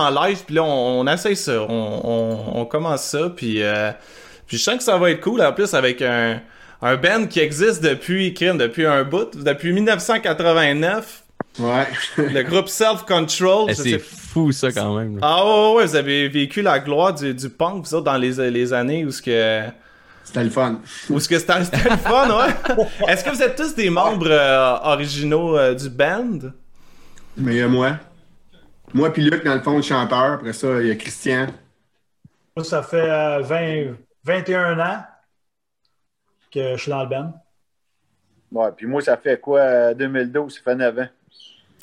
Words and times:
en 0.00 0.24
live, 0.24 0.42
puis 0.46 0.54
là, 0.56 0.62
on, 0.64 1.00
on 1.00 1.06
essaye 1.06 1.36
ça. 1.36 1.62
On, 1.68 2.00
on, 2.04 2.60
on 2.60 2.64
commence 2.66 3.02
ça, 3.02 3.30
puis, 3.34 3.62
euh, 3.62 3.90
puis 4.46 4.56
je 4.58 4.62
sens 4.62 4.76
que 4.76 4.82
ça 4.82 4.96
va 4.98 5.10
être 5.10 5.20
cool, 5.20 5.42
en 5.42 5.52
plus, 5.52 5.74
avec 5.74 6.02
un, 6.02 6.40
un 6.82 6.96
band 6.96 7.26
qui 7.26 7.40
existe 7.40 7.82
depuis, 7.82 8.34
crime, 8.34 8.58
depuis 8.58 8.86
un 8.86 9.04
bout, 9.04 9.36
depuis 9.36 9.72
1989. 9.72 11.22
Ouais. 11.58 11.86
Le 12.16 12.42
groupe 12.42 12.68
Self 12.68 13.04
Control. 13.06 13.66
Eh, 13.70 13.74
C'est 13.74 13.98
fou, 13.98 14.52
ça, 14.52 14.70
quand 14.72 14.94
même. 14.96 15.18
Ah 15.22 15.44
ouais, 15.44 15.74
ouais, 15.76 15.86
vous 15.86 15.96
avez 15.96 16.28
vécu 16.28 16.62
la 16.62 16.78
gloire 16.78 17.14
du, 17.14 17.34
du 17.34 17.48
punk, 17.48 17.86
vous 17.86 17.94
autres, 17.94 18.04
dans 18.04 18.16
les, 18.16 18.50
les 18.50 18.72
années 18.72 19.04
où 19.04 19.10
ce 19.10 19.20
que... 19.22 19.62
C'était 20.22 20.44
le 20.44 20.50
fun. 20.50 20.80
Où 21.08 21.18
ce 21.18 21.26
que 21.28 21.38
c'était 21.38 21.58
le 21.58 21.96
fun, 21.96 22.28
ouais. 22.28 22.76
Est-ce 23.08 23.24
que 23.24 23.30
vous 23.30 23.42
êtes 23.42 23.56
tous 23.56 23.74
des 23.74 23.90
membres 23.90 24.28
euh, 24.30 24.76
originaux 24.84 25.58
euh, 25.58 25.74
du 25.74 25.88
band? 25.88 26.38
Mais 27.36 27.54
il 27.54 27.58
y 27.58 27.62
a 27.62 27.68
moi. 27.68 27.96
Moi 28.92 29.12
puis 29.12 29.22
Luc, 29.22 29.44
dans 29.44 29.54
le 29.54 29.60
fond, 29.60 29.76
le 29.76 29.82
chanteur. 29.82 30.32
Après 30.34 30.52
ça, 30.52 30.80
il 30.80 30.88
y 30.88 30.90
a 30.90 30.96
Christian. 30.96 31.46
Moi, 32.56 32.64
ça 32.64 32.82
fait 32.82 33.08
euh, 33.08 33.40
20, 33.40 33.94
21 34.24 34.78
ans 34.80 35.04
que 36.52 36.76
je 36.76 36.82
suis 36.82 36.90
dans 36.90 37.02
le 37.02 37.08
band. 37.08 37.32
Ouais, 38.52 38.70
puis 38.76 38.86
moi, 38.86 39.00
ça 39.00 39.16
fait 39.16 39.40
quoi, 39.40 39.60
euh, 39.60 39.94
2012, 39.94 40.54
ça 40.56 40.60
fait 40.62 40.74
9 40.74 40.98
ans. 40.98 41.08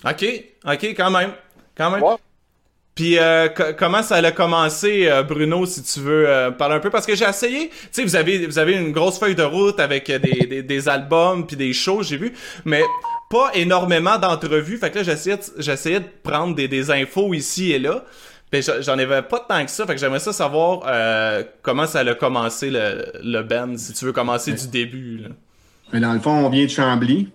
Ok, 0.05 0.25
ok, 0.65 0.83
quand 0.95 1.09
même. 1.11 1.31
Quand 1.75 1.89
même. 1.91 2.03
Ouais. 2.03 2.15
Puis 2.93 3.17
euh, 3.19 3.47
co- 3.49 3.73
comment 3.77 4.03
ça 4.03 4.15
a 4.15 4.31
commencé, 4.31 5.07
euh, 5.07 5.23
Bruno, 5.23 5.65
si 5.65 5.83
tu 5.83 5.99
veux 5.99 6.27
euh, 6.27 6.51
parler 6.51 6.75
un 6.75 6.79
peu? 6.79 6.89
Parce 6.89 7.05
que 7.05 7.15
j'ai 7.15 7.25
essayé, 7.25 7.69
tu 7.69 7.75
sais, 7.91 8.03
vous 8.03 8.15
avez, 8.15 8.45
vous 8.47 8.57
avez 8.59 8.73
une 8.73 8.91
grosse 8.91 9.19
feuille 9.19 9.35
de 9.35 9.43
route 9.43 9.79
avec 9.79 10.09
euh, 10.09 10.19
des, 10.19 10.45
des, 10.47 10.63
des 10.63 10.89
albums 10.89 11.45
puis 11.47 11.55
des 11.55 11.73
shows, 11.73 12.01
j'ai 12.03 12.17
vu, 12.17 12.33
mais 12.65 12.81
pas 13.29 13.51
énormément 13.53 14.17
d'entrevues. 14.17 14.77
Fait 14.77 14.91
que 14.91 14.97
là, 14.97 15.03
j'essayais 15.03 15.37
de, 15.37 15.43
j'essayais 15.57 15.99
de 15.99 16.07
prendre 16.23 16.55
des, 16.55 16.67
des 16.67 16.91
infos 16.91 17.33
ici 17.33 17.71
et 17.71 17.79
là. 17.79 18.03
Puis 18.49 18.61
j'en 18.61 18.97
avais 18.97 19.21
pas 19.23 19.45
tant 19.47 19.63
que 19.65 19.71
ça. 19.71 19.85
Fait 19.85 19.93
que 19.93 19.99
j'aimerais 19.99 20.19
ça 20.19 20.31
savoir 20.31 20.83
euh, 20.87 21.43
comment 21.61 21.85
ça 21.85 21.99
a 21.99 22.15
commencé 22.15 22.69
le, 22.69 23.05
le 23.21 23.41
band, 23.43 23.75
si 23.77 23.93
tu 23.93 24.05
veux 24.05 24.13
commencer 24.13 24.53
du 24.53 24.67
début. 24.69 25.17
Là. 25.17 25.29
Mais 25.91 25.99
dans 25.99 26.13
le 26.13 26.19
fond, 26.19 26.31
on 26.31 26.49
vient 26.49 26.63
de 26.63 26.69
Chambly. 26.69 27.29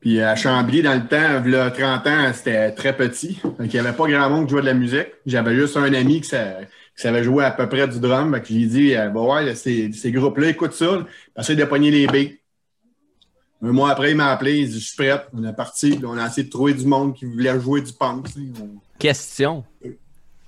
Puis 0.00 0.20
à 0.20 0.36
Chambly, 0.36 0.82
dans 0.82 0.94
le 0.94 1.06
temps, 1.08 1.42
il 1.44 1.50
y 1.50 1.56
a 1.56 1.70
30 1.70 2.06
ans, 2.06 2.30
c'était 2.32 2.70
très 2.72 2.96
petit. 2.96 3.40
Donc, 3.42 3.56
il 3.60 3.70
n'y 3.70 3.78
avait 3.80 3.96
pas 3.96 4.06
grand 4.06 4.30
monde 4.30 4.46
qui 4.46 4.52
jouait 4.52 4.60
de 4.60 4.66
la 4.66 4.74
musique. 4.74 5.08
J'avais 5.26 5.56
juste 5.56 5.76
un 5.76 5.92
ami 5.92 6.20
qui, 6.20 6.30
qui 6.30 6.36
savait 6.94 7.24
jouer 7.24 7.44
à 7.44 7.50
peu 7.50 7.68
près 7.68 7.88
du 7.88 7.98
drum. 7.98 8.32
Fait 8.32 8.40
que 8.40 8.46
j'ai 8.48 8.66
dit, 8.66 8.94
euh, 8.94 9.08
bah 9.08 9.20
ouais, 9.22 9.54
ces, 9.56 9.90
ces 9.92 10.12
groupes-là, 10.12 10.50
écoute 10.50 10.72
ça. 10.72 11.04
Essaye 11.36 11.56
de 11.56 11.64
pogner 11.64 11.90
les 11.90 12.06
beats. 12.06 12.37
Un 13.60 13.72
mois 13.72 13.90
après, 13.90 14.10
il 14.12 14.16
m'a 14.16 14.30
appelé, 14.30 14.58
il 14.60 14.68
dit, 14.68 14.78
je 14.80 14.86
suis 14.86 14.96
prêt. 14.96 15.26
On 15.34 15.42
est 15.44 15.52
parti. 15.52 15.98
On 16.04 16.16
a 16.16 16.26
essayé 16.26 16.44
de 16.44 16.50
trouver 16.50 16.74
du 16.74 16.86
monde 16.86 17.14
qui 17.14 17.24
voulait 17.24 17.58
jouer 17.60 17.80
du 17.82 17.92
punk. 17.92 18.26
On- 18.60 18.78
Question. 18.98 19.64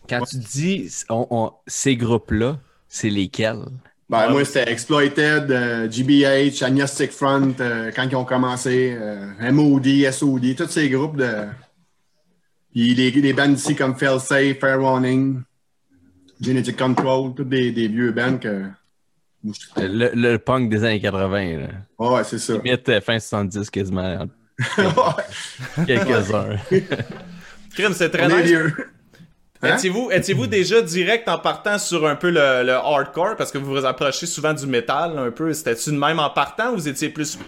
Quand 0.08 0.24
tu 0.24 0.38
dis 0.38 0.88
on- 1.08 1.26
on- 1.30 1.52
ces 1.66 1.96
groupes-là, 1.96 2.58
c'est 2.88 3.10
lesquels? 3.10 3.64
Ben, 4.08 4.28
moi, 4.30 4.44
c'était 4.44 4.70
Exploited, 4.70 5.50
euh, 5.50 5.88
GBH, 5.88 6.62
Agnostic 6.64 7.12
Front, 7.12 7.52
euh, 7.60 7.92
quand 7.94 8.08
ils 8.10 8.16
ont 8.16 8.24
commencé, 8.24 8.96
euh, 9.00 9.52
MOD, 9.52 9.86
SOD, 9.86 10.56
tous 10.56 10.66
ces 10.68 10.88
groupes 10.88 11.16
de. 11.16 11.28
Puis 12.72 12.94
les, 12.94 13.10
les 13.12 13.32
bands 13.32 13.52
ici 13.52 13.74
comme 13.76 13.96
Failsafe, 13.96 14.58
Fair 14.58 14.80
Warning, 14.80 15.42
Genetic 16.40 16.76
Control, 16.76 17.34
tous 17.34 17.44
des, 17.44 17.70
des 17.72 17.86
vieux 17.88 18.10
bands 18.12 18.38
que. 18.38 18.64
Le, 19.76 20.10
le 20.14 20.38
punk 20.38 20.68
des 20.68 20.84
années 20.84 21.00
80, 21.00 21.58
là. 21.58 21.66
Ouais, 21.98 22.24
c'est 22.24 22.38
ça. 22.38 22.54
Limite 22.54 22.88
euh, 22.88 23.00
fin 23.00 23.18
70 23.18 23.70
quasiment. 23.70 24.26
Ouais, 24.76 25.86
Quelques-uns. 25.86 26.56
Crime, 27.74 27.94
c'est 27.94 28.10
très 28.10 28.28
nice. 28.28 28.58
Hein? 29.62 29.74
Étiez-vous 29.74 30.10
étiez-vous 30.10 30.46
déjà 30.46 30.82
direct 30.82 31.28
en 31.28 31.38
partant 31.38 31.78
sur 31.78 32.06
un 32.06 32.14
peu 32.14 32.28
le, 32.28 32.64
le 32.64 32.72
hardcore? 32.72 33.36
Parce 33.36 33.50
que 33.50 33.58
vous 33.58 33.70
vous 33.70 33.86
approchez 33.86 34.26
souvent 34.26 34.52
du 34.52 34.66
métal 34.66 35.18
un 35.18 35.30
peu 35.30 35.52
C'était-tu 35.54 35.92
de 35.92 35.96
même 35.96 36.18
en 36.18 36.28
partant 36.30 36.72
ou 36.72 36.76
vous 36.76 36.88
étiez 36.88 37.08
plus 37.08 37.38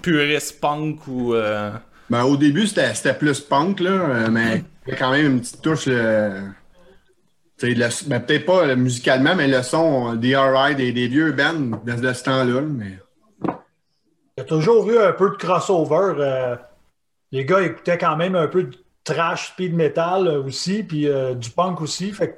puriste 0.00 0.60
punk 0.60 1.06
ou 1.06 1.34
euh... 1.34 1.70
Ben, 2.10 2.22
au 2.24 2.36
début, 2.36 2.66
c'était 2.66 2.94
c'était 2.94 3.14
plus 3.14 3.40
punk, 3.40 3.80
là, 3.80 3.90
euh, 3.90 4.28
mais 4.30 4.62
il 4.86 4.90
y 4.90 4.94
a 4.94 4.96
quand 4.96 5.10
même 5.10 5.26
une 5.26 5.40
petite 5.40 5.62
touche. 5.62 5.88
Ben, 7.62 8.20
peut-être 8.20 8.44
pas 8.46 8.66
euh, 8.66 8.76
musicalement, 8.76 9.34
mais 9.34 9.48
le 9.48 9.62
son, 9.62 10.14
DRI, 10.16 10.74
des, 10.76 10.92
des 10.92 11.08
vieux 11.08 11.32
bands 11.32 11.54
de, 11.54 11.92
de 11.94 12.12
ce 12.12 12.24
temps-là. 12.24 12.60
Mais... 12.62 12.98
Il 14.36 14.38
y 14.38 14.40
a 14.40 14.44
toujours 14.44 14.90
eu 14.90 14.98
un 14.98 15.12
peu 15.12 15.30
de 15.30 15.36
crossover. 15.36 16.14
euh, 16.18 16.56
les 17.30 17.44
gars 17.44 17.62
écoutaient 17.62 17.98
quand 17.98 18.16
même 18.16 18.34
un 18.36 18.48
peu 18.48 18.64
de 18.64 18.76
trash 19.04 19.48
speed 19.52 19.74
metal 19.74 20.26
euh, 20.26 20.42
aussi, 20.42 20.82
puis 20.82 21.08
euh, 21.08 21.34
du 21.34 21.50
punk 21.50 21.80
aussi. 21.80 22.10
Fait 22.12 22.28
que 22.30 22.34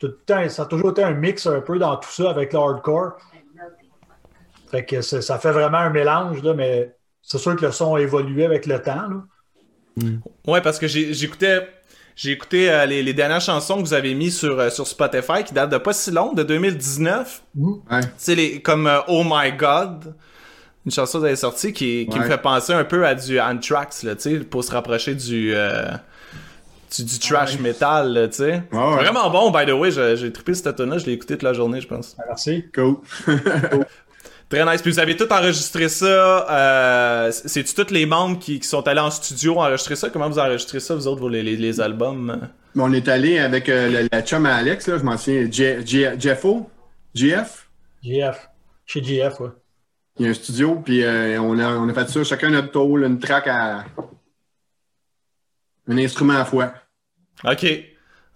tout 0.00 0.06
le 0.08 0.16
temps- 0.26 0.48
ça 0.48 0.62
a 0.62 0.66
toujours 0.66 0.90
été 0.90 1.02
un 1.02 1.12
mix 1.12 1.46
un 1.46 1.60
peu 1.60 1.78
dans 1.78 1.96
tout 1.96 2.10
ça 2.10 2.30
avec 2.30 2.52
le 2.52 2.58
hardcore. 2.58 3.16
Fait 4.70 4.84
que 4.84 5.00
c'est- 5.00 5.22
ça 5.22 5.38
fait 5.38 5.52
vraiment 5.52 5.78
un 5.78 5.90
mélange, 5.90 6.42
là, 6.42 6.54
mais 6.54 6.94
c'est 7.22 7.38
sûr 7.38 7.56
que 7.56 7.64
le 7.66 7.72
son 7.72 7.94
a 7.94 8.00
évolué 8.00 8.44
avec 8.44 8.66
le 8.66 8.80
temps. 8.82 9.08
là. 9.08 9.22
Ouais, 10.46 10.60
parce 10.60 10.78
que 10.78 10.86
j'ai- 10.86 11.12
j'écoutais 11.14 11.66
j'ai 12.18 12.32
écouté 12.32 12.68
euh, 12.68 12.84
les, 12.84 13.04
les 13.04 13.14
dernières 13.14 13.40
chansons 13.40 13.76
que 13.76 13.82
vous 13.82 13.94
avez 13.94 14.12
mis 14.12 14.32
sur 14.32 14.58
euh, 14.58 14.70
sur 14.70 14.88
Spotify 14.88 15.44
qui 15.46 15.54
datent 15.54 15.70
de 15.70 15.78
pas 15.78 15.92
si 15.92 16.10
long, 16.10 16.32
de 16.32 16.42
2019. 16.42 17.42
Ouais. 17.56 18.00
C'est 18.16 18.34
les 18.34 18.60
comme 18.60 18.88
euh, 18.88 18.98
Oh 19.06 19.22
My 19.24 19.52
God. 19.52 20.14
Une 20.84 20.90
chanson 20.90 21.18
que 21.18 21.20
vous 21.20 21.26
avez 21.26 21.36
sortie 21.36 21.72
qui, 21.72 22.08
qui 22.10 22.18
me 22.18 22.24
fait 22.24 22.38
penser 22.38 22.72
un 22.72 22.82
peu 22.82 23.06
à 23.06 23.14
du 23.14 23.38
Anthrax, 23.38 24.02
là, 24.02 24.16
tu 24.16 24.22
sais, 24.22 24.38
pour 24.38 24.64
se 24.64 24.72
rapprocher 24.72 25.14
du, 25.14 25.52
euh, 25.54 25.86
du, 26.96 27.04
du 27.04 27.18
trash 27.18 27.58
metal, 27.60 28.12
là, 28.12 28.26
tu 28.26 28.38
sais. 28.38 28.62
Ouais. 28.72 28.94
Vraiment 28.96 29.28
bon, 29.30 29.50
by 29.50 29.66
the 29.66 29.74
way, 29.74 29.90
j'ai 29.90 30.32
trippé 30.32 30.54
cette 30.54 30.74
tune 30.74 30.98
je 30.98 31.06
l'ai 31.06 31.12
écouté 31.12 31.34
toute 31.34 31.42
la 31.42 31.52
journée, 31.52 31.80
je 31.80 31.86
pense. 31.86 32.16
Merci. 32.26 32.64
Cool. 32.74 32.96
Très 34.48 34.64
nice. 34.64 34.80
Puis 34.80 34.90
vous 34.90 34.98
avez 34.98 35.16
tout 35.16 35.30
enregistré 35.32 35.88
ça. 35.88 36.06
Euh, 36.50 37.30
C'est-tu 37.32 37.74
tous 37.74 37.92
les 37.92 38.06
membres 38.06 38.38
qui, 38.38 38.58
qui 38.60 38.66
sont 38.66 38.86
allés 38.88 39.00
en 39.00 39.10
studio 39.10 39.58
enregistrer 39.58 39.94
ça? 39.96 40.08
Comment 40.10 40.28
vous 40.30 40.38
enregistrez 40.38 40.80
ça, 40.80 40.94
vous 40.94 41.06
autres, 41.06 41.20
vos, 41.20 41.28
les, 41.28 41.42
les, 41.42 41.56
les 41.56 41.80
albums? 41.80 42.48
On 42.76 42.92
est 42.92 43.08
allé 43.08 43.38
avec 43.38 43.68
euh, 43.68 44.02
le- 44.04 44.08
la 44.10 44.22
chum 44.22 44.46
à 44.46 44.54
Alex, 44.56 44.86
là, 44.88 44.98
je 44.98 45.02
m'en 45.02 45.16
souviens, 45.18 45.48
Jeffo, 45.50 46.70
GF. 47.14 47.68
GF. 48.02 48.48
Chez 48.86 49.02
GF, 49.04 49.40
ouais. 49.40 49.48
Il 50.18 50.24
y 50.24 50.28
a 50.28 50.30
un 50.30 50.34
studio, 50.34 50.76
puis 50.84 51.02
euh, 51.04 51.40
on, 51.40 51.58
a, 51.58 51.68
on 51.76 51.88
a 51.88 51.94
fait 51.94 52.08
ça, 52.08 52.24
chacun 52.24 52.50
notre 52.50 52.70
tour, 52.72 52.98
une 52.98 53.18
track 53.18 53.46
à. 53.48 53.84
Un 55.88 55.98
instrument 55.98 56.34
à 56.34 56.38
la 56.38 56.44
fois. 56.44 56.74
OK. 57.44 57.66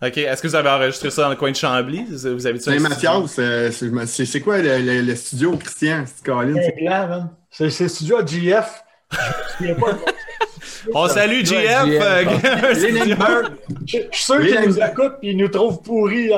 OK. 0.05 0.19
Est-ce 0.19 0.43
que 0.43 0.49
vous 0.49 0.55
avez 0.57 0.69
enregistré 0.69 1.11
ça 1.11 1.23
dans 1.23 1.29
le 1.31 1.37
coin 1.37 1.51
de 1.51 1.57
Chambly? 1.57 2.05
Vous 2.11 2.47
avez 2.47 2.59
Saint-Mathias, 2.59 3.39
c'est 4.27 4.41
quoi 4.41 4.59
le, 4.59 4.79
le- 4.79 5.01
le 5.03 5.15
studio, 5.17 5.57
Christian? 5.57 6.05
C'est 6.07 6.25
Colin? 6.25 6.55
C'est 6.61 6.75
blanc, 6.83 7.09
man. 7.09 7.31
C'est 7.51 7.71
c'est 7.71 7.85
le 7.85 7.89
studio 7.91 8.17
à 8.19 8.27
GF. 8.27 8.83
Je 9.13 9.17
me 9.17 9.23
souviens 9.59 9.75
pas. 9.75 9.99
On 10.95 11.07
salue 11.07 11.45
GF! 11.45 11.87
GF. 11.87 12.03
euh. 12.03 12.25
Je 13.87 13.99
je 13.99 14.17
suis 14.17 14.25
sûr 14.25 14.41
qu'ils 14.41 14.61
nous 14.69 14.79
écoutent 14.81 15.19
et 15.23 15.31
ils 15.31 15.37
nous 15.37 15.49
trouvent 15.49 15.81
pourris. 15.83 16.31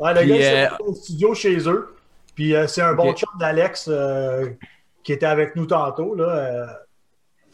ouais, 0.00 0.14
le 0.14 0.20
Puis, 0.20 0.28
gars, 0.38 0.44
euh, 0.44 0.68
c'est 0.78 0.82
au 0.84 0.94
studio 0.94 1.34
chez 1.34 1.68
eux. 1.68 1.94
Puis 2.34 2.54
euh, 2.54 2.66
c'est 2.66 2.82
un 2.82 2.92
bon 2.94 3.10
Ok. 3.10 3.18
chum 3.18 3.28
d'Alex 3.40 3.86
euh, 3.90 4.50
qui 5.02 5.12
était 5.12 5.26
avec 5.26 5.56
nous 5.56 5.66
tantôt. 5.66 6.14
Là, 6.14 6.24
euh, 6.28 6.66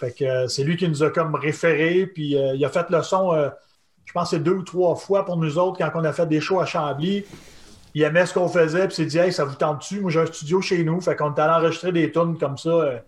fait 0.02 0.12
que 0.12 0.24
euh, 0.24 0.48
c'est 0.48 0.64
lui 0.64 0.76
qui 0.76 0.88
nous 0.88 1.04
a 1.04 1.10
comme 1.10 1.34
référé. 1.36 2.06
Puis 2.06 2.36
euh, 2.36 2.54
il 2.54 2.64
a 2.64 2.68
fait 2.68 2.90
le 2.90 3.02
son, 3.02 3.32
euh, 3.32 3.50
je 4.04 4.12
pense, 4.12 4.34
deux 4.34 4.52
ou 4.52 4.62
trois 4.62 4.96
fois 4.96 5.24
pour 5.24 5.36
nous 5.36 5.58
autres 5.58 5.78
quand 5.78 5.90
on 5.94 6.04
a 6.04 6.12
fait 6.12 6.26
des 6.26 6.40
shows 6.40 6.60
à 6.60 6.66
Chambly. 6.66 7.24
Il 7.94 8.02
aimait 8.02 8.26
ce 8.26 8.34
qu'on 8.34 8.48
faisait, 8.48 8.86
puis 8.86 8.96
s'est 8.96 9.06
dit, 9.06 9.18
hey, 9.18 9.32
ça 9.32 9.44
vous 9.44 9.54
tente-tu? 9.54 10.00
Moi, 10.00 10.10
j'ai 10.10 10.20
un 10.20 10.26
studio 10.26 10.60
chez 10.60 10.82
nous. 10.82 11.00
Fait 11.00 11.14
qu'on 11.14 11.32
est 11.32 11.38
allé 11.38 11.52
enregistrer 11.52 11.92
des 11.92 12.10
tunes 12.10 12.36
comme 12.38 12.58
ça. 12.58 13.02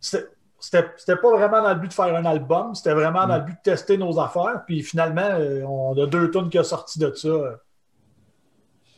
c'était 0.00 1.16
pas 1.16 1.36
vraiment 1.36 1.62
dans 1.62 1.70
le 1.70 1.80
but 1.80 1.88
de 1.88 1.94
faire 1.94 2.14
un 2.14 2.24
album, 2.24 2.74
c'était 2.74 2.92
vraiment 2.92 3.26
dans 3.26 3.36
le 3.36 3.42
but 3.42 3.54
de 3.54 3.70
tester 3.70 3.96
nos 3.96 4.20
affaires. 4.20 4.62
Puis 4.66 4.82
finalement, 4.82 5.30
on 5.66 6.00
a 6.00 6.06
deux 6.06 6.30
tunes 6.30 6.50
qui 6.50 6.58
ont 6.58 6.64
sorti 6.64 6.98
de 6.98 7.12
ça. 7.14 7.30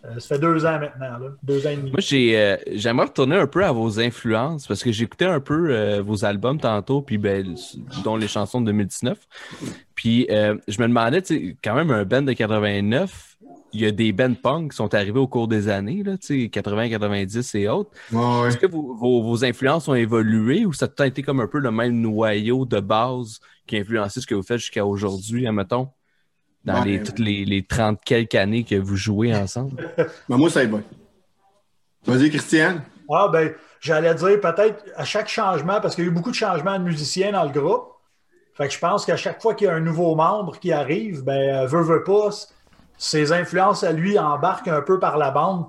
Euh, 0.04 0.18
ça 0.18 0.34
fait 0.34 0.40
deux 0.40 0.64
ans 0.64 0.78
maintenant, 0.78 1.18
là. 1.18 1.28
deux 1.42 1.66
ans 1.66 1.70
et 1.70 1.76
demi. 1.76 1.90
Moi, 1.90 2.00
j'ai, 2.00 2.38
euh, 2.38 2.56
j'aimerais 2.72 3.06
retourner 3.06 3.36
un 3.36 3.46
peu 3.46 3.64
à 3.64 3.72
vos 3.72 4.00
influences 4.00 4.66
parce 4.66 4.82
que 4.82 4.92
j'écoutais 4.92 5.26
un 5.26 5.40
peu 5.40 5.70
euh, 5.70 6.02
vos 6.02 6.24
albums 6.24 6.58
tantôt, 6.58 7.02
puis 7.02 7.18
ben, 7.18 7.54
dont 8.02 8.16
les 8.16 8.28
chansons 8.28 8.60
de 8.60 8.66
2019. 8.66 9.18
Puis 9.94 10.26
euh, 10.30 10.56
je 10.68 10.80
me 10.80 10.88
demandais, 10.88 11.22
quand 11.62 11.74
même, 11.74 11.90
un 11.90 12.04
band 12.04 12.22
de 12.22 12.32
89, 12.32 13.36
il 13.72 13.80
y 13.80 13.86
a 13.86 13.90
des 13.90 14.12
bands 14.12 14.34
punk 14.34 14.70
qui 14.70 14.76
sont 14.76 14.94
arrivés 14.94 15.18
au 15.18 15.28
cours 15.28 15.46
des 15.46 15.68
années, 15.68 16.02
là, 16.02 16.16
tu 16.16 16.44
sais, 16.44 16.48
80, 16.48 16.88
90 16.88 17.54
et 17.54 17.68
autres. 17.68 17.90
Ouais, 18.10 18.18
ouais. 18.18 18.48
Est-ce 18.48 18.56
que 18.56 18.66
vos, 18.66 18.94
vos, 18.94 19.22
vos 19.22 19.44
influences 19.44 19.86
ont 19.86 19.94
évolué 19.94 20.64
ou 20.64 20.72
ça 20.72 20.88
a 20.98 21.06
été 21.06 21.22
comme 21.22 21.40
un 21.40 21.46
peu 21.46 21.58
le 21.58 21.70
même 21.70 22.00
noyau 22.00 22.64
de 22.64 22.80
base 22.80 23.38
qui 23.66 23.76
a 23.76 23.80
influencé 23.80 24.20
ce 24.20 24.26
que 24.26 24.34
vous 24.34 24.42
faites 24.42 24.58
jusqu'à 24.58 24.84
aujourd'hui, 24.84 25.46
admettons, 25.46 25.88
dans 26.64 26.80
Ouais. 26.82 26.88
les, 26.88 27.02
toutes 27.02 27.18
les, 27.18 27.44
les 27.44 27.62
30 27.64 28.00
quelques 28.04 28.34
années 28.34 28.64
que 28.64 28.74
vous 28.74 28.96
jouez 28.96 29.34
ensemble? 29.34 29.88
Ben, 30.28 30.36
moi, 30.36 30.50
ça 30.50 30.62
y 30.64 30.66
va. 30.66 30.78
Vas-y, 32.06 32.30
Christian. 32.30 32.80
Ah, 33.12 33.28
ben, 33.28 33.52
j'allais 33.80 34.14
dire 34.14 34.40
peut-être 34.40 34.84
à 34.96 35.04
chaque 35.04 35.28
changement, 35.28 35.80
parce 35.80 35.94
qu'il 35.94 36.04
y 36.04 36.06
a 36.06 36.10
eu 36.10 36.14
beaucoup 36.14 36.30
de 36.30 36.36
changements 36.36 36.78
de 36.78 36.84
musiciens 36.84 37.32
dans 37.32 37.44
le 37.44 37.50
groupe. 37.50 37.88
Fait 38.54 38.68
que 38.68 38.74
je 38.74 38.78
pense 38.78 39.04
qu'à 39.06 39.16
chaque 39.16 39.40
fois 39.40 39.54
qu'il 39.54 39.66
y 39.66 39.70
a 39.70 39.74
un 39.74 39.80
nouveau 39.80 40.14
membre 40.14 40.58
qui 40.58 40.72
arrive, 40.72 41.22
ben, 41.24 41.62
euh, 41.64 41.66
veut, 41.66 41.82
veut 41.82 42.04
pas, 42.04 42.30
ses 42.98 43.32
influences 43.32 43.82
à 43.84 43.92
lui 43.92 44.18
embarquent 44.18 44.68
un 44.68 44.82
peu 44.82 44.98
par 44.98 45.16
la 45.18 45.30
bande. 45.30 45.66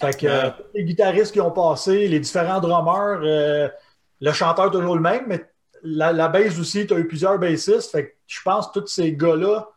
Fait 0.00 0.16
que 0.16 0.26
euh, 0.26 0.50
les 0.74 0.84
guitaristes 0.84 1.32
qui 1.32 1.40
ont 1.40 1.50
passé, 1.50 2.06
les 2.08 2.20
différents 2.20 2.60
drummers, 2.60 3.20
euh, 3.22 3.68
le 4.20 4.32
chanteur 4.32 4.70
toujours 4.70 4.94
le 4.94 5.00
même, 5.00 5.24
mais 5.26 5.44
la, 5.82 6.12
la 6.12 6.28
bass 6.28 6.58
aussi, 6.58 6.86
tu 6.86 6.94
as 6.94 6.98
eu 6.98 7.06
plusieurs 7.08 7.38
bassistes. 7.38 7.90
Fait 7.90 8.06
que 8.08 8.12
je 8.26 8.40
pense 8.44 8.68
que 8.68 8.78
tous 8.80 8.86
ces 8.88 9.12
gars-là 9.12 9.68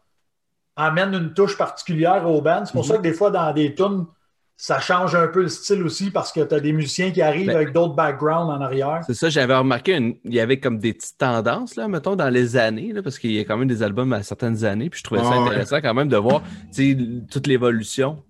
amènent 0.80 1.14
une 1.14 1.34
touche 1.34 1.58
particulière 1.58 2.28
au 2.28 2.42
band. 2.42 2.66
C'est 2.66 2.74
pour 2.74 2.86
ça 2.86 2.98
que 2.98 3.02
des 3.02 3.14
fois, 3.14 3.32
dans 3.32 3.52
des 3.54 3.76
tunes, 3.76 4.06
ça 4.62 4.80
change 4.80 5.16
un 5.16 5.28
peu 5.28 5.44
le 5.44 5.48
style 5.48 5.84
aussi 5.84 6.12
parce 6.12 6.34
que 6.34 6.42
tu 6.42 6.54
as 6.54 6.60
des 6.60 6.74
musiciens 6.74 7.12
qui 7.12 7.22
arrivent 7.22 7.48
Ben- 7.48 7.56
avec 7.56 7.72
d'autres 7.72 7.96
backgrounds 7.96 8.52
en 8.52 8.60
arrière. 8.62 9.02
C'est 9.08 9.14
ça, 9.14 9.30
j'avais 9.30 9.56
remarqué, 9.56 9.96
une- 9.96 10.16
il 10.26 10.34
y 10.34 10.40
avait 10.42 10.60
comme 10.60 10.80
des 10.80 10.94
petites 10.94 11.18
tendances, 11.18 11.78
là, 11.78 11.88
mettons, 11.88 12.18
dans 12.18 12.30
les 12.30 12.58
années, 12.58 12.92
là, 12.92 13.02
parce 13.02 13.20
qu'il 13.20 13.32
y 13.32 13.40
a 13.40 13.46
quand 13.46 13.56
même 13.58 13.70
des 13.70 13.84
albums 13.84 14.12
à 14.12 14.22
certaines 14.22 14.66
années, 14.66 14.90
puis 14.90 15.00
je 15.00 15.04
trouvais 15.06 15.22
ça 15.22 15.30
ouais. 15.30 15.48
intéressant 15.48 15.78
quand 15.82 15.94
même 15.94 16.10
de 16.10 16.18
voir 16.18 16.42
toute 17.32 17.48
l'évolution 17.48 18.22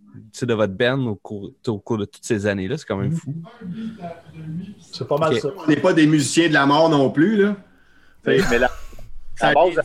de 0.41 0.53
votre 0.53 0.73
band 0.73 0.99
au 1.07 1.15
cours, 1.15 1.51
au 1.67 1.79
cours 1.79 1.97
de 1.97 2.05
toutes 2.05 2.23
ces 2.25 2.45
années-là. 2.45 2.77
C'est 2.77 2.85
quand 2.85 2.97
même 2.97 3.11
fou. 3.11 3.33
C'est 4.91 5.07
pas 5.07 5.17
mal 5.17 5.39
ça. 5.39 5.49
On 5.57 5.67
n'est 5.67 5.77
pas 5.77 5.93
des 5.93 6.05
musiciens 6.07 6.47
de 6.47 6.53
la 6.53 6.65
mort 6.65 6.89
non 6.89 7.09
plus, 7.09 7.37
là. 7.37 7.55
Mais 8.25 8.37
la, 8.59 8.69
Ça 9.39 9.47
la 9.47 9.53
base, 9.53 9.75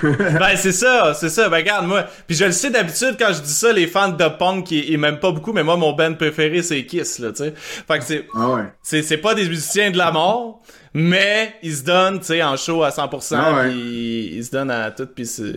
ben 0.02 0.56
c'est 0.56 0.72
ça, 0.72 1.12
c'est 1.14 1.28
ça. 1.28 1.48
Ben 1.48 1.56
regarde 1.56 1.86
moi, 1.86 2.04
puis 2.26 2.36
je 2.36 2.44
le 2.44 2.52
sais 2.52 2.70
d'habitude 2.70 3.16
quand 3.18 3.32
je 3.32 3.40
dis 3.40 3.52
ça, 3.52 3.72
les 3.72 3.86
fans 3.88 4.10
de 4.10 4.28
punk 4.28 4.70
ils, 4.70 4.90
ils 4.90 4.98
m'aiment 4.98 5.18
pas 5.18 5.32
beaucoup, 5.32 5.52
mais 5.52 5.64
moi 5.64 5.76
mon 5.76 5.92
band 5.92 6.14
préféré 6.14 6.62
c'est 6.62 6.86
Kiss 6.86 7.18
là, 7.18 7.30
tu 7.30 7.38
sais. 7.44 7.54
Fait 7.56 7.98
que 7.98 8.04
c'est 8.04 8.26
Ah 8.34 8.48
ouais. 8.50 8.62
c'est 8.82 9.02
c'est 9.02 9.18
pas 9.18 9.34
des 9.34 9.48
musiciens 9.48 9.90
de 9.90 9.98
la 9.98 10.12
mort, 10.12 10.62
mais 10.94 11.54
ils 11.62 11.74
se 11.76 11.82
donnent, 11.84 12.20
tu 12.20 12.26
sais, 12.26 12.42
en 12.42 12.56
show 12.56 12.84
à 12.84 12.90
100%, 12.90 13.34
Ah 13.36 13.54
ouais. 13.56 13.74
ils 13.74 14.44
se 14.44 14.50
donnent 14.52 14.70
à 14.70 14.90
tout, 14.92 15.06
puis 15.06 15.26
c'est 15.26 15.52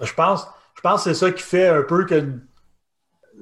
Je 0.00 0.12
pense, 0.14 0.46
je 0.76 0.80
pense 0.80 1.04
que 1.04 1.10
c'est 1.12 1.18
ça 1.18 1.30
qui 1.30 1.42
fait 1.42 1.68
un 1.68 1.82
peu 1.82 2.06
que 2.06 2.24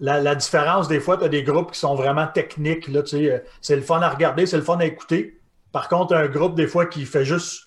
la, 0.00 0.20
la 0.20 0.34
différence, 0.34 0.88
des 0.88 1.00
fois, 1.00 1.16
tu 1.16 1.24
as 1.24 1.28
des 1.28 1.42
groupes 1.42 1.72
qui 1.72 1.78
sont 1.78 1.94
vraiment 1.94 2.26
techniques. 2.26 2.88
Là, 2.88 3.02
tu 3.02 3.10
sais, 3.10 3.30
euh, 3.30 3.38
c'est 3.60 3.76
le 3.76 3.82
fun 3.82 4.00
à 4.00 4.08
regarder, 4.08 4.46
c'est 4.46 4.56
le 4.56 4.62
fun 4.62 4.78
à 4.78 4.84
écouter. 4.86 5.38
Par 5.70 5.88
contre, 5.88 6.14
un 6.14 6.26
groupe, 6.28 6.54
des 6.54 6.66
fois, 6.66 6.86
qui 6.86 7.04
fait 7.04 7.24
juste 7.24 7.64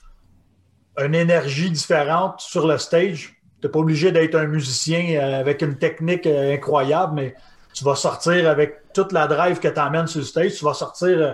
une 0.97 1.15
énergie 1.15 1.69
différente 1.71 2.39
sur 2.41 2.67
le 2.67 2.77
stage. 2.77 3.35
Tu 3.61 3.67
n'es 3.67 3.71
pas 3.71 3.79
obligé 3.79 4.11
d'être 4.11 4.35
un 4.35 4.47
musicien 4.47 5.19
euh, 5.21 5.39
avec 5.39 5.61
une 5.61 5.77
technique 5.77 6.25
euh, 6.27 6.53
incroyable, 6.53 7.13
mais 7.15 7.35
tu 7.73 7.83
vas 7.83 7.95
sortir 7.95 8.49
avec 8.49 8.93
toute 8.93 9.11
la 9.11 9.27
drive 9.27 9.59
que 9.59 9.67
tu 9.67 9.79
emmènes 9.79 10.07
sur 10.07 10.19
le 10.19 10.25
stage. 10.25 10.55
Tu 10.55 10.63
vas 10.65 10.73
sortir, 10.73 11.07
euh, 11.07 11.33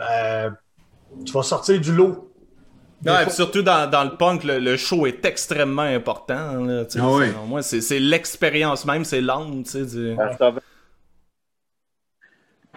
euh, 0.00 0.50
tu 1.24 1.32
vas 1.32 1.42
sortir 1.42 1.80
du 1.80 1.92
lot. 1.94 2.30
Puis 3.04 3.12
surtout 3.30 3.62
dans, 3.62 3.88
dans 3.88 4.04
le 4.04 4.16
punk, 4.16 4.42
le, 4.44 4.58
le 4.58 4.76
show 4.76 5.06
est 5.06 5.24
extrêmement 5.24 5.82
important. 5.82 6.64
Là, 6.64 6.84
sais. 6.88 6.98
Ah 7.00 7.10
ouais. 7.10 7.28
Selon 7.28 7.46
moi, 7.46 7.62
c'est 7.62 7.80
c'est 7.80 7.98
l'expérience 8.00 8.84
même, 8.84 9.04
c'est 9.04 9.20
l'âme, 9.20 9.62
tu 9.64 9.70
sais. 9.70 9.84
du- 9.84 10.16
sauva- 10.38 10.60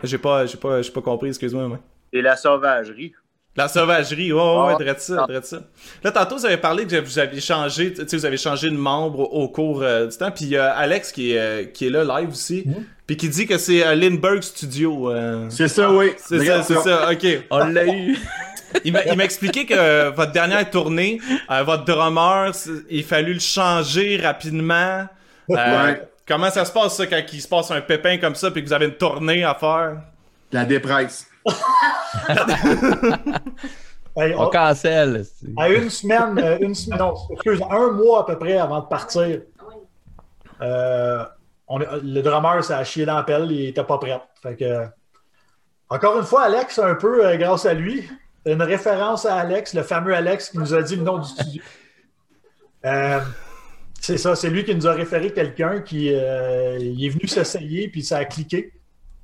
J'ai 0.03 0.17
pas, 0.17 0.45
j'ai 0.45 0.57
pas, 0.57 0.81
j'ai 0.81 0.91
pas 0.91 1.01
compris, 1.01 1.29
excuse-moi. 1.29 1.67
moi. 1.67 1.79
et 2.13 2.21
la 2.21 2.35
sauvagerie. 2.35 3.13
La 3.59 3.67
sauvagerie, 3.67 4.31
ouais, 4.31 4.39
ouais, 4.39 4.63
ouais, 4.67 4.73
Ah. 4.75 4.83
drette 4.83 5.01
ça, 5.01 5.25
drette 5.27 5.45
ça. 5.45 5.57
Là, 6.03 6.11
tantôt, 6.11 6.37
vous 6.37 6.45
avez 6.45 6.57
parlé 6.57 6.85
que 6.87 6.95
vous 6.99 7.19
aviez 7.19 7.41
changé, 7.41 7.93
tu 7.93 8.07
sais, 8.07 8.15
vous 8.17 8.25
avez 8.25 8.37
changé 8.37 8.69
de 8.69 8.77
membre 8.77 9.19
au, 9.19 9.43
au 9.43 9.49
cours 9.49 9.81
euh, 9.83 10.07
du 10.07 10.15
temps, 10.17 10.31
puis 10.31 10.45
il 10.45 10.51
y 10.51 10.57
a 10.57 10.71
Alex 10.71 11.11
qui 11.11 11.33
est, 11.33 11.37
euh, 11.39 11.65
qui 11.65 11.87
est 11.87 11.89
là 11.89 12.03
live 12.21 12.29
aussi, 12.29 12.63
Mhm. 12.65 12.85
puis 13.05 13.17
qui 13.17 13.27
dit 13.27 13.45
que 13.45 13.57
c'est 13.57 13.85
euh, 13.85 13.95
Lindbergh 13.95 14.41
Studio. 14.41 15.11
C'est 15.49 15.67
ça, 15.67 15.91
oui. 15.91 16.13
C'est 16.17 16.45
ça, 16.45 16.63
c'est 16.63 16.77
ça, 16.79 17.11
ok. 17.11 17.25
On 17.51 17.65
l'a 17.67 17.85
eu. 17.85 18.17
Il 18.85 18.93
m'a 18.93 19.01
expliqué 19.23 19.65
que 19.65 20.09
votre 20.11 20.31
dernière 20.31 20.69
tournée, 20.69 21.19
votre 21.65 21.85
drummer, 21.85 22.51
il 22.89 23.03
fallu 23.03 23.33
le 23.33 23.39
changer 23.39 24.17
rapidement. 24.23 25.05
Ouais. 25.47 26.01
Comment 26.27 26.51
ça 26.51 26.63
se 26.65 26.71
passe 26.71 26.95
ça 26.95 27.07
quand 27.07 27.19
il 27.33 27.41
se 27.41 27.47
passe 27.47 27.71
un 27.71 27.81
pépin 27.81 28.19
comme 28.19 28.35
ça 28.35 28.51
puis 28.51 28.61
que 28.61 28.67
vous 28.67 28.73
avez 28.73 28.85
une 28.85 28.93
tournée 28.93 29.43
à 29.43 29.55
faire? 29.55 29.97
La 30.51 30.65
dépresse. 30.65 31.25
Hey, 34.17 34.33
On 34.35 34.47
on- 34.47 34.49
cancelle. 34.49 35.23
À 35.55 35.69
une 35.69 35.89
semaine, 35.89 36.37
euh, 36.39 36.57
une 36.59 36.75
semaine, 36.75 36.99
non, 36.99 37.13
excuse, 37.31 37.61
un 37.69 37.91
mois 37.91 38.21
à 38.21 38.23
peu 38.25 38.37
près 38.37 38.57
avant 38.57 38.81
de 38.81 38.87
partir, 38.87 39.41
euh, 40.61 41.23
on, 41.67 41.77
le 41.77 42.21
drummer 42.21 42.63
s'est 42.63 42.83
chié 42.85 43.05
dans 43.05 43.15
la 43.15 43.23
pelle, 43.23 43.51
il 43.51 43.67
était 43.67 43.83
pas 43.83 43.97
prêt. 43.97 44.19
Fait 44.41 44.55
que, 44.55 44.85
encore 45.89 46.17
une 46.17 46.25
fois, 46.25 46.43
Alex, 46.43 46.79
un 46.79 46.95
peu 46.95 47.25
euh, 47.25 47.37
grâce 47.37 47.65
à 47.65 47.73
lui, 47.73 48.09
une 48.45 48.61
référence 48.61 49.25
à 49.25 49.35
Alex, 49.35 49.73
le 49.73 49.83
fameux 49.83 50.13
Alex 50.15 50.49
qui 50.49 50.57
nous 50.57 50.73
a 50.73 50.81
dit 50.81 50.95
le 50.95 51.03
nom 51.03 51.19
du 51.19 51.27
studio. 51.29 51.61
Euh, 52.85 53.19
c'est 54.01 54.17
ça, 54.17 54.35
c'est 54.35 54.49
lui 54.49 54.65
qui 54.65 54.73
nous 54.73 54.87
a 54.87 54.93
référé 54.93 55.31
quelqu'un 55.31 55.81
qui 55.81 56.07
il 56.07 57.05
est 57.05 57.09
venu 57.09 57.27
s'essayer, 57.27 57.89
puis 57.89 58.03
ça 58.03 58.17
a 58.17 58.25
cliqué. 58.25 58.73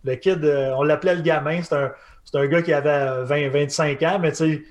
Le 0.06 0.16
kid, 0.16 0.44
euh, 0.46 0.72
on 0.78 0.84
l'appelait 0.84 1.16
le 1.16 1.22
gamin, 1.22 1.62
c'est 1.64 1.76
un, 1.76 1.92
un 2.36 2.46
gars 2.48 2.62
qui 2.62 2.74
avait 2.74 3.24
20-25 3.26 4.08
ans, 4.08 4.20
mais 4.20 4.32
tu 4.32 4.38
sais, 4.38 4.64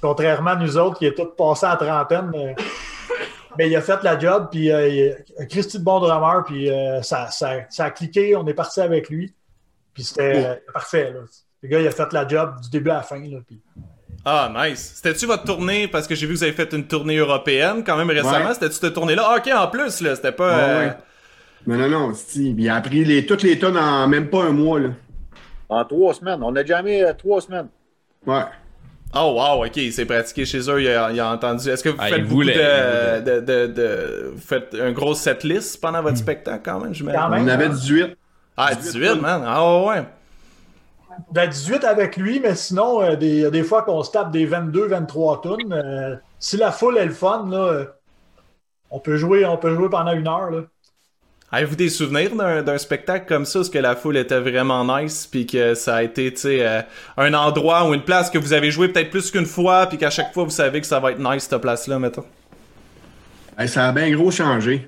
contrairement 0.00 0.50
à 0.50 0.56
nous 0.56 0.78
autres 0.78 0.98
qui 0.98 1.06
est 1.06 1.14
tous 1.14 1.34
passés 1.36 1.66
à 1.66 1.76
trentaine, 1.76 2.30
euh, 2.34 2.52
ben, 3.58 3.68
il 3.70 3.74
a 3.76 3.80
fait 3.80 4.02
la 4.02 4.18
job, 4.18 4.48
puis 4.50 4.70
euh, 4.70 4.88
il 4.88 5.10
a- 5.12 5.42
un 5.42 5.46
Christy 5.46 5.78
de 5.78 5.84
bon 5.84 5.98
drummer, 6.00 6.44
puis 6.44 6.70
euh, 6.70 7.02
ça, 7.02 7.28
ça, 7.30 7.52
ça 7.70 7.86
a 7.86 7.90
cliqué, 7.90 8.36
on 8.36 8.46
est 8.46 8.54
parti 8.54 8.80
avec 8.80 9.08
lui, 9.08 9.34
puis 9.94 10.04
c'était 10.04 10.44
euh, 10.46 10.54
parfait. 10.72 11.10
Là. 11.12 11.20
Le 11.62 11.68
gars, 11.68 11.80
il 11.80 11.86
a 11.88 11.90
fait 11.90 12.12
la 12.12 12.28
job 12.28 12.60
du 12.62 12.70
début 12.70 12.90
à 12.90 12.94
la 12.96 13.02
fin. 13.02 13.18
Là, 13.18 13.38
puis... 13.46 13.60
Ah, 14.24 14.50
nice. 14.54 14.92
C'était-tu 14.96 15.26
votre 15.26 15.44
tournée, 15.44 15.88
parce 15.88 16.06
que 16.06 16.14
j'ai 16.14 16.26
vu 16.26 16.34
que 16.34 16.38
vous 16.38 16.44
avez 16.44 16.52
fait 16.52 16.72
une 16.72 16.86
tournée 16.86 17.16
européenne 17.16 17.82
quand 17.84 17.96
même 17.96 18.10
récemment, 18.10 18.48
Ouais. 18.48 18.54
c'était-tu 18.54 18.74
cette 18.74 18.92
tournée-là? 18.94 19.24
Ah, 19.26 19.36
ok, 19.38 19.50
en 19.54 19.68
plus, 19.68 20.00
là, 20.00 20.14
c'était 20.16 20.32
pas... 20.32 20.48
Ouais, 20.56 20.62
euh, 20.62 20.86
ouais. 20.88 20.92
Mais 21.66 21.76
non, 21.76 21.88
non, 21.88 22.14
c'est- 22.14 22.40
il 22.40 22.68
a 22.68 22.76
appris 22.76 23.04
les, 23.04 23.26
toutes 23.26 23.42
les 23.42 23.58
tonnes 23.58 23.76
en 23.76 24.06
même 24.08 24.28
pas 24.30 24.44
un 24.44 24.52
mois, 24.52 24.78
là. 24.80 24.88
En 25.68 25.84
trois 25.84 26.14
semaines. 26.14 26.40
On 26.42 26.54
a 26.54 26.64
jamais 26.64 27.02
euh, 27.02 27.12
trois 27.12 27.40
semaines. 27.40 27.68
Ouais. 28.26 28.44
Oh, 29.14 29.34
wow, 29.36 29.64
ok, 29.64 29.76
il 29.76 29.92
s'est 29.92 30.04
pratiqué 30.04 30.44
chez 30.44 30.58
eux, 30.70 30.82
il 30.82 30.88
a, 30.88 31.10
il 31.12 31.18
a 31.20 31.32
entendu. 31.32 31.68
Est-ce 31.68 31.82
que 31.82 31.88
vous 31.88 31.96
Ah, 31.98 32.08
faites 32.08 32.26
beaucoup 32.26 32.44
de, 32.44 33.20
de, 33.20 33.40
de, 33.40 33.66
de- 33.66 34.30
Vous 34.34 34.40
faites 34.40 34.74
un 34.74 34.92
gros 34.92 35.14
setlist 35.14 35.80
pendant 35.80 36.02
votre 36.02 36.18
spectacle 36.18 36.62
quand 36.64 36.80
même, 36.80 36.92
j'imagine? 36.92 37.20
Quand 37.20 37.28
même. 37.30 37.44
On 37.44 37.48
avait 37.48 37.66
hein. 37.66 37.70
18. 37.70 38.16
Ah, 38.56 38.74
18, 38.74 39.20
man. 39.20 39.42
Ah, 39.46 39.64
ouais, 39.64 39.88
ouais. 39.88 40.04
Ben, 41.32 41.48
18 41.48 41.84
avec 41.84 42.16
lui, 42.16 42.40
mais 42.40 42.54
sinon, 42.54 43.00
euh, 43.00 43.16
des, 43.16 43.28
il 43.28 43.40
y 43.40 43.44
a 43.44 43.50
des 43.50 43.62
fois 43.62 43.82
qu'on 43.82 44.02
se 44.02 44.10
tape 44.10 44.30
des 44.30 44.44
22, 44.44 44.86
23 44.86 45.40
tonnes. 45.40 45.72
Euh, 45.72 46.16
si 46.38 46.56
la 46.56 46.72
foule 46.72 46.98
est 46.98 47.06
le 47.06 47.12
fun, 47.12 47.48
là, 47.50 47.58
euh, 47.58 47.84
on, 48.90 48.98
peut 49.00 49.16
jouer, 49.16 49.46
on 49.46 49.56
peut 49.56 49.74
jouer 49.74 49.88
pendant 49.88 50.12
une 50.12 50.28
heure. 50.28 50.50
Là. 50.50 50.62
Avez-vous 51.56 51.76
des 51.76 51.88
souvenirs 51.88 52.32
d'un 52.62 52.76
spectacle 52.76 53.24
comme 53.26 53.46
ça, 53.46 53.60
où 53.60 53.64
ce 53.64 53.70
que 53.70 53.78
la 53.78 53.96
foule 53.96 54.18
était 54.18 54.38
vraiment 54.40 54.84
nice, 54.98 55.26
puis 55.26 55.46
que 55.46 55.74
ça 55.74 55.96
a 55.96 56.02
été, 56.02 56.30
tu 56.34 56.40
sais, 56.42 56.58
euh, 56.60 56.82
un 57.16 57.32
endroit 57.32 57.88
ou 57.88 57.94
une 57.94 58.02
place 58.02 58.28
que 58.28 58.36
vous 58.36 58.52
avez 58.52 58.70
joué 58.70 58.88
peut-être 58.88 59.08
plus 59.08 59.30
qu'une 59.30 59.46
fois, 59.46 59.86
puis 59.86 59.96
qu'à 59.96 60.10
chaque 60.10 60.34
fois 60.34 60.44
vous 60.44 60.50
savez 60.50 60.82
que 60.82 60.86
ça 60.86 61.00
va 61.00 61.12
être 61.12 61.18
nice 61.18 61.46
cette 61.48 61.58
place-là, 61.62 61.98
mettons? 61.98 62.26
Hey, 63.58 63.68
ça 63.68 63.88
a 63.88 63.92
bien 63.92 64.10
gros 64.14 64.30
changé. 64.30 64.86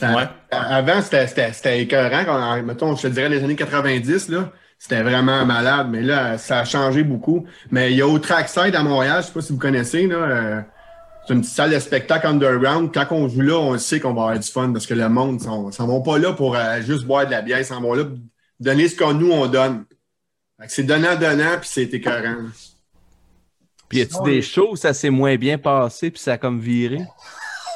Ça- 0.00 0.12
Ouais. 0.12 0.24
Avant, 0.50 1.00
c'était- 1.02 1.80
écœurant. 1.82 2.24
Quand, 2.24 2.62
mettons, 2.64 2.96
je 2.96 3.02
te 3.02 3.06
dirais 3.06 3.28
les 3.28 3.44
années 3.44 3.54
90, 3.54 4.28
là, 4.28 4.50
c'était 4.80 5.02
vraiment 5.02 5.46
malade. 5.46 5.86
Mais 5.88 6.02
là, 6.02 6.36
ça 6.36 6.58
a 6.58 6.64
changé 6.64 7.04
beaucoup. 7.04 7.46
Mais 7.70 7.92
il 7.92 7.98
y 7.98 8.02
a 8.02 8.08
au 8.08 8.18
Trackside 8.18 8.74
à 8.74 8.82
Montréal, 8.82 9.22
je 9.22 9.28
sais 9.28 9.32
pas 9.32 9.40
si 9.40 9.52
vous 9.52 9.58
connaissez, 9.60 10.08
là, 10.08 10.16
euh, 10.16 10.60
c'est 11.26 11.34
une 11.34 11.40
petite 11.40 11.54
salle 11.54 11.70
de 11.72 11.78
spectacle 11.78 12.26
underground. 12.26 12.90
Quand 12.94 13.06
on 13.10 13.28
joue 13.28 13.40
là, 13.40 13.54
on 13.58 13.76
sait 13.78 14.00
qu'on 14.00 14.14
va 14.14 14.22
avoir 14.22 14.38
du 14.38 14.48
fun 14.48 14.72
parce 14.72 14.86
que 14.86 14.94
le 14.94 15.08
monde, 15.08 15.40
ils 15.40 15.72
s'en 15.72 15.86
vont 15.86 16.02
pas 16.02 16.18
là 16.18 16.32
pour 16.32 16.56
euh, 16.56 16.80
juste 16.82 17.04
boire 17.04 17.26
de 17.26 17.32
la 17.32 17.42
bière, 17.42 17.58
ils 17.58 17.64
s'en 17.64 17.80
vont 17.80 17.94
là 17.94 18.04
pour 18.04 18.16
donner 18.60 18.88
ce 18.88 18.94
que 18.94 19.12
nous, 19.12 19.30
on 19.32 19.46
donne. 19.46 19.84
C'est 20.68 20.84
donnant-donnant, 20.84 21.58
puis 21.60 21.68
c'est 21.70 21.92
écœurant. 21.92 22.36
Puis 23.88 23.98
y 23.98 24.02
a-tu 24.02 24.22
des 24.24 24.40
shows 24.42 24.70
où 24.72 24.76
ça 24.76 24.92
s'est 24.94 25.10
moins 25.10 25.36
bien 25.36 25.58
passé 25.58 26.10
puis 26.10 26.20
ça 26.20 26.32
a 26.34 26.38
comme 26.38 26.60
viré? 26.60 27.00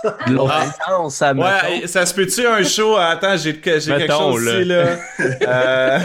De 0.27 0.33
l'autre 0.33 0.55
Ah. 0.57 0.73
sens, 0.89 1.17
ça 1.17 1.35
me 1.35 1.43
Ouais, 1.43 1.87
ça 1.87 2.07
se 2.07 2.15
peut-tu 2.15 2.47
un 2.47 2.63
show? 2.63 2.97
Attends, 2.97 3.37
j'ai 3.37 3.53
j'ai 3.53 3.81
quelque 3.81 4.09
chose 4.11 4.43
ici, 4.43 4.65
là. 4.65 4.97
Euh, 5.47 6.01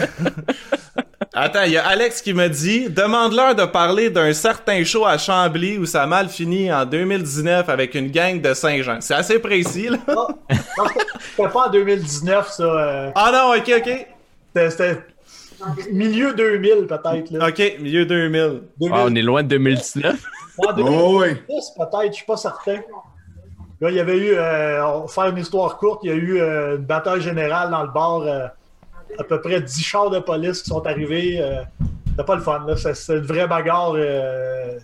Attends, 1.34 1.64
il 1.66 1.72
y 1.74 1.78
a 1.78 1.86
Alex 1.88 2.22
qui 2.22 2.34
me 2.34 2.48
dit 2.48 2.90
Demande-leur 2.90 3.56
de 3.56 3.66
parler 3.66 4.10
d'un 4.10 4.34
certain 4.34 4.84
show 4.84 5.06
à 5.06 5.18
Chambly 5.18 5.78
où 5.78 5.86
ça 5.86 6.04
a 6.04 6.06
mal 6.08 6.30
fini 6.30 6.72
en 6.72 6.86
2019 6.86 7.70
avec 7.70 7.96
une 7.96 8.10
gang 8.12 8.42
de 8.42 8.54
Saint-Jean. 8.54 8.98
C'est 9.02 9.14
assez 9.14 9.40
précis, 9.40 9.90
là. 9.90 9.98
Ah, 10.08 10.14
non, 10.14 10.86
c'était- 11.38 11.50
pas 11.50 11.68
en 11.68 11.70
2019, 11.72 12.50
ça. 12.52 12.64
euh, 12.64 13.12
Ah 13.16 13.32
non, 13.34 13.58
ok, 13.58 13.72
ok. 13.78 14.08
c'était- 14.56 14.70
C'était 14.70 14.98
milieu 15.92 16.34
2000, 16.34 16.86
peut-être. 16.88 17.32
Là. 17.32 17.48
Ok, 17.48 17.62
milieu 17.80 18.06
2000. 18.06 18.62
2000, 18.80 18.92
Ah, 18.94 19.06
on 19.08 19.16
est 19.16 19.22
loin 19.22 19.42
de 19.44 19.48
2019. 19.48 20.16
en 20.58 20.74
2010, 20.74 21.02
Oh 21.02 21.22
oui. 21.22 21.34
peut-être, 21.46 22.08
je 22.12 22.16
suis 22.18 22.26
pas 22.26 22.38
certain. 22.38 22.80
Là, 23.82 23.90
il 23.90 23.96
y 23.96 24.00
avait 24.00 24.18
eu, 24.18 24.32
euh, 24.34 24.86
on 24.86 25.02
va 25.02 25.08
faire 25.08 25.26
une 25.28 25.38
histoire 25.38 25.78
courte, 25.78 26.00
il 26.04 26.10
y 26.10 26.14
a 26.14 26.16
eu 26.16 26.40
euh, 26.40 26.78
une 26.78 26.84
bataille 26.86 27.22
générale 27.22 27.70
dans 27.72 27.84
le 27.84 27.90
bar. 27.90 28.22
À 29.20 29.24
peu 29.24 29.40
près 29.42 29.62
10 29.62 29.84
chars 29.84 30.10
de 30.10 30.20
police 30.20 30.62
qui 30.62 30.70
sont 30.70 30.86
arrivés. 30.86 31.40
euh, 31.42 31.62
C'était 32.10 32.24
pas 32.24 32.36
le 32.36 32.42
fun. 32.42 32.64
là. 32.68 32.76
C'est 32.78 32.94
c'est 32.96 33.14
une 33.18 33.26
vraie 33.26 33.48
bagarre 33.48 33.94
euh, 33.96 34.78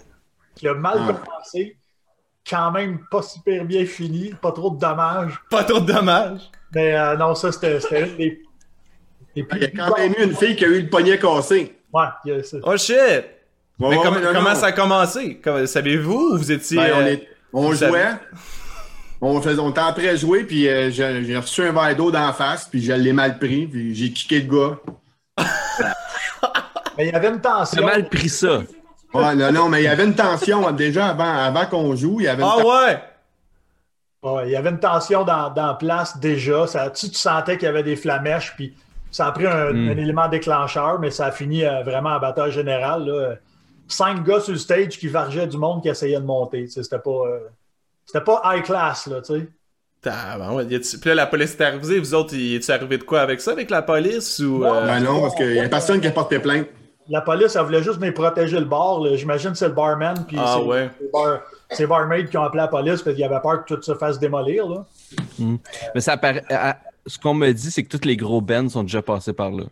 qui 0.56 0.68
a 0.68 0.74
mal 0.74 0.98
Ah. 1.10 1.14
commencé. 1.14 1.78
quand 2.50 2.72
même 2.72 3.00
pas 3.12 3.22
super 3.22 3.64
bien 3.66 3.86
fini, 3.86 4.34
pas 4.42 4.52
trop 4.52 4.72
de 4.72 4.80
dommages. 4.80 5.40
Pas 5.50 5.64
trop 5.64 5.80
de 5.80 5.92
dommages. 5.92 6.42
Mais 6.74 6.96
euh, 6.98 7.16
non, 7.16 7.36
ça, 7.36 7.52
c'était 7.52 7.80
c'était 7.80 8.02
une 8.10 8.16
des, 8.18 8.42
des 9.36 9.46
Il 9.54 9.62
y 9.62 9.66
a 9.66 9.70
quand 9.70 9.98
même 9.98 10.14
eu 10.18 10.24
une 10.24 10.36
fille 10.36 10.56
qui 10.56 10.66
a 10.66 10.68
eu 10.68 10.82
le 10.82 10.90
poignet 10.90 11.20
cassé. 11.20 11.78
Ouais, 11.94 12.06
il 12.26 12.32
y 12.32 12.36
a 12.36 12.44
ça. 12.44 12.58
Oh 12.64 12.76
shit! 12.78 12.96
Ouais, 12.98 13.26
Mais 13.80 13.88
ouais, 13.90 13.98
comment, 14.04 14.20
non, 14.20 14.28
comment 14.34 14.50
non. 14.50 14.56
ça 14.56 14.68
a 14.68 14.72
commencé? 14.72 15.38
Comme- 15.40 15.68
Savez-vous 15.68 16.32
ou 16.34 16.38
vous 16.38 16.52
étiez. 16.52 16.78
Ben, 16.78 16.92
on, 16.96 17.02
euh, 17.02 17.06
est- 17.08 17.28
on 17.54 17.72
jouait. 17.74 18.10
On, 19.22 19.40
faisait, 19.42 19.60
on 19.60 19.70
était 19.70 19.82
en 19.82 19.94
train 19.94 20.12
de 20.14 20.18
jouer, 20.18 20.44
puis 20.44 20.68
euh, 20.68 20.90
j'ai 20.90 21.24
j'ai 21.24 21.38
reçu 21.38 21.62
un 21.64 21.72
verre 21.72 21.96
d'eau 21.96 22.10
d'en 22.12 22.34
face, 22.34 22.66
puis 22.66 22.82
je 22.82 22.92
l'ai 22.94 23.14
mal 23.14 23.38
pris, 23.38 23.68
puis 23.68 23.94
j'ai 23.94 24.12
kické 24.12 24.42
le 24.42 24.48
gars. 24.48 24.78
Mais 26.98 27.08
il 27.08 27.12
y 27.12 27.16
avait 27.16 27.30
une 27.30 27.40
tension. 27.42 27.80
J'ai 27.80 27.86
mal 27.86 28.10
pris 28.10 28.30
ça. 28.30 28.62
Ouais, 29.14 29.36
non, 29.36 29.52
non, 29.52 29.70
mais 29.70 29.82
il 29.82 29.86
y 29.86 29.88
avait 29.90 30.06
une 30.06 30.16
tension 30.16 30.72
déjà 30.72 31.08
avant, 31.10 31.34
avant 31.36 31.66
qu'on 31.66 31.96
joue. 31.96 32.18
Il 32.20 32.24
y 32.24 32.28
avait 32.30 32.44
une 32.44 32.50
Ah 32.50 32.58
ouais! 32.66 33.02
Ouais, 34.24 34.48
il 34.48 34.52
y 34.52 34.56
avait 34.56 34.70
une 34.70 34.80
tension 34.80 35.24
dans, 35.24 35.50
dans 35.50 35.68
la 35.68 35.74
place 35.74 36.18
déjà. 36.18 36.66
Ça, 36.68 36.90
tu, 36.92 37.10
tu 37.10 37.16
sentais 37.18 37.58
qu'il 37.58 37.66
y 37.66 37.70
avait 37.70 37.84
des 37.84 37.96
flamèches, 37.96 38.54
puis 38.56 38.74
ça 39.10 39.28
a 39.28 39.32
pris 39.32 39.48
un, 39.48 39.74
Mm. 39.74 39.90
un 39.90 39.98
élément 39.98 40.28
déclencheur, 40.30 41.00
mais 41.00 41.12
ça 41.12 41.26
a 41.28 41.32
fini 41.32 41.66
euh, 41.66 41.82
vraiment 41.84 42.12
en 42.12 42.20
bataille 42.20 42.52
générale. 42.52 43.06
là. 43.06 43.36
Cinq 43.88 44.24
gars 44.24 44.40
sur 44.40 44.54
le 44.54 44.60
stage 44.60 44.98
qui 44.98 45.08
vargeaient 45.08 45.48
du 45.48 45.58
monde 45.58 45.82
qui 45.82 45.90
essayait 45.90 46.20
de 46.20 46.26
monter. 46.26 46.68
C'était 46.68 47.00
pas, 47.00 47.10
euh, 47.10 47.40
c'était 48.12 48.24
pas 48.24 48.42
high 48.46 48.64
class, 48.64 49.08
là, 49.08 49.22
tu 49.22 49.34
sais. 49.40 49.48
Ah, 50.08 50.36
ben 50.40 50.52
ouais, 50.54 50.66
Puis 50.66 50.82
là, 51.06 51.14
la 51.16 51.28
police 51.28 51.54
est 51.56 51.62
arrivée. 51.64 52.00
Vous 52.00 52.16
autres, 52.16 52.34
y 52.36 52.56
est-tu 52.56 52.72
arrivé 52.72 52.98
de 52.98 53.04
quoi 53.04 53.22
avec 53.22 53.40
ça, 53.40 53.52
avec 53.52 53.70
la 53.70 53.84
police? 53.84 54.40
Ou, 54.40 54.66
euh, 54.66 54.86
Ben 54.88 55.00
non, 55.00 55.22
parce 55.22 55.36
qu'il 55.36 55.54
y 55.54 55.60
a 55.60 55.70
personne 55.70 56.02
qui 56.02 56.08
a 56.08 56.12
porté 56.12 56.40
plainte. 56.40 56.68
La 57.08 57.22
police, 57.22 57.56
elle 57.56 57.64
voulait 57.64 57.84
juste 57.84 58.00
me 58.00 58.12
protéger 58.12 58.58
le 58.60 58.66
bar. 58.66 59.00
là. 59.02 59.16
J'imagine 59.16 59.52
que 59.52 59.58
c'est 59.58 59.68
le 59.68 59.74
barman, 59.74 60.16
puis 60.28 60.38
Ah 60.40 60.56
c'est 60.58 60.64
ouais. 60.66 60.90
c'est 61.00 61.12
bar- 61.12 61.40
c'est 61.70 61.88
barmaid 61.88 62.30
qui 62.30 62.38
ont 62.38 62.44
appelé 62.44 62.62
la 62.62 62.68
police 62.68 63.02
parce 63.04 63.16
qu'ils 63.16 63.26
avaient 63.26 63.40
peur 63.42 63.64
que 63.66 63.76
tout 63.76 63.82
se 63.82 63.94
fasse 63.96 64.18
démolir. 64.18 64.68
Là. 64.68 64.86
Mais 65.94 66.02
ça 66.02 66.20
Ce 67.06 67.18
qu'on 67.20 67.34
me 67.36 67.52
dit, 67.52 67.70
c'est 67.72 67.84
que 67.84 67.96
tous 67.98 68.06
les 68.08 68.18
gros 68.18 68.42
bands 68.42 68.70
sont 68.70 68.84
déjà 68.84 69.02
passés 69.04 69.34
par 69.34 69.52
là. 69.52 69.66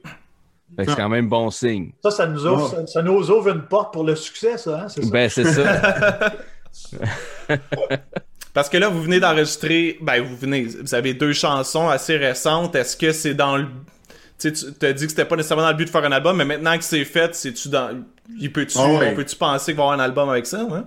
Fait 0.76 0.86
que 0.86 0.92
c'est 0.92 0.98
quand 0.98 1.10
même 1.10 1.28
bon 1.30 1.50
signe. 1.50 1.92
Ça, 2.04 2.12
ça 2.12 2.28
nous, 2.28 2.46
ouvre, 2.46 2.72
Ouais. 2.72 2.86
ça, 2.86 2.88
ça 2.88 3.02
nous 3.02 3.32
ouvre 3.32 3.50
une 3.50 3.64
porte 3.64 3.92
pour 3.94 4.04
le 4.04 4.16
succès, 4.16 4.58
ça. 4.60 4.82
Hein? 4.84 4.88
C'est 4.90 5.04
ça? 5.04 5.10
Ben, 5.12 5.30
c'est 5.30 5.46
ça. 5.46 6.34
Parce 8.54 8.68
que 8.70 8.78
là, 8.78 8.90
vous 8.90 9.02
venez 9.02 9.20
d'enregistrer. 9.20 9.98
Ben, 10.02 10.22
vous 10.24 10.36
venez. 10.36 10.64
Vous 10.82 10.96
avez 10.96 11.14
deux 11.14 11.34
chansons 11.34 11.88
assez 11.90 12.18
récentes. 12.18 12.76
Est-ce 12.76 12.98
que 12.98 13.12
c'est 13.12 13.34
dans 13.36 13.58
le. 13.58 13.66
Tu 14.40 14.50
sais, 14.50 14.52
tu 14.54 14.74
t'as 14.74 14.94
dit 14.94 15.04
que 15.06 15.10
c'était 15.12 15.26
pas 15.26 15.36
nécessairement 15.36 15.64
dans 15.64 15.72
le 15.72 15.76
but 15.78 15.86
de 15.86 15.90
faire 15.90 16.04
un 16.04 16.12
album, 16.12 16.38
mais 16.38 16.46
maintenant 16.46 16.78
que 16.78 16.84
c'est 16.84 17.06
fait, 17.06 17.36
c'est-tu 17.36 17.70
dans. 17.70 18.04
Il 18.40 18.52
peut-tu, 18.52 18.78
Ah 18.80 18.88
ouais. 18.88 19.10
on 19.12 19.16
peut-tu 19.16 19.36
penser 19.36 19.72
qu'il 19.72 19.76
va 19.78 19.84
y 19.84 19.86
avoir 19.88 20.00
un 20.00 20.04
album 20.04 20.30
avec 20.30 20.46
ça, 20.46 20.64
ouais? 20.64 20.80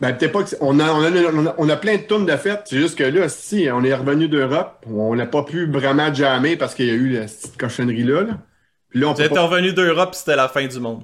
Ben, 0.00 0.12
peut-être 0.14 0.32
pas 0.32 0.42
que. 0.42 0.50
On 0.60 0.80
a, 0.80 0.90
on, 0.92 1.02
a, 1.04 1.10
on, 1.32 1.46
a, 1.46 1.54
on 1.58 1.68
a 1.68 1.76
plein 1.76 1.96
de 1.96 2.02
tunes 2.02 2.26
de 2.26 2.36
fête. 2.36 2.62
C'est 2.64 2.78
juste 2.78 2.98
que 2.98 3.04
là, 3.04 3.28
si 3.28 3.68
on 3.72 3.84
est 3.84 3.94
revenu 3.94 4.28
d'Europe, 4.28 4.84
on 4.90 5.14
n'a 5.14 5.26
pas 5.26 5.44
pu 5.44 5.70
vraiment 5.70 6.12
jammer 6.12 6.56
parce 6.56 6.74
qu'il 6.74 6.86
y 6.86 6.90
a 6.90 6.94
eu 6.94 7.10
la 7.10 7.20
petite 7.26 7.56
cochonnerie-là. 7.56 8.22
Là. 8.22 8.38
Puis 8.88 9.00
là, 9.00 9.08
on 9.08 9.12
Vous 9.14 9.22
êtes 9.22 9.32
pas- 9.34 9.42
revenu 9.42 9.72
d'Europe, 9.72 10.14
c'était 10.14 10.36
la 10.36 10.48
fin 10.48 10.66
du 10.66 10.80
monde. 10.80 11.02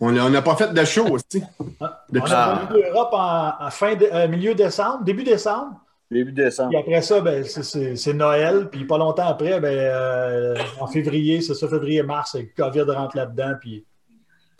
On 0.00 0.30
n'a 0.30 0.42
pas 0.42 0.56
fait 0.56 0.72
de 0.72 0.84
show 0.84 1.06
aussi. 1.08 1.42
On 1.80 1.84
a 2.24 2.68
venu 2.70 2.82
d'Europe 2.82 3.10
en, 3.12 3.52
en 3.60 3.70
fin 3.70 3.94
de, 3.94 4.08
euh, 4.12 4.28
milieu 4.28 4.54
décembre, 4.54 5.04
début 5.04 5.24
décembre. 5.24 5.74
Début 6.10 6.32
décembre. 6.32 6.70
Puis 6.70 6.78
après 6.78 7.02
ça, 7.02 7.20
ben, 7.20 7.44
c'est- 7.44 8.12
Noël. 8.14 8.68
Puis 8.70 8.84
pas 8.84 8.96
longtemps 8.96 9.28
après, 9.28 9.60
ben, 9.60 9.68
euh, 9.76 10.54
en 10.80 10.86
février, 10.86 11.40
c'est 11.42 11.54
ça, 11.54 11.68
février-mars, 11.68 12.34
le 12.34 12.46
COVID 12.56 12.90
rentre 12.90 13.16
là-dedans. 13.16 13.52
Puis 13.60 13.84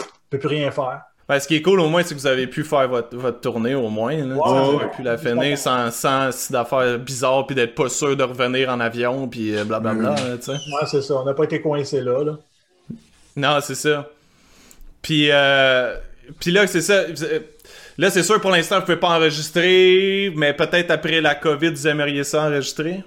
on 0.01 0.05
peut 0.31 0.39
plus 0.39 0.49
rien 0.49 0.71
faire. 0.71 1.03
Ben, 1.27 1.39
ce 1.39 1.47
qui 1.47 1.57
est 1.57 1.63
cool 1.63 1.81
au 1.81 1.89
moins, 1.89 2.03
c'est 2.03 2.15
que 2.15 2.21
vous 2.21 2.27
avez 2.27 2.47
pu 2.47 2.65
faire 2.65 2.89
votre, 2.89 3.15
votre 3.17 3.41
tournée 3.41 3.75
au 3.75 3.89
moins. 3.89 4.15
Là. 4.17 4.35
Ouais, 4.35 4.71
vous 4.73 4.81
avez 4.81 4.91
pu 4.91 5.03
la 5.03 5.19
finir 5.19 5.59
sans, 5.59 5.91
sans 5.91 6.31
d'affaires 6.51 6.99
bizarres 6.99 7.47
puis 7.47 7.55
d'être 7.55 7.75
pas 7.75 7.89
sûr 7.89 8.17
de 8.17 8.25
revenir 8.25 8.71
en 8.71 8.81
avion 8.81 9.29
puis 9.29 9.57
euh, 9.57 9.65
blablabla. 9.65 10.13
Mm. 10.13 10.39
tu 10.39 10.43
sais. 10.43 10.53
Ouais, 10.53 10.87
c'est 10.87 11.03
ça. 11.03 11.15
On 11.17 11.25
n'a 11.25 11.35
pas 11.35 11.45
été 11.45 11.61
coincé 11.61 12.01
là. 12.01 12.25
là. 12.25 12.39
Non, 13.37 13.59
c'est 13.63 13.75
ça. 13.75 14.07
Puis, 15.09 15.29
euh, 15.31 15.97
puis 16.39 16.51
là, 16.51 16.67
c'est 16.67 16.83
ça. 16.83 17.05
Là, 17.97 18.11
c'est 18.11 18.23
sûr, 18.23 18.39
pour 18.43 18.51
l'instant, 18.51 18.77
vous 18.79 18.83
pouvez 18.85 18.99
pas 18.99 19.17
enregistrer, 19.17 20.31
mais 20.37 20.53
peut-être 20.53 20.91
après 20.91 21.23
la 21.23 21.35
COVID, 21.35 21.71
vous 21.71 21.89
aimeriez 21.89 22.25
ça 22.25 22.43
enregistrer? 22.45 23.03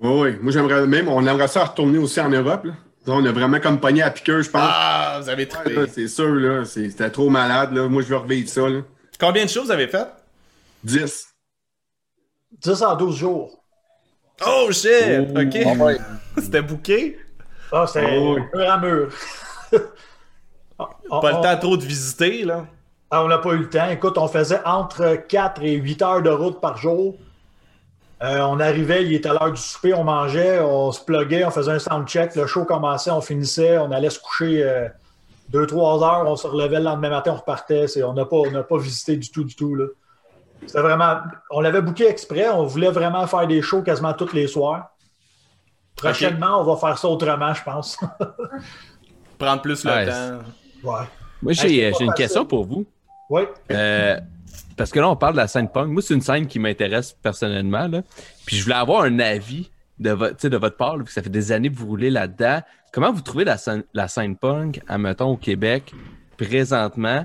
Oui, 0.00 0.20
oui. 0.30 0.38
Moi, 0.40 0.52
j'aimerais 0.52 0.86
même, 0.86 1.08
on 1.08 1.26
aimerait 1.26 1.48
ça 1.48 1.64
retourner 1.64 1.98
aussi 1.98 2.20
en 2.20 2.28
Europe. 2.28 2.66
Là. 2.66 2.72
On 3.08 3.24
a 3.24 3.32
vraiment 3.32 3.58
comme 3.58 3.80
pogné 3.80 4.00
à 4.04 4.12
piqueur, 4.12 4.40
je 4.42 4.48
pense. 4.48 4.62
Ah, 4.64 5.18
vous 5.20 5.28
avez 5.28 5.42
Ouais, 5.42 5.48
trippé. 5.48 5.74
là, 5.74 5.86
c'est 5.92 6.06
sûr, 6.06 6.32
là. 6.36 6.64
C'était 6.64 7.10
trop 7.10 7.28
malade, 7.28 7.72
là. 7.74 7.88
Moi, 7.88 8.02
je 8.02 8.06
veux 8.06 8.16
revivre 8.18 8.48
ça, 8.48 8.68
là. 8.68 8.82
Combien 9.18 9.44
de 9.44 9.50
choses 9.50 9.64
vous 9.64 9.72
avez 9.72 9.88
fait? 9.88 10.06
10. 10.84 11.26
10 12.62 12.82
en 12.82 12.94
12 12.94 13.16
jours. 13.16 13.64
Oh 14.46 14.68
shit! 14.70 15.28
Ok. 15.36 15.58
Ah 15.66 15.84
ouais. 15.84 15.98
C'était 16.38 16.62
bouqué? 16.62 17.18
Ah, 17.72 17.86
c'est 17.92 18.04
Oh, 18.16 18.36
oui. 18.36 18.42
mur 18.54 18.70
à 18.70 18.78
mur. 18.78 19.08
Ah, 21.10 21.20
Pas 21.20 21.32
on- 21.34 21.36
le 21.38 21.42
temps 21.42 21.56
trop 21.58 21.76
de 21.76 21.84
visiter, 21.84 22.44
là. 22.44 22.66
Ah, 23.10 23.24
on 23.24 23.28
n'a 23.28 23.38
pas 23.38 23.50
eu 23.50 23.58
le 23.58 23.68
temps. 23.68 23.88
Écoute, 23.90 24.16
on 24.18 24.28
faisait 24.28 24.60
entre 24.64 25.16
4 25.28 25.62
et 25.62 25.72
8 25.74 26.00
heures 26.02 26.22
de 26.22 26.30
route 26.30 26.60
par 26.60 26.76
jour. 26.76 27.16
Euh, 28.22 28.40
on 28.42 28.60
arrivait, 28.60 29.04
il 29.04 29.14
était 29.14 29.30
l'heure 29.30 29.50
du 29.50 29.60
souper, 29.60 29.94
on 29.94 30.04
mangeait, 30.04 30.60
on 30.60 30.92
se 30.92 31.02
pluguait, 31.02 31.44
on 31.44 31.50
faisait 31.50 31.72
un 31.72 31.78
soundcheck, 31.78 32.36
le 32.36 32.46
show 32.46 32.64
commençait, 32.66 33.10
on 33.10 33.22
finissait, 33.22 33.78
on 33.78 33.90
allait 33.92 34.10
se 34.10 34.20
coucher 34.20 34.88
2-3 35.50 36.02
heures, 36.04 36.28
on 36.28 36.36
se 36.36 36.46
relevait 36.46 36.78
le 36.78 36.84
lendemain 36.84 37.08
matin, 37.10 37.32
on 37.32 37.36
repartait. 37.36 37.86
On 38.04 38.12
n'a 38.12 38.24
pas, 38.26 38.36
on 38.36 38.50
n'a 38.50 38.62
pas 38.62 38.78
visité 38.78 39.16
du 39.16 39.30
tout, 39.30 39.42
du 39.44 39.56
tout. 39.56 39.74
là. 39.74 39.86
C'était 40.66 40.82
vraiment. 40.82 41.16
On 41.50 41.60
l'avait 41.60 41.80
booké 41.80 42.06
exprès, 42.06 42.48
on 42.50 42.64
voulait 42.66 42.90
vraiment 42.90 43.26
faire 43.26 43.46
des 43.46 43.62
shows 43.62 43.82
quasiment 43.82 44.12
tous 44.12 44.32
les 44.34 44.46
soirs. 44.46 44.90
Prochainement, 45.96 46.60
on 46.60 46.64
va 46.64 46.76
faire 46.76 46.96
ça 46.98 47.08
autrement, 47.08 47.52
je 47.54 47.62
pense. 47.64 47.98
Prendre 49.38 49.62
plus 49.62 49.82
le 49.84 49.90
Ouais, 49.90 50.06
temps. 50.06 50.38
Ouais. 50.84 51.04
Moi, 51.42 51.54
c'est 51.54 51.68
j'ai 51.68 52.04
une 52.04 52.12
question 52.14 52.44
pour 52.44 52.64
vous. 52.64 52.84
Oui. 53.30 53.42
Euh, 53.70 54.18
parce 54.76 54.90
que 54.90 54.98
là, 55.00 55.08
on 55.08 55.16
parle 55.16 55.34
de 55.34 55.38
la 55.38 55.46
scène 55.48 55.68
punk. 55.68 55.88
Moi, 55.88 56.02
c'est 56.02 56.14
une 56.14 56.20
scène 56.20 56.46
qui 56.46 56.58
m'intéresse 56.58 57.12
personnellement. 57.22 57.86
Là. 57.86 58.02
Puis 58.46 58.56
je 58.56 58.64
voulais 58.64 58.74
avoir 58.76 59.02
un 59.02 59.18
avis 59.20 59.70
de, 59.98 60.10
vo- 60.10 60.28
de 60.30 60.56
votre 60.56 60.76
part, 60.76 60.94
là, 60.96 60.98
vu 61.00 61.04
que 61.04 61.12
ça 61.12 61.22
fait 61.22 61.30
des 61.30 61.52
années 61.52 61.70
que 61.70 61.76
vous 61.76 61.86
roulez 61.86 62.10
là-dedans. 62.10 62.60
Comment 62.92 63.12
vous 63.12 63.20
trouvez 63.20 63.44
la 63.44 63.56
scène, 63.56 63.84
la 63.94 64.08
scène 64.08 64.36
punk, 64.36 64.80
admettons, 64.88 65.30
au 65.30 65.36
Québec, 65.36 65.92
présentement? 66.36 67.24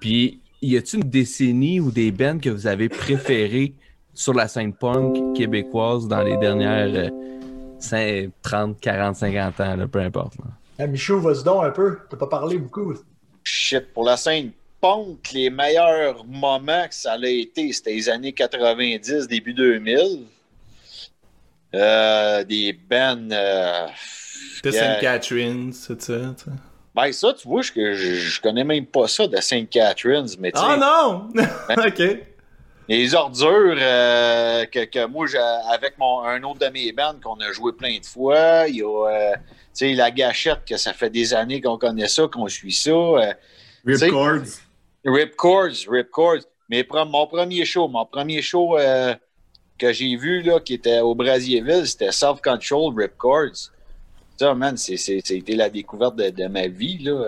Puis, 0.00 0.40
y 0.62 0.76
a-t-il 0.76 1.02
une 1.04 1.10
décennie 1.10 1.80
ou 1.80 1.90
des 1.90 2.12
bands 2.12 2.38
que 2.38 2.50
vous 2.50 2.66
avez 2.66 2.88
préférées 2.88 3.74
sur 4.14 4.34
la 4.34 4.46
scène 4.48 4.72
punk 4.74 5.34
québécoise 5.36 6.06
dans 6.06 6.22
les 6.22 6.36
dernières 6.36 6.88
euh, 6.94 7.08
5, 7.78 8.30
30, 8.42 8.78
40, 8.80 9.16
50 9.16 9.60
ans, 9.60 9.76
là, 9.76 9.88
peu 9.88 10.00
importe. 10.00 10.36
là? 10.38 10.44
Ah, 10.80 10.86
Michou, 10.86 11.20
vas-y 11.20 11.44
donc 11.44 11.62
un 11.64 11.70
peu. 11.70 11.98
T'as 12.08 12.16
pas 12.16 12.26
parlé 12.26 12.56
beaucoup. 12.58 12.94
Shit, 13.44 13.92
pour 13.92 14.04
la 14.04 14.16
scène 14.16 14.52
punk, 14.80 15.30
les 15.32 15.50
meilleurs 15.50 16.24
moments 16.24 16.88
que 16.88 16.94
ça 16.94 17.12
a 17.12 17.26
été, 17.26 17.70
c'était 17.72 17.92
les 17.92 18.08
années 18.08 18.32
90, 18.32 19.28
début 19.28 19.52
2000. 19.52 20.24
Euh, 21.74 22.44
des 22.44 22.72
bands. 22.72 23.28
euh, 23.30 23.86
De 24.64 24.70
Yeah. 24.70 24.94
St. 24.94 25.00
Catherine, 25.00 25.72
c'est 25.72 26.00
ça. 26.02 26.14
Ben, 26.94 27.12
ça, 27.12 27.32
tu 27.34 27.46
vois, 27.46 27.62
je, 27.62 27.72
je, 27.74 28.14
je 28.14 28.40
connais 28.40 28.64
même 28.64 28.86
pas 28.86 29.06
ça 29.06 29.26
de 29.28 29.36
St. 29.36 29.68
Catharines, 29.70 30.26
mais 30.40 30.50
tu 30.50 30.58
sais, 30.58 30.64
Oh 30.68 30.76
non! 30.76 31.28
ok. 31.86 32.18
Les 32.98 33.14
ordures 33.14 33.76
euh, 33.78 34.64
que, 34.66 34.84
que 34.84 35.06
moi, 35.06 35.26
j'ai- 35.26 35.38
avec 35.38 35.96
mon, 35.98 36.20
un 36.22 36.42
autre 36.42 36.58
de 36.60 36.68
mes 36.68 36.92
bands 36.92 37.14
qu'on 37.22 37.38
a 37.40 37.52
joué 37.52 37.72
plein 37.72 37.98
de 37.98 38.04
fois, 38.06 38.66
il 38.68 38.76
y 38.76 38.82
a 38.82 39.32
euh, 39.32 39.94
la 39.94 40.10
gâchette, 40.10 40.64
que 40.68 40.76
ça 40.76 40.92
fait 40.92 41.08
des 41.10 41.32
années 41.32 41.60
qu'on 41.60 41.78
connaît 41.78 42.08
ça, 42.08 42.26
qu'on 42.26 42.48
suit 42.48 42.72
ça. 42.72 42.90
euh, 42.90 43.32
Rip 43.86 43.96
C'est- 43.96 44.10
Chords. 44.10 44.46
Rip 45.04 45.36
Chords, 45.36 45.86
Rip 45.88 46.10
Chords. 46.10 46.44
Mais 46.68 46.86
mon 47.06 47.26
premier 47.26 47.64
show, 47.64 47.88
mon 47.88 48.04
premier 48.06 48.42
show 48.42 48.76
que 49.78 49.92
j'ai 49.92 50.14
vu, 50.16 50.42
là, 50.42 50.60
qui 50.60 50.74
était 50.74 51.00
au 51.00 51.14
Brazzaville, 51.14 51.86
c'était 51.86 52.12
Self 52.12 52.40
Control, 52.42 52.92
Rip 52.96 53.16
Chords. 53.16 53.70
Ça, 54.38 54.54
man, 54.54 54.76
c'est- 54.76 54.96
c'est- 54.96 55.20
c'était 55.24 55.54
la 55.56 55.70
découverte 55.70 56.16
de, 56.16 56.30
de 56.30 56.46
ma 56.46 56.66
vie, 56.66 56.98
là. 56.98 57.24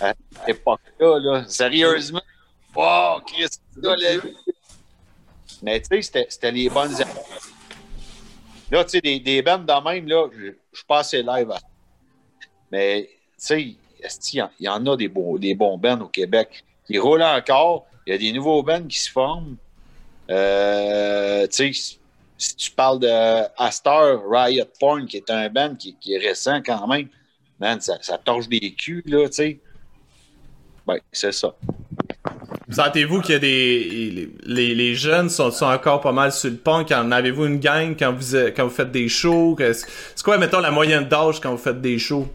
À 0.00 0.14
cette 0.14 0.48
époque-là, 0.56 1.18
là. 1.20 1.44
Sérieusement? 1.48 2.22
Wow, 2.76 3.20
Chris, 3.26 3.48
ça, 3.82 3.96
là. 3.96 4.20
Mais 5.62 5.80
tu 5.80 6.02
sais, 6.02 6.26
c'était- 6.28 6.50
les 6.52 6.68
bonnes. 6.68 6.92
Là, 8.70 8.84
tu 8.84 8.90
sais, 8.90 9.00
des, 9.00 9.18
des 9.20 9.42
bandes 9.42 9.66
de 9.66 9.84
même, 9.90 10.06
là, 10.06 10.28
je 10.32 10.52
suis 10.72 10.86
pas 10.86 10.98
assez 11.00 11.22
live 11.22 11.50
à 11.50 11.58
mais, 12.70 13.08
tu 13.08 13.18
sais, 13.38 13.62
il 13.62 14.48
y 14.60 14.68
en- 14.68 14.86
a 14.86 14.96
des, 14.96 15.08
beaux, 15.08 15.38
des 15.38 15.54
bons 15.54 15.78
bands 15.78 16.00
au 16.02 16.08
Québec 16.08 16.62
qui 16.86 16.98
roulent 16.98 17.22
encore? 17.22 17.86
Il 18.06 18.12
y 18.12 18.14
a 18.14 18.18
des 18.18 18.32
nouveaux 18.32 18.62
bands 18.62 18.82
qui 18.86 18.98
se 18.98 19.10
forment. 19.10 19.56
Euh, 20.30 21.46
tu 21.46 21.72
sais, 21.72 21.94
si 22.36 22.56
tu 22.56 22.70
parles 22.70 23.00
de 23.00 23.44
Astor, 23.56 24.22
Riot 24.30 24.66
Porn, 24.78 25.06
qui 25.06 25.16
est 25.16 25.30
un 25.30 25.48
band 25.48 25.74
qui, 25.74 25.96
qui 25.96 26.14
est 26.14 26.18
récent 26.18 26.60
quand 26.64 26.86
même, 26.86 27.08
man, 27.58 27.80
ça, 27.80 27.98
ça 28.02 28.18
torche 28.18 28.48
des 28.48 28.72
culs, 28.74 29.02
là, 29.06 29.26
tu 29.28 29.34
sais. 29.34 29.60
Ben, 30.86 30.98
c'est 31.10 31.32
ça. 31.32 31.54
Sentez-vous 32.70 33.22
qu'il 33.22 33.32
y 33.32 33.36
a 33.36 33.38
des. 33.38 34.30
Les, 34.44 34.74
les 34.74 34.94
jeunes 34.94 35.30
sont, 35.30 35.50
sont, 35.50 35.66
encore 35.66 36.00
pas 36.00 36.12
mal 36.12 36.32
sur 36.32 36.50
le 36.50 36.56
punk. 36.56 36.92
En 36.92 37.10
avez-vous 37.10 37.46
une 37.46 37.60
gang 37.60 37.96
quand 37.98 38.12
vous, 38.12 38.36
quand 38.54 38.64
vous 38.64 38.74
faites 38.74 38.92
des 38.92 39.08
shows? 39.08 39.56
C'est 39.58 40.22
quoi, 40.22 40.36
mettons, 40.36 40.60
la 40.60 40.70
moyenne 40.70 41.08
d'âge 41.08 41.40
quand 41.40 41.50
vous 41.50 41.58
faites 41.58 41.80
des 41.80 41.98
shows? 41.98 42.28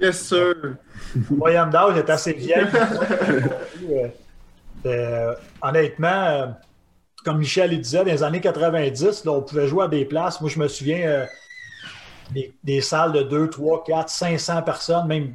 Yes, 0.00 0.20
sir. 0.20 0.54
La 1.14 1.36
moyenne 1.36 1.70
d'âge 1.70 1.96
est 1.96 2.10
assez 2.10 2.34
vieille. 2.34 2.66
euh, 4.86 5.34
honnêtement, 5.62 6.08
euh, 6.08 6.46
comme 7.24 7.38
Michel 7.38 7.72
il 7.72 7.80
disait, 7.80 7.98
dans 7.98 8.04
les 8.04 8.22
années 8.22 8.40
90, 8.40 9.24
là, 9.24 9.32
on 9.32 9.42
pouvait 9.42 9.68
jouer 9.68 9.84
à 9.84 9.88
des 9.88 10.04
places. 10.04 10.40
Moi, 10.40 10.50
je 10.50 10.58
me 10.58 10.68
souviens 10.68 11.00
euh, 11.08 11.26
des, 12.32 12.52
des, 12.62 12.82
salles 12.82 13.12
de 13.12 13.22
2, 13.22 13.48
3, 13.48 13.84
4, 13.84 14.08
500 14.10 14.62
personnes, 14.62 15.06
même 15.06 15.32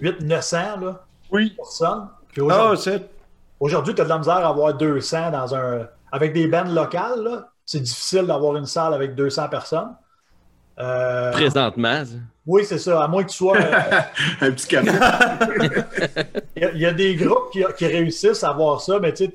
8, 0.00 0.20
900 0.20 0.56
là, 0.80 1.04
oui. 1.30 1.50
personnes. 1.50 2.08
oh, 2.40 2.74
shit. 2.76 3.02
Aujourd'hui, 3.64 3.94
tu 3.94 4.02
as 4.02 4.04
de 4.04 4.10
la 4.10 4.18
misère 4.18 4.34
à 4.34 4.48
avoir 4.48 4.74
200 4.74 5.30
dans 5.30 5.54
un. 5.54 5.88
Avec 6.12 6.34
des 6.34 6.46
bands 6.48 6.64
locales, 6.64 7.46
c'est 7.64 7.80
difficile 7.80 8.26
d'avoir 8.26 8.56
une 8.56 8.66
salle 8.66 8.92
avec 8.92 9.14
200 9.14 9.48
personnes. 9.48 9.96
Euh... 10.78 11.32
Présentement. 11.32 12.02
Oui, 12.44 12.66
c'est 12.66 12.76
ça. 12.76 13.02
À 13.02 13.08
moins 13.08 13.24
que 13.24 13.30
tu 13.30 13.36
sois. 13.38 13.56
Euh... 13.56 14.00
un 14.42 14.50
petit 14.50 14.66
café. 14.66 14.90
il, 16.56 16.62
y 16.62 16.66
a, 16.66 16.72
il, 16.72 16.78
y 16.78 16.84
a, 16.84 16.92
des 16.92 17.14
groupes 17.14 17.50
qui, 17.52 17.64
qui, 17.78 17.86
réussissent 17.86 18.44
à 18.44 18.50
avoir 18.50 18.82
ça, 18.82 18.98
mais 19.00 19.14
tu 19.14 19.32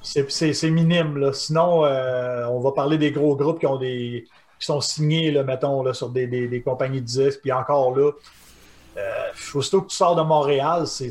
sais, 0.00 0.26
c'est 0.30 0.70
minime. 0.70 1.18
Là. 1.18 1.34
Sinon, 1.34 1.84
euh, 1.84 2.46
on 2.46 2.60
va 2.60 2.72
parler 2.72 2.96
des 2.96 3.12
gros 3.12 3.36
groupes 3.36 3.60
qui 3.60 3.66
ont 3.66 3.76
des 3.76 4.24
qui 4.58 4.64
sont 4.64 4.80
signés, 4.80 5.30
là, 5.30 5.42
mettons, 5.42 5.82
là, 5.82 5.92
sur 5.92 6.08
des, 6.08 6.26
des, 6.26 6.48
des, 6.48 6.62
compagnies 6.62 7.02
de 7.02 7.06
disques. 7.06 7.40
Puis 7.42 7.52
encore 7.52 7.94
là, 7.94 8.10
euh, 8.96 9.02
aussitôt 9.54 9.82
que 9.82 9.88
tu 9.88 9.96
sors 9.96 10.16
de 10.16 10.22
Montréal, 10.22 10.86
c'est 10.86 11.10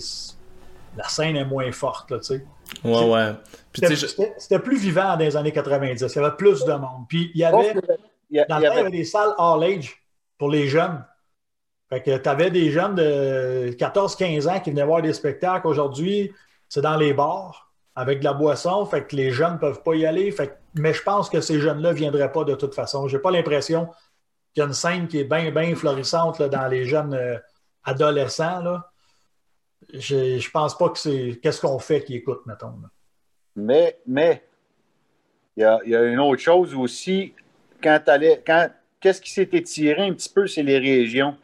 la 0.96 1.08
scène 1.08 1.36
est 1.36 1.46
moins 1.46 1.72
forte, 1.72 2.12
là, 2.12 2.20
tu 2.20 2.26
sais. 2.26 2.46
Ouais, 2.84 3.10
ouais. 3.10 3.34
C'était 3.74 3.96
je... 3.96 4.58
plus 4.58 4.78
vivant 4.78 5.14
dans 5.14 5.18
les 5.18 5.36
années 5.36 5.52
90. 5.52 6.02
Il 6.02 6.16
y 6.16 6.20
avait 6.20 6.36
plus 6.36 6.64
de 6.66 6.74
monde. 6.74 7.06
Puis 7.08 7.32
il 7.34 7.42
y 7.42 7.44
avait, 7.44 7.74
il 8.30 8.38
y 8.38 8.40
a, 8.40 8.46
dans 8.46 8.58
il 8.58 8.64
y 8.64 8.66
avait... 8.66 8.76
il 8.76 8.78
y 8.78 8.82
avait 8.82 8.92
des 8.92 9.04
salles 9.04 9.34
all 9.38 9.64
age 9.64 9.96
pour 10.38 10.50
les 10.50 10.68
jeunes. 10.68 11.04
Fait 11.90 12.02
que 12.02 12.18
tu 12.18 12.30
avais 12.30 12.50
des 12.50 12.72
jeunes 12.72 12.96
de 12.96 13.76
14-15 13.78 14.50
ans 14.50 14.60
qui 14.60 14.72
venaient 14.72 14.86
voir 14.86 15.02
des 15.02 15.14
spectacles. 15.14 15.68
Aujourd'hui, 15.68 16.32
c'est 16.70 16.82
dans 16.82 16.98
les 16.98 17.14
bars 17.14 17.72
avec 17.96 18.20
de 18.20 18.24
la 18.24 18.34
boisson. 18.34 18.86
Fait 18.86 19.06
que 19.06 19.16
les 19.16 19.32
jeunes 19.32 19.54
ne 19.54 19.60
peuvent 19.60 19.84
pas 19.84 19.96
y 19.96 20.06
aller. 20.06 20.32
Fait 20.32 20.48
que... 20.48 20.54
mais 20.76 20.94
je 20.94 21.04
pense 21.04 21.30
que 21.30 21.42
ces 21.42 21.60
jeunes-là 21.60 21.90
ne 21.90 21.96
viendraient 21.96 22.32
pas 22.32 22.44
de 22.44 22.56
toute 22.56 22.74
façon. 22.74 23.08
J'ai 23.08 23.20
pas 23.20 23.32
l'impression 23.32 23.88
qu'il 24.54 24.62
y 24.62 24.64
a 24.64 24.66
une 24.66 24.74
scène 24.74 25.08
qui 25.08 25.20
est 25.20 25.24
bien, 25.24 25.52
bien 25.52 25.76
florissante 25.76 26.40
là, 26.40 26.50
dans 26.50 26.68
les 26.68 26.86
jeunes 26.86 27.14
euh, 27.14 27.38
adolescents. 27.84 28.60
Là 28.60 28.93
je, 29.94 30.40
je 30.40 30.52
pense 30.52 30.78
pas 30.78 30.90
que 30.90 30.98
c'est 30.98 31.40
qu'est-ce 31.42 31.62
qu'on 31.62 31.80
fait 31.80 32.04
qui 32.04 32.16
écoute, 32.16 32.42
mettons. 32.46 32.74
Mais, 33.56 34.00
mais, 34.08 34.44
il 35.56 35.62
y 35.62 35.64
a, 35.64 35.80
y 35.86 35.96
a, 35.96 36.04
une 36.04 36.20
autre 36.20 36.42
chose 36.42 36.74
aussi. 36.74 37.34
Quand 37.82 38.00
quand, 38.46 38.70
qu'est-ce 39.00 39.22
qui 39.22 39.32
s'est 39.32 39.50
étiré 39.52 40.02
un 40.02 40.14
petit 40.14 40.30
peu, 40.30 40.48
c'est 40.48 40.64
les 40.64 40.80
régions. 40.80 41.38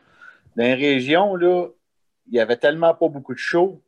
Dans 0.55 0.63
les 0.63 0.73
régions, 0.73 1.35
là, 1.35 1.67
il 2.27 2.33
n'y 2.33 2.39
avait 2.39 2.57
tellement 2.57 2.93
pas 2.95 3.07
beaucoup 3.07 3.33
de 3.33 3.39
shows. 3.39 3.81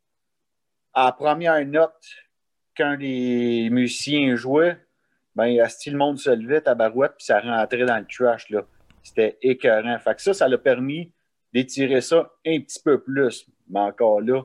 À 0.93 1.05
la 1.05 1.11
première 1.13 1.65
note, 1.65 2.05
quand 2.77 2.95
les 2.99 3.69
musiciens 3.71 4.35
jouaient, 4.35 4.77
ben, 5.35 5.47
le 5.47 5.97
monde 5.97 6.19
se 6.19 6.29
levait 6.29 6.67
à 6.67 6.75
barouette, 6.75 7.13
puis 7.17 7.25
ça 7.25 7.39
rentrait 7.39 7.85
dans 7.85 7.97
le 7.97 8.05
trash, 8.05 8.49
là. 8.49 8.65
C'était 9.01 9.39
écœurant. 9.41 9.97
Fait 9.99 10.13
que 10.13 10.21
ça, 10.21 10.33
ça 10.33 10.47
l'a 10.47 10.59
permis 10.59 11.11
d'étirer 11.53 12.01
ça 12.01 12.31
un 12.45 12.59
petit 12.59 12.79
peu 12.83 13.01
plus. 13.01 13.47
Mais 13.71 13.79
encore 13.79 14.21
là, 14.21 14.41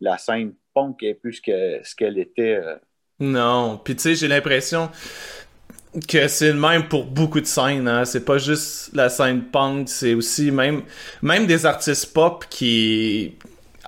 la 0.00 0.18
scène 0.18 0.54
punk 0.74 1.02
est 1.02 1.14
plus 1.14 1.40
que 1.40 1.80
ce 1.82 1.94
qu'elle 1.94 2.18
était. 2.18 2.56
Euh... 2.56 2.76
Non. 3.20 3.80
Puis 3.82 3.96
tu 3.96 4.02
sais, 4.02 4.14
j'ai 4.14 4.28
l'impression 4.28 4.90
que 6.06 6.28
c'est 6.28 6.52
le 6.52 6.58
même 6.58 6.86
pour 6.88 7.06
beaucoup 7.06 7.40
de 7.40 7.46
scènes. 7.46 7.88
Hein. 7.88 8.04
C'est 8.04 8.24
pas 8.24 8.38
juste 8.38 8.90
la 8.94 9.08
scène 9.08 9.42
punk, 9.44 9.88
c'est 9.88 10.14
aussi 10.14 10.50
même, 10.50 10.82
même 11.22 11.46
des 11.46 11.66
artistes 11.66 12.12
pop 12.12 12.44
qui 12.48 13.34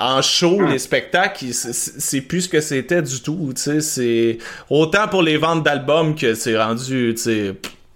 en 0.01 0.23
show, 0.23 0.63
les 0.63 0.79
spectacles, 0.79 1.45
c'est 1.53 2.23
plus 2.23 2.43
ce 2.43 2.49
que 2.49 2.61
c'était 2.61 3.03
du 3.03 3.21
tout. 3.21 3.53
C'est 3.55 4.39
autant 4.71 5.09
pour 5.09 5.23
les 5.23 5.37
ventes 5.37 5.63
d'albums 5.63 6.15
que 6.15 6.35
c'est 6.35 6.57
rendu, 6.57 7.15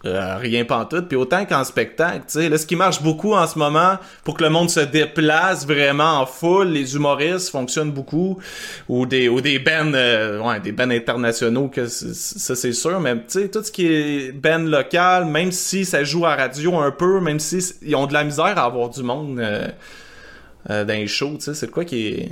euh, 0.07 0.37
rien 0.37 0.65
pantoute. 0.65 1.09
Puis 1.09 1.17
autant 1.17 1.45
qu'en 1.47 1.65
spectacle, 1.65 2.25
tu 2.27 2.41
sais, 2.41 2.49
là, 2.49 2.59
ce 2.59 2.67
qui 2.67 2.77
marche 2.77 3.03
beaucoup 3.03 3.35
en 3.35 3.47
ce 3.47 3.59
moment 3.59 3.97
pour 4.23 4.35
que 4.35 4.45
le 4.45 4.51
monde 4.51 4.71
se 4.71 4.81
déplace 4.81 5.67
vraiment 5.67 6.21
en 6.21 6.27
foule, 6.27 6.69
les 6.69 6.95
humoristes 6.95 7.51
fonctionnent 7.51 7.93
beaucoup, 7.93 8.39
ou 8.89 9.07
des 9.07 9.29
ou 9.29 9.41
des 9.41 9.59
bands, 9.59 9.93
euh, 9.95 10.41
ouais, 10.41 10.61
des 10.61 10.73
bands 10.73 10.91
internationaux, 10.91 11.69
que 11.69 11.87
ça 11.87 12.55
c'est 12.55 12.73
sûr, 12.73 13.01
mais 13.01 13.15
tu 13.17 13.23
sais, 13.29 13.49
tout 13.49 13.63
ce 13.63 13.73
qui 13.73 13.87
est 13.87 14.33
band 14.33 14.59
local, 14.59 15.25
même 15.25 15.53
si 15.53 15.85
ça 15.85 16.05
joue 16.05 16.27
à 16.27 16.37
radio 16.37 16.79
un 16.79 16.91
peu, 16.91 17.21
même 17.21 17.41
si 17.41 17.59
ils 17.83 17.97
ont 17.97 18.07
de 18.07 18.13
la 18.13 18.25
misère 18.25 18.59
à 18.59 18.65
avoir 18.65 18.91
du 18.91 19.03
monde 19.03 19.39
euh, 19.39 19.69
euh, 20.71 20.85
dans 20.85 20.95
les 20.95 21.07
shows, 21.07 21.37
tu 21.37 21.45
sais, 21.45 21.55
c'est 21.55 21.71
quoi 21.71 21.85
qui 21.85 22.09
est 22.09 22.29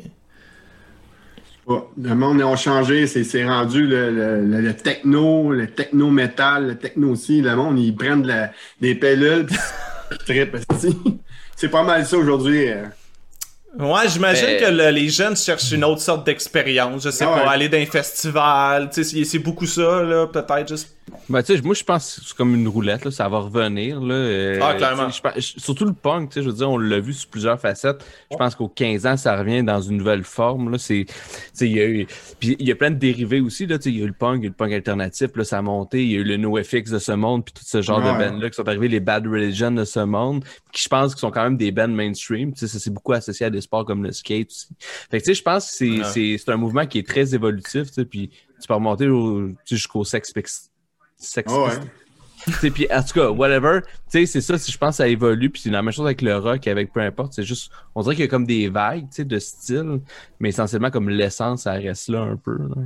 le 1.69 2.15
monde 2.15 2.43
a 2.43 2.57
changé, 2.57 3.07
c'est 3.07 3.45
rendu 3.47 3.87
le, 3.87 4.11
le, 4.11 4.61
le, 4.61 4.75
techno, 4.75 5.53
le 5.53 5.69
techno-métal, 5.69 6.67
le 6.67 6.79
techno-ci. 6.79 7.41
Le 7.41 7.55
monde, 7.55 7.79
ils 7.79 7.95
prennent 7.95 8.23
de 8.23 8.29
la, 8.29 8.51
des 8.81 8.95
pellules, 8.95 9.47
très 10.27 10.47
petit. 10.47 10.97
C'est 11.57 11.69
pas 11.69 11.83
mal 11.85 12.05
ça 12.05 12.17
aujourd'hui. 12.19 12.69
euh. 12.69 12.85
Ouais, 13.79 14.07
j'imagine 14.09 14.45
Mais- 14.47 14.57
que 14.59 14.71
le- 14.71 14.91
les 14.91 15.09
jeunes 15.09 15.37
cherchent 15.37 15.71
une 15.73 15.85
autre 15.85 16.01
sorte 16.03 16.27
d'expérience. 16.27 17.05
Je 17.05 17.11
sais 17.11 17.25
Ah 17.25 17.29
pas, 17.39 17.43
ouais. 17.45 17.49
aller 17.55 17.69
dans 17.69 17.79
un 17.79 17.87
festival, 17.87 18.91
tu 18.93 19.03
sais, 19.03 19.11
c'est- 19.11 19.25
c'est 19.25 19.39
beaucoup 19.39 19.67
ça, 19.67 20.03
là, 20.03 20.27
peut-être, 20.27 20.69
juste... 20.69 20.95
Ben, 21.29 21.43
tu 21.43 21.55
sais, 21.57 21.63
moi, 21.63 21.75
je 21.75 21.83
pense 21.85 22.17
que 22.21 22.27
c'est 22.27 22.37
comme 22.37 22.55
une 22.55 22.69
roulette, 22.69 23.05
là, 23.05 23.11
ça 23.11 23.29
va 23.29 23.39
revenir. 23.41 24.01
Là, 24.01 24.15
euh, 24.15 24.59
Ah, 24.63 24.75
clairement. 24.75 25.09
surtout 25.39 25.85
le 25.85 25.93
punk, 25.93 26.31
tu 26.31 26.35
sais, 26.35 26.43
je 26.43 26.49
veux 26.49 26.55
dire, 26.55 26.71
on 26.71 26.79
l'a 26.79 27.01
vu 27.01 27.13
sur 27.13 27.29
plusieurs 27.29 27.61
facettes. 27.61 28.05
Je 28.31 28.37
pense 28.37 28.55
qu'aux 28.55 28.69
15 28.69 29.05
ans, 29.07 29.17
ça 29.17 29.37
revient 29.37 29.63
dans 29.63 29.81
une 29.81 29.97
nouvelle 29.99 30.23
forme. 30.25 30.71
Là, 30.71 30.79
c'est, 30.79 31.05
tu 31.07 31.15
sais, 31.53 31.69
il 31.69 31.77
y 31.77 31.81
a 31.81 31.87
eu, 31.87 32.07
puis 32.39 32.57
il 32.59 32.67
y 32.67 32.73
a 32.73 32.77
plein 32.77 32.91
de 32.91 32.97
dérivés 32.97 33.41
aussi. 33.41 33.67
Là, 33.67 33.79
tu 33.79 33.85
sais, 33.85 33.91
il 33.91 33.99
y 33.99 34.01
a 34.03 34.05
eu 34.05 34.09
le 34.09 34.13
punk, 34.15 34.39
il 34.39 34.43
y 34.43 34.45
a 34.45 34.47
eu 34.47 34.51
le 34.51 34.55
punk 34.55 34.73
alternatif, 34.73 35.31
là, 35.35 35.45
ça 35.45 35.59
a 35.59 35.63
monté. 35.63 36.03
Il 36.03 36.11
y 36.11 36.17
a 36.17 36.19
eu 36.21 36.25
le 36.25 36.37
NoFX 36.37 36.91
de 36.91 36.99
ce 36.99 37.13
monde, 37.13 37.45
puis 37.45 37.53
tout 37.53 37.65
ce 37.65 37.83
genre 37.83 37.99
Ouais. 37.99 38.13
de 38.25 38.31
bands-là 38.31 38.51
qui 38.51 38.57
sont 38.57 38.69
arrivés, 38.69 38.89
les 38.89 39.01
Bad 39.01 39.27
Religion 39.27 39.71
de 39.73 39.85
ce 39.85 40.01
monde, 40.01 40.45
qui 40.73 40.83
je 40.85 40.89
pense 40.89 41.15
qui 41.15 41.21
sont 41.21 41.31
quand 41.31 41.43
même 41.45 41.57
des 41.57 41.73
bands 41.73 41.89
mainstream. 41.89 42.53
Tu 42.53 42.61
sais, 42.61 42.69
ça 42.69 42.79
c'est 42.79 42.93
beaucoup 42.93 43.13
associé 43.13 43.47
à 43.47 43.51
des 43.51 43.61
sports 43.61 43.85
comme 43.85 44.03
le 44.05 44.13
skate 44.13 44.51
aussi. 44.51 44.69
Fait 45.11 45.19
que, 45.19 45.25
tu 45.25 45.31
sais, 45.31 45.35
je 45.35 45.43
pense 45.43 45.67
que 45.71 45.77
c'est, 45.77 45.91
Ouais. 45.91 46.05
c'est, 46.05 46.37
c'est 46.39 46.51
un 46.51 46.57
mouvement 46.57 46.87
qui 46.87 46.99
est 46.99 47.07
très 47.07 47.35
évolutif, 47.35 47.89
tu 47.89 47.95
sais, 47.95 48.05
puis 48.05 48.29
tu 48.61 48.69
peux 48.69 48.75
remonter 48.75 49.09
au- 49.09 49.49
tu 49.49 49.55
sais, 49.65 49.77
jusqu'au 49.77 50.05
sex, 50.05 50.33
Pistols. 51.23 51.45
sex 51.45 51.53
ouais. 51.53 51.69
Pistols. 51.71 51.89
Tu 52.45 52.53
sais, 52.55 52.71
puis 52.73 52.89
en 52.93 53.03
tout 53.03 53.15
cas, 53.15 53.31
whatever, 53.31 53.81
tu 53.83 53.89
sais, 54.09 54.27
c'est 54.27 54.41
ça, 54.41 54.59
si 54.59 54.73
je 54.73 54.77
pense 54.79 54.91
que 54.91 54.97
ça 54.97 55.09
évolue, 55.09 55.49
puis 55.49 55.63
c'est 55.63 55.71
la 55.71 55.81
même 55.81 55.93
chose 55.93 56.07
avec 56.07 56.23
le 56.23 56.37
rock, 56.37 56.67
avec 56.67 56.93
peu 56.93 56.99
importe, 57.01 57.35
c'est 57.35 57.45
juste, 57.45 57.71
on 57.95 58.03
dirait 58.03 58.17
qu'il 58.17 58.25
y 58.25 58.27
a 58.27 58.31
comme 58.31 58.47
des 58.47 58.69
vagues, 58.69 59.03
tu 59.03 59.17
sais, 59.17 59.25
de 59.25 59.39
style, 59.39 60.01
mais 60.41 60.49
essentiellement, 60.49 60.91
comme 60.91 61.09
l'essence, 61.09 61.63
ça 61.63 61.73
reste 61.75 62.09
là 62.09 62.23
un 62.23 62.37
peu, 62.37 62.57
là. 62.59 62.83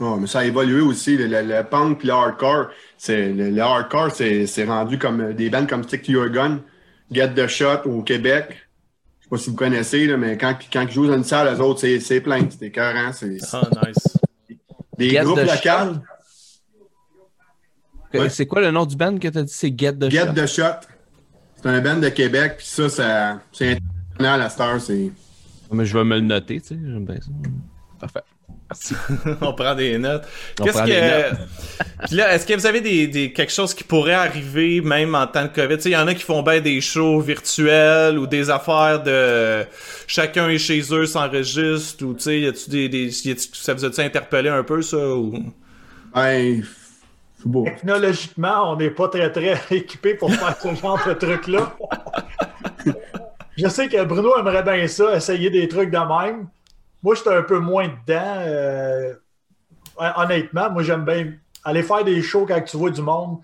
Ouais, 0.00 0.16
mais 0.20 0.26
ça 0.26 0.40
a 0.40 0.44
évolué 0.44 0.80
aussi. 0.80 1.16
Le, 1.16 1.26
le- 1.26 1.42
le 1.42 1.62
punk 1.64 1.98
puis 1.98 2.08
le 2.08 2.14
hardcore, 2.14 2.68
c'est, 2.98 3.32
le, 3.32 3.50
le 3.50 3.60
hardcore, 3.62 4.10
c'est, 4.10 4.46
c'est 4.46 4.64
rendu 4.64 4.98
comme 4.98 5.20
euh, 5.20 5.32
des 5.32 5.48
bands 5.48 5.66
comme 5.66 5.84
Stick 5.84 6.02
to 6.02 6.12
Your 6.12 6.28
Gun, 6.28 6.60
Get 7.10 7.34
the 7.34 7.46
Shot 7.46 7.82
au 7.86 8.02
Québec. 8.02 8.46
Je 9.20 9.24
sais 9.24 9.30
pas 9.30 9.36
si 9.38 9.50
vous 9.50 9.56
connaissez, 9.56 10.06
là, 10.06 10.16
mais 10.16 10.36
quand, 10.36 10.54
quand 10.72 10.82
ils 10.82 10.90
jouent 10.90 11.06
dans 11.06 11.16
une 11.16 11.24
salle, 11.24 11.54
eux 11.54 11.60
autres, 11.62 11.80
c'est, 11.80 12.00
c'est 12.00 12.20
plein. 12.20 12.40
C'est 12.50 12.66
écœurant. 12.66 13.12
C'est 13.12 13.36
Ah, 13.52 13.68
nice. 13.86 14.18
des 14.98 15.10
Get 15.10 15.22
groupes 15.24 15.38
locaux. 15.38 16.00
Ouais. 18.14 18.28
C'est 18.28 18.46
quoi 18.46 18.60
le 18.60 18.70
nom 18.70 18.86
du 18.86 18.96
band 18.96 19.18
que 19.18 19.28
t'as 19.28 19.42
dit? 19.42 19.52
C'est 19.52 19.72
Get 19.76 19.94
the 19.94 20.10
Get 20.10 20.26
Shot? 20.26 20.32
the 20.34 20.46
Shot. 20.46 20.88
C'est 21.56 21.68
un 21.68 21.80
band 21.80 21.96
de 21.98 22.08
Québec, 22.08 22.54
puis 22.58 22.66
ça, 22.66 22.88
ça 22.88 23.40
c'est 23.52 23.78
international 24.18 24.42
à 24.42 24.50
Star. 24.50 24.80
C'est... 24.80 25.10
Mais 25.70 25.86
je 25.86 25.96
vais 25.96 26.04
me 26.04 26.16
le 26.16 26.22
noter, 26.22 26.60
tu 26.60 26.68
sais, 26.68 26.78
j'aime 26.82 27.04
bien 27.04 27.16
ça. 27.16 27.30
Parfait. 28.00 28.22
on 29.40 29.52
prend 29.52 29.74
des 29.74 29.98
notes. 29.98 30.24
On 30.60 30.64
Qu'est-ce 30.64 30.78
prend 30.78 30.86
que. 30.86 31.34
Puis 32.06 32.16
là, 32.16 32.34
est-ce 32.34 32.46
que 32.46 32.54
vous 32.54 32.66
avez 32.66 32.80
des, 32.80 33.06
des, 33.06 33.32
quelque 33.32 33.52
chose 33.52 33.74
qui 33.74 33.84
pourrait 33.84 34.14
arriver 34.14 34.80
même 34.80 35.14
en 35.14 35.26
temps 35.26 35.42
de 35.42 35.48
COVID? 35.48 35.76
Tu 35.76 35.82
sais, 35.82 35.90
il 35.90 35.92
y 35.92 35.96
en 35.96 36.06
a 36.06 36.14
qui 36.14 36.22
font 36.22 36.42
bien 36.42 36.60
des 36.60 36.80
shows 36.80 37.20
virtuels 37.20 38.18
ou 38.18 38.26
des 38.26 38.50
affaires 38.50 39.02
de 39.02 39.64
chacun 40.06 40.48
est 40.48 40.58
chez 40.58 40.82
eux, 40.92 41.06
s'enregistre 41.06 42.04
ou 42.04 42.14
tu 42.14 42.22
sais, 42.22 42.40
y 42.40 42.46
a-tu 42.46 42.70
des, 42.70 42.88
des 42.88 43.28
y 43.28 43.36
ça 43.52 43.74
vous 43.74 43.84
a-tu 43.84 44.00
interpellé 44.00 44.48
un 44.48 44.62
peu 44.62 44.82
ça 44.82 44.96
ou? 44.96 45.52
Ben, 46.14 46.62
Technologiquement, 47.64 48.72
on 48.72 48.76
n'est 48.76 48.90
pas 48.90 49.08
très, 49.08 49.30
très 49.30 49.58
équipé 49.76 50.14
pour 50.14 50.32
faire 50.32 50.56
ce 50.56 50.74
genre 50.74 51.00
de 51.06 51.12
truc-là. 51.14 51.74
Je 53.56 53.68
sais 53.68 53.88
que 53.88 54.02
Bruno 54.04 54.36
aimerait 54.38 54.62
bien 54.62 54.86
ça, 54.88 55.14
essayer 55.16 55.50
des 55.50 55.68
trucs 55.68 55.90
de 55.90 55.98
même. 55.98 56.48
Moi, 57.02 57.14
j'étais 57.14 57.34
un 57.34 57.42
peu 57.42 57.58
moins 57.58 57.88
dedans. 57.88 58.36
euh, 58.46 59.14
honnêtement, 60.16 60.70
moi, 60.70 60.82
j'aime 60.82 61.04
bien 61.04 61.32
aller 61.64 61.82
faire 61.82 62.04
des 62.04 62.22
shows 62.22 62.46
quand 62.46 62.60
tu 62.62 62.76
vois 62.76 62.90
du 62.90 63.02
monde. 63.02 63.40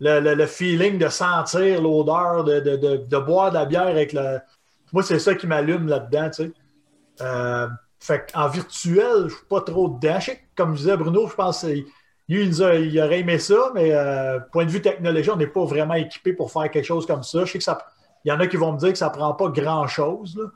Le, 0.00 0.44
feeling 0.46 0.98
de 0.98 1.08
sentir 1.08 1.80
l'odeur, 1.80 2.44
de, 2.44 3.18
boire 3.18 3.50
de 3.50 3.54
la 3.54 3.64
bière 3.64 3.86
avec 3.86 4.12
le. 4.12 4.40
Moi, 4.92 5.02
c'est 5.02 5.18
ça 5.18 5.34
qui 5.34 5.46
m'allume 5.46 5.88
là-dedans, 5.88 6.30
tu 6.30 6.44
sais. 6.44 6.52
Euh, 7.22 7.68
fait 7.98 8.30
en 8.34 8.48
virtuel, 8.48 9.24
je 9.28 9.34
suis 9.34 9.46
pas 9.48 9.62
trop 9.62 9.88
dedans. 9.88 10.20
Je 10.20 10.26
sais 10.26 10.44
comme 10.54 10.74
disait 10.74 10.96
Bruno, 10.96 11.28
je 11.28 11.34
pense 11.34 11.62
que 11.62 11.68
lui, 12.28 12.44
il, 12.44 12.54
il 12.58 13.00
aurait 13.00 13.20
aimé 13.20 13.38
ça, 13.38 13.70
mais 13.74 13.92
euh, 13.92 14.40
point 14.40 14.64
de 14.64 14.70
vue 14.70 14.82
technologie, 14.82 15.30
on 15.30 15.36
n'est 15.36 15.46
pas 15.46 15.64
vraiment 15.64 15.94
équipé 15.94 16.32
pour 16.32 16.50
faire 16.50 16.68
quelque 16.70 16.84
chose 16.84 17.06
comme 17.06 17.22
ça. 17.22 17.44
Je 17.44 17.52
sais 17.52 17.58
que 17.58 17.64
ça. 17.64 17.78
Il 18.24 18.28
y 18.30 18.32
en 18.32 18.40
a 18.40 18.46
qui 18.48 18.56
vont 18.56 18.72
me 18.72 18.78
dire 18.78 18.90
que 18.90 18.98
ça 18.98 19.10
prend 19.10 19.32
pas 19.34 19.48
grand-chose. 19.48 20.50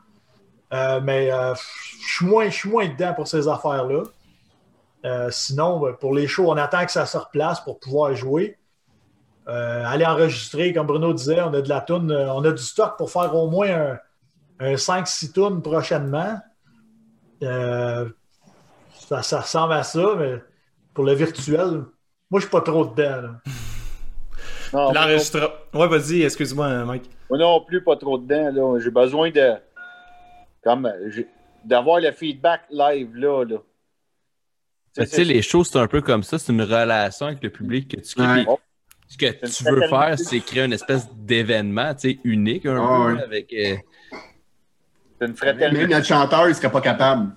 Euh, 0.73 1.01
mais 1.01 1.31
euh, 1.31 1.53
je 1.55 2.15
suis 2.15 2.25
moins, 2.25 2.49
moins 2.65 2.87
dedans 2.87 3.13
pour 3.13 3.27
ces 3.27 3.47
affaires-là. 3.47 4.03
Sinon, 5.31 5.79
ben, 5.79 5.93
pour 5.93 6.13
les 6.13 6.27
shows, 6.27 6.51
on 6.51 6.57
attend 6.57 6.85
que 6.85 6.91
ça 6.91 7.05
se 7.05 7.17
replace 7.17 7.61
pour 7.61 7.79
pouvoir 7.79 8.13
jouer. 8.15 8.57
Aller 9.47 10.05
enregistrer, 10.05 10.73
comme 10.73 10.87
Bruno 10.87 11.13
disait, 11.13 11.41
on 11.41 11.53
a 11.53 11.61
de 11.61 11.67
la 11.67 11.81
toune, 11.81 12.11
on 12.11 12.43
a 12.45 12.51
du 12.51 12.63
stock 12.63 12.97
pour 12.97 13.11
faire 13.11 13.35
au 13.35 13.49
moins 13.49 13.69
un, 13.69 13.97
un 14.59 14.75
5-6 14.75 15.33
tonnes 15.33 15.61
prochainement. 15.61 16.37
Ça, 17.41 18.05
ça 19.23 19.41
ressemble 19.41 19.73
à 19.73 19.83
ça, 19.83 20.15
mais 20.17 20.41
pour 20.93 21.05
le 21.05 21.13
virtuel, 21.13 21.83
moi, 22.29 22.39
je 22.39 22.45
suis 22.45 22.49
pas 22.51 22.61
trop 22.61 22.85
dedans. 22.85 23.21
là. 23.21 23.41
Non, 24.73 24.91
L'enregistrement. 24.93 25.47
Ouais, 25.73 25.87
vas-y, 25.87 26.21
excuse-moi, 26.23 26.85
Mike. 26.85 27.09
moi 27.29 27.37
non 27.39 27.61
plus, 27.65 27.83
pas 27.83 27.97
trop 27.97 28.17
dedans. 28.17 28.51
là. 28.75 28.79
J'ai 28.79 28.91
besoin 28.91 29.29
de. 29.29 29.53
Comme. 30.63 30.91
j'ai- 31.09 31.27
D'avoir 31.63 31.99
le 31.99 32.11
feedback 32.11 32.61
live 32.71 33.15
là. 33.15 33.43
là. 33.45 33.57
Tu 34.97 35.05
sais, 35.05 35.23
les 35.23 35.41
shows, 35.43 35.63
c'est 35.63 35.77
un 35.77 35.87
peu 35.87 36.01
comme 36.01 36.23
ça. 36.23 36.39
C'est 36.39 36.51
une 36.51 36.63
relation 36.63 37.27
avec 37.27 37.43
le 37.43 37.49
public 37.51 37.87
que 37.95 38.01
tu 38.01 38.15
crées. 38.15 38.45
Ouais. 38.45 38.57
Ce 39.07 39.17
que 39.17 39.25
tu 39.45 39.63
veux 39.65 39.87
faire, 39.87 40.17
c'est 40.17 40.39
créer 40.39 40.63
une 40.63 40.73
espèce 40.73 41.07
d'événement, 41.13 41.93
tu 41.93 42.11
sais, 42.13 42.19
unique 42.23 42.65
un 42.65 42.77
Ah, 42.81 43.05
peu, 43.07 43.13
ouais. 43.15 43.21
avec... 43.23 43.53
euh, 43.53 43.75
C'est 45.19 45.25
une 45.25 45.27
Même 45.27 45.35
fraternité. 45.35 45.87
notre 45.87 46.05
chanteur, 46.07 46.47
il 46.49 46.55
serait 46.55 46.71
pas 46.71 46.81
capable. 46.81 47.29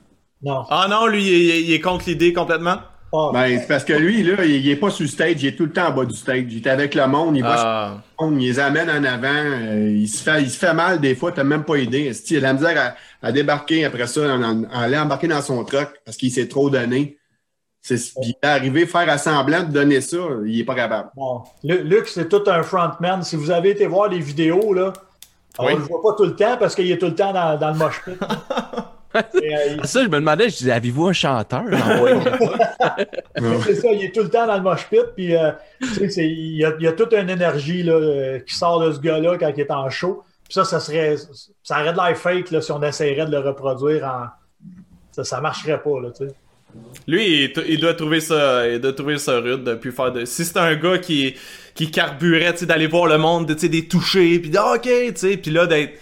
Non. 0.42 0.64
Ah 0.70 0.86
non, 0.88 1.06
lui, 1.06 1.22
il 1.66 1.72
est 1.72 1.80
contre 1.80 2.04
l'idée 2.08 2.32
complètement? 2.32 2.78
Ah, 3.16 3.30
Ben, 3.32 3.58
c'est 3.60 3.68
parce 3.68 3.84
que 3.84 3.92
lui, 3.92 4.22
là, 4.24 4.44
il, 4.44 4.56
il 4.56 4.68
est 4.70 4.76
pas 4.76 4.90
sur 4.90 5.04
le 5.04 5.08
stage, 5.08 5.36
il 5.42 5.46
est 5.46 5.56
tout 5.56 5.66
le 5.66 5.72
temps 5.72 5.88
en 5.88 5.92
bas 5.92 6.04
du 6.04 6.14
stage. 6.16 6.44
Il 6.50 6.56
est 6.58 6.66
avec 6.66 6.94
le 6.94 7.06
monde, 7.06 7.36
il 7.36 7.42
va 7.42 7.54
Ah. 7.56 7.94
chez 7.94 8.24
le 8.24 8.30
monde, 8.30 8.42
il 8.42 8.46
les 8.48 8.58
amène 8.58 8.90
en 8.90 9.04
avant, 9.04 9.28
euh, 9.28 9.90
il, 9.94 10.08
se 10.08 10.22
fait, 10.22 10.42
il 10.42 10.50
se 10.50 10.58
fait 10.58 10.74
mal 10.74 11.00
des 11.00 11.14
fois, 11.14 11.30
t'as 11.32 11.44
même 11.44 11.64
pas 11.64 11.76
idée. 11.78 12.10
Il 12.30 12.36
a 12.38 12.40
la 12.40 12.52
misère 12.54 12.96
à, 13.22 13.26
à 13.28 13.30
débarquer 13.32 13.84
après 13.84 14.06
ça, 14.06 14.22
en, 14.34 14.42
en- 14.42 14.64
à 14.64 14.80
aller 14.82 14.98
embarquer 14.98 15.28
dans 15.28 15.42
son 15.42 15.62
truck 15.64 15.88
parce 16.04 16.16
qu'il 16.16 16.30
s'est 16.32 16.48
trop 16.48 16.68
donné? 16.70 17.18
C'est, 17.86 17.96
il 18.22 18.30
est 18.30 18.46
arrivé 18.46 18.84
à 18.84 18.86
faire 18.86 19.08
assemblant 19.10 19.62
de 19.62 19.70
donner 19.70 20.00
ça, 20.00 20.16
il 20.46 20.58
est 20.60 20.64
pas 20.64 20.74
capable. 20.74 21.10
bon. 21.14 21.42
Lu- 21.62 21.84
Luc, 21.84 22.08
c'est 22.08 22.28
tout 22.30 22.42
un 22.46 22.62
frontman. 22.62 23.22
Si 23.22 23.36
vous 23.36 23.50
avez 23.50 23.70
été 23.70 23.86
voir 23.86 24.08
les 24.08 24.20
vidéos, 24.20 24.72
là, 24.72 24.92
on 25.58 25.66
Oui. 25.66 25.74
le 25.74 25.80
voit 25.82 26.02
pas 26.02 26.14
tout 26.16 26.24
le 26.24 26.34
temps 26.34 26.56
parce 26.58 26.74
qu'il 26.74 26.90
est 26.90 26.96
tout 26.98 27.06
le 27.06 27.14
temps 27.14 27.32
dans, 27.34 27.58
dans 27.58 27.70
le 27.72 27.76
mosh 27.78 28.02
pit. 28.04 28.14
Et, 29.42 29.56
euh, 29.56 29.76
il- 29.78 29.86
Ça, 29.86 30.02
je 30.02 30.08
me 30.08 30.16
demandais, 30.16 30.48
je 30.48 30.56
disais, 30.56 30.72
avez-vous 30.72 31.06
un 31.06 31.12
chanteur? 31.12 31.64
C'est 33.64 33.74
ça, 33.76 33.92
il 33.92 34.04
est 34.04 34.14
tout 34.14 34.22
le 34.22 34.28
temps 34.30 34.46
dans 34.46 34.56
le 34.56 34.62
mosh 34.62 34.88
pit, 34.88 35.00
puis 35.16 35.36
euh, 35.36 35.50
tu 35.80 35.88
sais, 35.88 36.08
c'est- 36.08 36.28
il 36.28 36.56
y, 36.56 36.64
a, 36.64 36.72
il 36.78 36.84
y 36.84 36.88
a 36.88 36.92
toute 36.92 37.12
une 37.12 37.30
énergie 37.30 37.82
là, 37.82 37.92
euh, 37.94 38.38
qui 38.40 38.54
sort 38.54 38.80
de 38.80 38.92
ce 38.92 39.00
gars-là 39.00 39.36
quand 39.38 39.50
il 39.54 39.60
est 39.60 39.70
en 39.70 39.88
show. 39.90 40.22
Puis 40.44 40.54
ça, 40.54 40.64
ça 40.64 40.78
serait. 40.80 41.16
Ça 41.62 41.80
aurait 41.80 41.92
de 41.92 41.96
l'air 41.96 42.16
fake 42.16 42.50
là, 42.50 42.60
si 42.60 42.70
on 42.72 42.82
essayerait 42.82 43.26
de 43.26 43.30
le 43.30 43.38
reproduire 43.40 44.04
en. 44.04 44.26
Ça, 45.12 45.24
ça 45.24 45.40
marcherait 45.40 45.80
pas, 45.82 46.00
là, 46.02 46.10
tu 46.10 46.26
sais. 46.26 46.34
Lui, 47.06 47.52
il, 47.68 47.78
doit 47.78 47.94
trouver 47.94 48.18
ça, 48.20 48.68
il 48.68 48.80
doit 48.80 48.92
trouver 48.92 49.16
ça 49.18 49.38
rude 49.38 49.62
de 49.62 49.74
plus 49.74 49.92
faire 49.92 50.10
de. 50.10 50.24
Si 50.24 50.44
c'est 50.44 50.58
un 50.58 50.74
gars 50.74 50.98
qui, 50.98 51.34
qui 51.74 51.88
carburait, 51.90 52.52
tu 52.52 52.60
sais, 52.60 52.66
d'aller 52.66 52.88
voir 52.88 53.06
le 53.06 53.16
monde, 53.16 53.46
de, 53.46 53.54
tu 53.54 53.60
sais, 53.60 53.68
des 53.68 53.86
toucher, 53.86 54.40
puis 54.40 54.50
ah, 54.56 54.74
ok, 54.74 54.82
tu 54.82 55.12
sais, 55.14 55.36
puis 55.36 55.52
là 55.52 55.66
d'être, 55.68 55.92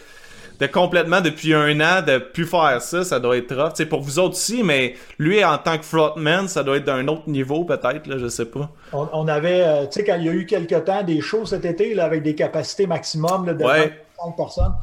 de 0.63 0.67
complètement 0.69 1.21
depuis 1.21 1.53
un 1.55 1.79
an 1.81 2.03
de 2.03 2.19
plus 2.19 2.47
faire 2.47 2.81
ça, 2.81 3.05
ça 3.05 3.19
doit 3.21 3.37
être 3.37 3.55
rough, 3.55 3.73
sais, 3.75 3.87
pour 3.87 4.01
vous 4.01 4.19
autres 4.19 4.35
aussi, 4.37 4.63
mais 4.63 4.95
lui 5.19 5.45
en 5.45 5.59
tant 5.59 5.77
que 5.77 5.85
frontman, 5.85 6.47
ça 6.49 6.63
doit 6.63 6.77
être 6.77 6.85
d'un 6.85 7.07
autre 7.09 7.29
niveau 7.29 7.65
peut-être, 7.65 8.07
là, 8.07 8.17
je 8.19 8.29
sais 8.29 8.47
pas. 8.47 8.71
On, 8.93 9.09
on 9.13 9.29
avait, 9.29 9.63
euh, 9.63 9.87
tu 9.87 10.01
sais, 10.01 10.05
quand 10.05 10.17
il 10.17 10.25
y 10.25 10.29
a 10.29 10.33
eu 10.33 10.47
quelques 10.47 10.85
temps 10.85 11.03
des 11.03 11.21
shows 11.21 11.47
cet 11.47 11.65
été 11.65 11.95
là, 11.95 12.05
avec 12.05 12.23
des 12.23 12.35
capacités 12.35 12.87
maximum 12.87 13.47
là, 13.47 13.55
de 13.55 13.65
Ouais. 13.65 14.05
25 14.25 14.37
personnes, 14.37 14.75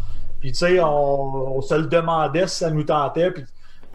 puis 0.41 0.51
tu 0.51 0.59
sais, 0.59 0.79
on, 0.81 1.57
on 1.57 1.61
se 1.61 1.73
le 1.75 1.87
demandait 1.87 2.47
si 2.47 2.57
ça 2.57 2.69
nous 2.69 2.83
tentait, 2.83 3.31
puis 3.31 3.43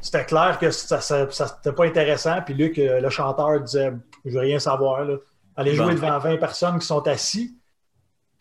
c'était 0.01 0.25
clair 0.25 0.59
que 0.59 0.71
ça, 0.71 1.01
ça, 1.01 1.27
ça 1.31 1.47
c'était 1.47 1.75
pas 1.75 1.85
intéressant, 1.85 2.37
puis 2.45 2.55
Luc, 2.55 2.79
euh, 2.79 3.01
le 3.01 3.11
chanteur, 3.11 3.61
disait 3.61 3.93
Je 4.25 4.31
veux 4.31 4.41
rien 4.41 4.59
savoir, 4.59 5.05
là. 5.05 5.17
Aller 5.57 5.75
jouer 5.75 5.89
Bon. 5.89 5.95
devant 5.95 6.19
20 6.19 6.37
personnes 6.39 6.79
qui 6.79 6.87
sont 6.87 7.07
assis, 7.07 7.57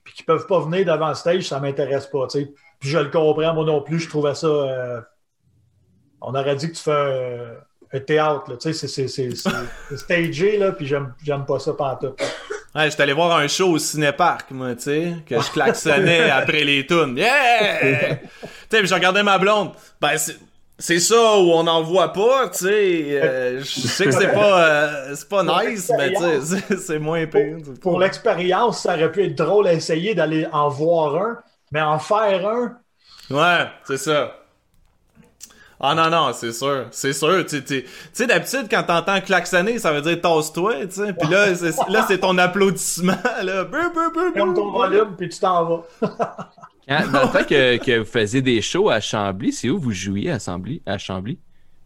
puis 0.03 0.13
qui 0.13 0.23
peuvent 0.23 0.47
pas 0.47 0.59
venir 0.61 0.85
devant 0.85 1.09
le 1.09 1.13
stage, 1.15 1.43
ça 1.47 1.59
m'intéresse 1.59 2.07
pas, 2.07 2.25
tu 2.27 2.39
sais. 2.41 2.53
Puis 2.83 2.91
je 2.91 2.97
le 2.97 3.07
comprends, 3.09 3.53
moi 3.53 3.63
non 3.63 3.79
plus, 3.81 3.97
je 4.01 4.09
trouvais 4.09 4.35
ça. 4.35 4.45
euh, 4.47 4.99
on 6.19 6.35
aurait 6.35 6.57
dit 6.57 6.67
que 6.69 6.75
tu 6.75 6.83
fais 6.83 6.91
un, 6.91 7.97
un 7.97 7.99
théâtre, 8.01 8.43
là, 8.49 8.57
tu 8.57 8.73
sais, 8.73 8.87
c'est- 9.07 9.29
stagé, 9.95 10.57
là, 10.57 10.73
puis 10.73 10.85
j'aime 10.85 11.45
pas 11.47 11.59
ça 11.59 11.71
pantoute. 11.71 12.21
Ouais, 12.75 12.89
j'étais 12.91 13.03
allé 13.03 13.13
voir 13.13 13.37
un 13.37 13.47
show 13.47 13.69
au 13.69 13.77
cinéparc, 13.77 14.51
moi, 14.51 14.75
tu 14.75 14.81
sais, 14.81 15.13
que 15.25 15.39
je 15.39 15.49
klaxonnais 15.51 16.29
après 16.29 16.65
les 16.65 16.85
tunes. 16.85 17.15
Yeah! 17.17 18.17
tu 18.17 18.27
sais, 18.69 18.85
je 18.85 18.93
regardais 18.93 19.23
ma 19.23 19.37
blonde. 19.37 19.71
Ben, 20.01 20.17
c'est, 20.77 20.99
ça 20.99 21.37
où 21.37 21.51
on 21.53 21.63
n'en 21.63 21.83
voit 21.83 22.11
pas, 22.11 22.49
tu 22.49 22.65
sais. 22.65 23.21
euh, 23.23 23.59
je 23.59 23.63
sais 23.63 24.03
que 24.03 24.11
c'est 24.11 24.33
pas, 24.33 24.67
euh, 24.67 25.15
c'est 25.15 25.29
pas 25.29 25.43
nice, 25.65 25.89
mais 25.97 26.11
tu 26.11 26.41
sais, 26.41 26.77
c'est, 26.85 26.99
moins 26.99 27.25
pire. 27.27 27.59
Pour 27.81 27.93
pas- 27.97 28.03
l'expérience, 28.05 28.81
ça 28.81 28.95
aurait 28.95 29.09
pu 29.09 29.23
être 29.23 29.35
drôle 29.35 29.67
à 29.67 29.73
essayer 29.73 30.13
d'aller 30.15 30.45
en 30.51 30.67
voir 30.67 31.15
un, 31.15 31.37
mais 31.73 31.81
en 31.81 31.99
faire 31.99 32.47
un, 32.47 32.77
Ouais, 33.29 33.65
c'est 33.85 33.97
ça. 33.97 34.37
Ah 35.85 35.95
non, 35.95 36.09
non, 36.09 36.31
c'est 36.33 36.53
sûr, 36.53 36.87
c'est 36.91 37.11
sûr. 37.13 37.45
Tu 37.45 37.61
tu- 37.63 37.83
tu 37.83 37.89
sais, 38.13 38.27
d'habitude, 38.27 38.67
quand 38.69 38.83
t'entends 38.83 39.19
klaxonner, 39.19 39.79
ça 39.79 39.91
veut 39.91 40.01
dire 40.01 40.21
tasse-toi, 40.21 40.85
tu 40.85 40.91
sais. 40.91 41.13
Puis 41.13 41.27
là, 41.29 41.53
c'est, 41.55 41.73
là, 41.89 42.05
c'est 42.07 42.19
ton 42.19 42.37
applaudissement, 42.37 43.17
là. 43.43 43.65
Brr, 43.65 43.91
brr, 43.93 44.11
brr, 44.13 44.33
ferme 44.33 44.53
ton 44.53 44.71
volume, 44.71 45.15
puis 45.17 45.27
tu 45.29 45.39
t'en 45.39 45.65
vas. 45.65 45.83
Quand- 46.87 47.11
dans 47.11 47.21
le 47.23 47.27
temps 47.31 47.43
que, 47.43 47.77
que 47.77 47.99
vous 47.99 48.05
faisiez 48.05 48.41
des 48.41 48.61
shows 48.61 48.89
à 48.89 48.99
Chambly, 49.01 49.51
c'est 49.51 49.69
où 49.69 49.79
vous 49.79 49.91
jouiez 49.93 50.31
à 50.31 50.39
Chambly? 50.39 50.81
À 50.85 50.97
Chambly? 50.97 51.39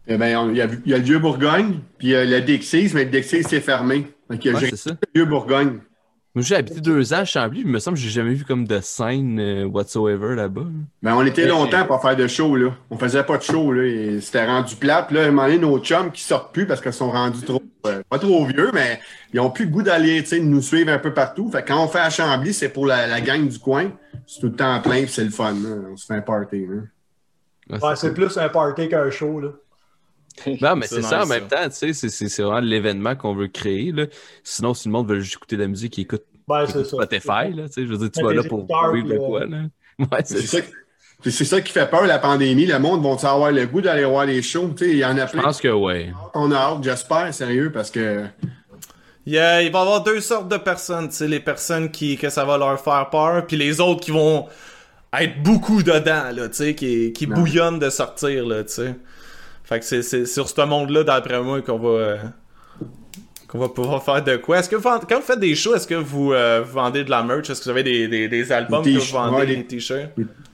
Eh 0.06 0.16
ben, 0.16 0.36
on- 0.38 0.50
il 0.50 0.56
y, 0.56 0.62
a, 0.62 0.66
il 0.84 0.90
y 0.90 0.94
a 0.94 0.98
le 0.98 1.04
vieux 1.04 1.18
Bourgogne, 1.18 1.80
puis 1.98 2.14
euh, 2.14 2.24
le 2.24 2.40
Dixie, 2.40 2.90
mais 2.94 3.04
le 3.04 3.10
Dixie 3.10 3.42
c'est 3.42 3.60
fermé. 3.60 4.12
Donc, 4.30 4.44
le 4.44 4.52
vieux 5.14 5.24
Bourgogne. 5.24 5.80
Moi, 6.34 6.44
j'ai 6.44 6.56
habité 6.56 6.80
deux 6.80 7.12
ans 7.14 7.18
à 7.20 7.24
Chambly, 7.24 7.60
il 7.62 7.66
me 7.66 7.78
semble 7.78 7.96
que 7.96 8.02
j'ai 8.02 8.10
jamais 8.10 8.34
vu 8.34 8.44
comme 8.44 8.66
de 8.66 8.78
scène 8.80 9.40
euh, 9.40 9.64
whatsoever 9.64 10.34
là-bas. 10.36 10.66
Ben, 11.02 11.14
on 11.16 11.24
était 11.26 11.42
Mais- 11.42 11.48
longtemps 11.48 11.84
pour 11.86 12.00
faire 12.02 12.14
de 12.16 12.26
show, 12.28 12.54
là. 12.54 12.70
On 12.90 12.98
faisait 12.98 13.24
pas 13.24 13.38
de 13.38 13.42
show, 13.42 13.72
là. 13.72 13.82
et 13.84 14.20
C'était 14.20 14.46
rendu 14.46 14.76
plat. 14.76 15.02
Puis 15.02 15.16
là, 15.16 15.22
à 15.22 15.26
un 15.26 15.30
moment 15.30 15.46
donné, 15.46 15.58
nos 15.58 15.78
chums 15.80 16.12
qui 16.12 16.22
sortent 16.22 16.52
plus 16.52 16.66
parce 16.66 16.80
qu'ils 16.80 16.92
sont 16.92 17.10
rendus 17.10 17.40
trop, 17.42 17.62
euh, 17.86 18.02
pas 18.08 18.18
trop 18.18 18.44
vieux, 18.44 18.70
mais 18.74 19.00
ils 19.32 19.40
ont 19.40 19.50
plus 19.50 19.64
le 19.64 19.70
goût 19.72 19.82
d'aller, 19.82 20.20
tu 20.22 20.28
sais, 20.28 20.38
de 20.40 20.44
nous 20.44 20.60
suivre 20.62 20.92
un 20.92 20.98
peu 20.98 21.12
partout. 21.14 21.50
Fait 21.50 21.62
que 21.62 21.68
quand 21.68 21.82
on 21.82 21.88
fait 21.88 21.98
à 21.98 22.10
Chambly, 22.10 22.52
c'est 22.52 22.68
pour 22.68 22.86
la, 22.86 23.06
la 23.06 23.20
gang 23.20 23.48
du 23.48 23.58
coin. 23.58 23.90
C'est 24.26 24.40
tout 24.40 24.46
le 24.48 24.54
temps 24.56 24.80
plein, 24.80 25.02
puis 25.04 25.08
c'est 25.10 25.24
le 25.24 25.30
fun, 25.30 25.54
là. 25.54 25.76
On 25.92 25.96
se 25.96 26.06
fait 26.06 26.14
un 26.14 26.20
party, 26.20 26.66
là. 26.66 27.78
Ouais, 27.82 27.96
c'est 27.96 28.14
plus 28.14 28.36
un 28.38 28.48
party 28.48 28.88
qu'un 28.88 29.10
show, 29.10 29.40
là. 29.40 29.48
Non, 30.60 30.76
mais 30.76 30.86
C'est 30.86 31.02
ça 31.02 31.22
en 31.22 31.26
même 31.26 31.46
temps, 31.48 31.64
tu 31.68 31.74
sais, 31.74 31.92
c'est- 31.92 32.08
c'est 32.08 32.28
c'est 32.28 32.42
vraiment 32.42 32.60
l'événement 32.60 33.16
qu'on 33.16 33.34
veut 33.34 33.48
créer. 33.48 33.92
Là. 33.92 34.06
Sinon, 34.42 34.74
si 34.74 34.88
le 34.88 34.92
monde 34.92 35.08
veut 35.08 35.20
juste 35.20 35.34
écouter 35.36 35.56
de 35.56 35.62
la 35.62 35.68
musique, 35.68 35.96
il 35.98 36.02
écoute, 36.02 36.24
Ouais, 36.48 36.64
écoute 36.64 36.74
c'est 36.76 36.84
ça. 36.84 36.96
Spotify, 36.96 37.54
là, 37.54 37.66
tu 37.68 37.72
sais, 37.74 37.82
je 37.86 37.86
veux 37.90 37.98
dire, 37.98 38.10
tu 38.10 38.22
Mettre 38.22 38.28
vas 38.36 38.42
là 38.42 38.48
pour 38.48 38.66
vivre 38.94 39.08
puis, 39.08 39.18
quoi, 39.18 39.44
là. 39.46 39.58
Ouais, 39.98 40.06
c'est 40.24 40.38
C'est 40.40 40.60
ça. 40.62 40.66
c'est 41.24 41.44
ça 41.44 41.60
qui 41.60 41.72
fait 41.72 41.90
peur, 41.90 42.06
la 42.06 42.18
pandémie. 42.18 42.66
Le 42.66 42.78
monde 42.78 43.02
va 43.02 43.30
avoir 43.30 43.50
le 43.50 43.66
goût 43.66 43.80
d'aller 43.80 44.04
voir 44.04 44.24
les 44.26 44.40
shows? 44.42 44.72
Tu 44.76 44.84
sais, 44.84 44.90
il 44.92 44.98
y 44.98 45.04
en 45.04 45.18
a 45.18 45.26
Je 45.26 45.32
plein. 45.32 45.42
pense 45.42 45.60
que 45.60 45.68
ouais. 45.68 46.12
On 46.34 46.52
a 46.52 46.56
hâte, 46.56 46.82
j'espère, 46.84 47.34
sérieux, 47.34 47.70
parce 47.72 47.90
que 47.90 48.24
Il, 49.26 49.34
y 49.34 49.38
a- 49.38 49.60
il 49.60 49.70
va 49.70 49.80
y 49.80 49.82
avoir 49.82 50.02
deux 50.02 50.20
sortes 50.22 50.48
de 50.48 50.56
personnes, 50.56 51.08
tu 51.10 51.16
sais, 51.16 51.28
les 51.28 51.40
personnes 51.40 51.90
qui 51.90 52.16
que 52.16 52.30
ça 52.30 52.46
va 52.46 52.56
leur 52.56 52.80
faire 52.80 53.10
peur, 53.10 53.46
puis 53.46 53.58
les 53.58 53.78
autres 53.80 54.00
qui 54.00 54.10
vont 54.10 54.46
être 55.12 55.42
beaucoup 55.42 55.82
dedans, 55.82 56.30
là, 56.34 56.48
tu 56.48 56.54
sais, 56.56 56.74
qui, 56.74 57.12
qui 57.12 57.26
Non. 57.26 57.36
bouillonnent 57.36 57.78
de 57.78 57.90
sortir, 57.90 58.46
là, 58.46 58.64
tu 58.64 58.72
sais. 58.72 58.94
Fait 59.68 59.80
que 59.80 59.84
c'est, 59.84 60.02
c'est 60.02 60.24
sur 60.24 60.48
ce 60.48 60.60
monde-là, 60.62 61.04
d'après 61.04 61.42
moi, 61.42 61.60
qu'on 61.60 61.78
va 61.78 61.88
euh, 61.88 62.16
qu'on 63.48 63.58
va 63.58 63.68
pouvoir 63.68 64.02
faire 64.02 64.22
de 64.22 64.36
quoi. 64.36 64.58
Est-ce 64.58 64.68
que 64.68 64.76
vous, 64.76 64.88
quand 65.08 65.16
vous 65.16 65.22
faites 65.22 65.40
des 65.40 65.54
shows, 65.54 65.74
est-ce 65.74 65.86
que 65.86 65.94
vous, 65.94 66.32
euh, 66.32 66.62
vous 66.64 66.72
vendez 66.72 67.04
de 67.04 67.10
la 67.10 67.22
merch? 67.22 67.48
Est-ce 67.50 67.60
que 67.60 67.64
vous 67.64 67.70
avez 67.70 67.82
des, 67.82 68.08
des, 68.08 68.28
des 68.28 68.52
albums 68.52 68.82
Des 68.82 68.94
que 68.94 68.98
vous 68.98 69.04
t-shirts, 69.04 69.30
vendez, 69.30 69.36
ouais, 69.36 69.46
des 69.46 69.56
des- 69.56 69.66
t-shirts? 69.66 70.10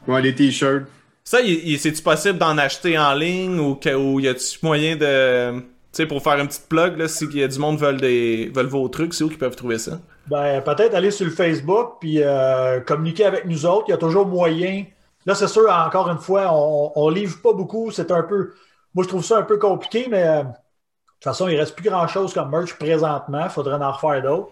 ouais, 0.09 0.23
les 0.23 0.35
t-shirts. 0.35 0.85
Ça, 1.25 1.39
c'est-tu 1.79 2.03
possible 2.03 2.39
d'en 2.39 2.59
acheter 2.59 2.99
en 2.99 3.15
ligne 3.15 3.59
ou, 3.59 3.75
que, 3.77 3.95
ou 3.95 4.21
y 4.21 4.29
a-tu 4.29 4.59
moyen 4.63 4.95
de... 4.97 5.59
Tu 5.61 5.65
sais, 6.03 6.07
pour 6.07 6.23
faire 6.23 6.39
une 6.39 6.49
petite 6.49 6.69
plug, 6.69 6.99
là, 6.99 7.09
si 7.09 7.25
y 7.33 7.43
a 7.43 7.49
du 7.49 7.59
monde 7.59 7.79
veulent, 7.79 8.01
des, 8.01 8.51
veulent 8.55 8.67
vos 8.67 8.89
trucs, 8.89 9.15
c'est 9.15 9.25
où 9.25 9.29
qu'ils 9.29 9.39
peuvent 9.39 9.55
trouver 9.57 9.79
ça? 9.79 10.01
Ben, 10.27 10.61
peut-être 10.61 10.95
aller 10.95 11.11
sur 11.11 11.25
le 11.27 11.31
Facebook 11.33 11.95
puis 12.01 12.21
euh, 12.21 12.81
communiquer 12.81 13.25
avec 13.27 13.47
nous 13.47 13.65
autres. 13.65 13.85
Il 13.89 13.93
y 13.93 13.95
a 13.95 13.99
toujours 13.99 14.27
moyen. 14.27 14.85
Là, 15.25 15.35
c'est 15.35 15.49
sûr, 15.49 15.71
encore 15.71 16.11
une 16.11 16.19
fois, 16.19 16.51
on, 16.53 16.93
on 16.97 17.09
livre 17.09 17.41
pas 17.43 17.53
beaucoup. 17.53 17.91
C'est 17.91 18.11
un 18.11 18.23
peu. 18.23 18.51
Moi, 18.95 19.05
je 19.05 19.09
trouve 19.09 19.25
ça 19.25 19.39
un 19.39 19.43
peu 19.43 19.59
compliqué, 19.59 20.07
mais 20.11 20.23
euh, 20.27 20.43
de 20.43 20.49
toute 20.49 21.25
façon, 21.25 21.49
il 21.49 21.57
reste 21.59 21.75
plus 21.75 21.89
grand-chose 21.89 22.33
comme 22.35 22.51
merch 22.51 22.75
présentement. 22.79 23.45
Il 23.45 23.51
faudrait 23.51 23.83
en 23.83 23.93
refaire 23.93 24.23
d'autres. 24.23 24.51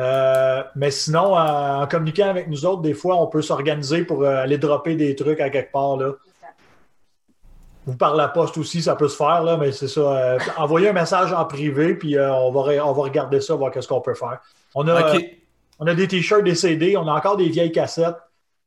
Euh, 0.00 0.62
mais 0.76 0.90
sinon, 0.90 1.34
en, 1.36 1.82
en 1.82 1.86
communiquant 1.88 2.28
avec 2.28 2.48
nous 2.48 2.64
autres, 2.64 2.82
des 2.82 2.94
fois, 2.94 3.16
on 3.20 3.26
peut 3.26 3.42
s'organiser 3.42 4.04
pour 4.04 4.22
euh, 4.22 4.42
aller 4.42 4.56
dropper 4.58 4.94
des 4.94 5.14
trucs 5.16 5.40
à 5.40 5.50
quelque 5.50 5.72
part. 5.72 5.96
Là. 5.96 6.12
ou 7.86 7.94
par 7.94 8.14
la 8.14 8.28
poste 8.28 8.56
aussi, 8.58 8.82
ça 8.82 8.94
peut 8.96 9.08
se 9.08 9.16
faire, 9.16 9.42
là, 9.42 9.56
mais 9.56 9.72
c'est 9.72 9.88
ça. 9.88 10.00
euh, 10.00 10.38
envoyez 10.56 10.90
un 10.90 10.92
message 10.92 11.32
en 11.32 11.44
privé, 11.46 11.94
puis 11.94 12.16
euh, 12.16 12.32
on, 12.32 12.50
va, 12.52 12.60
on 12.86 12.92
va 12.92 13.02
regarder 13.02 13.40
ça, 13.40 13.54
voir 13.54 13.70
qu'est-ce 13.72 13.88
qu'on 13.88 14.00
peut 14.00 14.14
faire. 14.14 14.40
On 14.74 14.86
a, 14.88 15.12
on 15.80 15.86
a 15.86 15.94
des 15.94 16.06
t-shirts, 16.06 16.44
des 16.44 16.54
CD, 16.54 16.96
on 16.96 17.08
a 17.08 17.12
encore 17.12 17.36
des 17.36 17.48
vieilles 17.48 17.72
cassettes. 17.72 18.16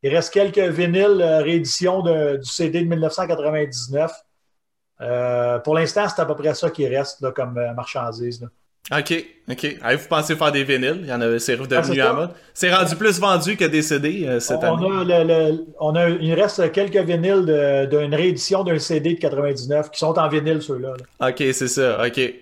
Il 0.04 0.14
reste 0.14 0.34
quelques 0.34 0.58
vinyles 0.60 1.22
euh, 1.22 1.42
rééditions 1.44 2.02
de- 2.02 2.38
du 2.38 2.50
CD 2.50 2.82
de 2.82 2.88
1999. 2.90 4.12
Euh, 5.02 5.60
pour 5.60 5.76
l'instant, 5.76 6.06
c'est 6.08 6.22
à 6.22 6.26
peu 6.26 6.36
près 6.36 6.54
ça 6.54 6.70
qui 6.70 6.88
reste 6.88 7.22
là, 7.22 7.32
comme 7.32 7.58
euh, 7.58 7.74
marchandise. 7.74 8.42
là. 8.42 8.48
Ok, 9.00 9.14
ok. 9.50 9.78
Avez 9.82 9.96
vous 9.96 10.08
pensez 10.10 10.36
faire 10.36 10.52
des 10.52 10.64
vinyles? 10.64 11.00
Il 11.04 11.08
y 11.08 11.14
en 11.14 11.22
a, 11.22 11.40
c'est 11.40 11.54
Ah, 11.58 11.62
redevenu 11.62 11.96
c'est 11.96 12.02
à 12.02 12.14
mode. 12.14 12.32
C'est 12.54 12.74
rendu 12.74 12.96
plus 12.96 13.20
vendu 13.20 13.56
que 13.56 13.66
des 13.66 13.82
CD 13.84 14.26
euh, 14.28 14.40
cette 14.40 14.58
on, 14.64 14.76
année. 14.76 15.14
a 15.14 15.24
le- 15.24 15.28
le- 15.52 15.66
on 15.80 15.96
a, 15.96 16.10
il 16.10 16.34
reste 16.34 16.72
quelques 16.72 16.98
vinyles 16.98 17.46
d'une 17.90 18.14
réédition 18.14 18.64
d'un 18.64 18.80
CD 18.80 19.14
de 19.14 19.20
99 19.20 19.92
qui 19.92 20.00
sont 20.00 20.18
en 20.18 20.28
vinyle, 20.28 20.62
ceux-là. 20.62 20.94
là. 21.20 21.30
Ok, 21.30 21.38
c'est 21.54 21.68
ça, 21.68 22.06
ok. 22.06 22.34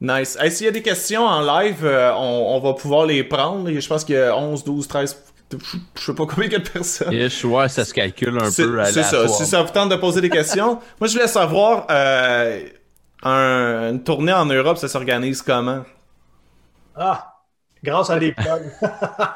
Nice. 0.00 0.36
Hey, 0.40 0.50
S'il 0.52 0.66
y 0.66 0.68
a 0.68 0.72
des 0.72 0.82
questions 0.82 1.24
en 1.26 1.40
live, 1.40 1.84
euh, 1.84 2.12
on, 2.14 2.56
on 2.56 2.60
va 2.60 2.74
pouvoir 2.74 3.06
les 3.06 3.24
prendre. 3.24 3.68
Je 3.70 3.88
pense 3.88 4.04
qu'il 4.04 4.14
y 4.14 4.18
a 4.18 4.36
11, 4.36 4.62
12, 4.64 4.86
13, 4.86 5.16
je 5.50 6.02
sais 6.02 6.14
pas 6.14 6.26
combien 6.26 6.48
de 6.48 6.58
personnes. 6.58 7.12
Ish, 7.12 7.44
ouais, 7.44 7.68
ça 7.68 7.84
se 7.84 7.94
calcule 7.94 8.38
un 8.38 8.50
C'est 8.50 8.64
peu 8.64 8.80
à 8.80 8.84
c'est 8.86 9.02
ça. 9.02 9.26
Si 9.28 9.46
ça 9.46 9.62
vous 9.62 9.70
tente 9.72 9.88
de 9.90 9.96
poser 9.96 10.20
des 10.20 10.28
questions, 10.30 10.74
moi 11.00 11.08
je 11.08 11.12
voulais 11.14 11.26
savoir, 11.28 11.86
euh, 11.90 12.60
un- 13.22 13.90
une 13.92 14.02
tournée 14.02 14.32
en 14.32 14.44
Europe, 14.46 14.76
ça 14.78 14.88
s'organise 14.88 15.42
comment? 15.42 15.84
Ah, 16.96 17.34
grâce 17.82 18.10
à 18.10 18.18
des 18.18 18.32
plugs. 18.32 18.70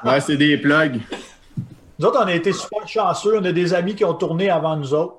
Ouais, 0.04 0.20
c'est 0.20 0.36
des 0.36 0.58
plugs. 0.58 1.00
Nous 1.98 2.06
autres, 2.08 2.20
on 2.22 2.26
a 2.26 2.34
été 2.34 2.52
super 2.52 2.86
chanceux. 2.86 3.38
On 3.38 3.44
a 3.44 3.52
des 3.52 3.74
amis 3.74 3.94
qui 3.94 4.04
ont 4.04 4.14
tourné 4.14 4.50
avant 4.50 4.76
nous 4.76 4.92
autres. 4.94 5.16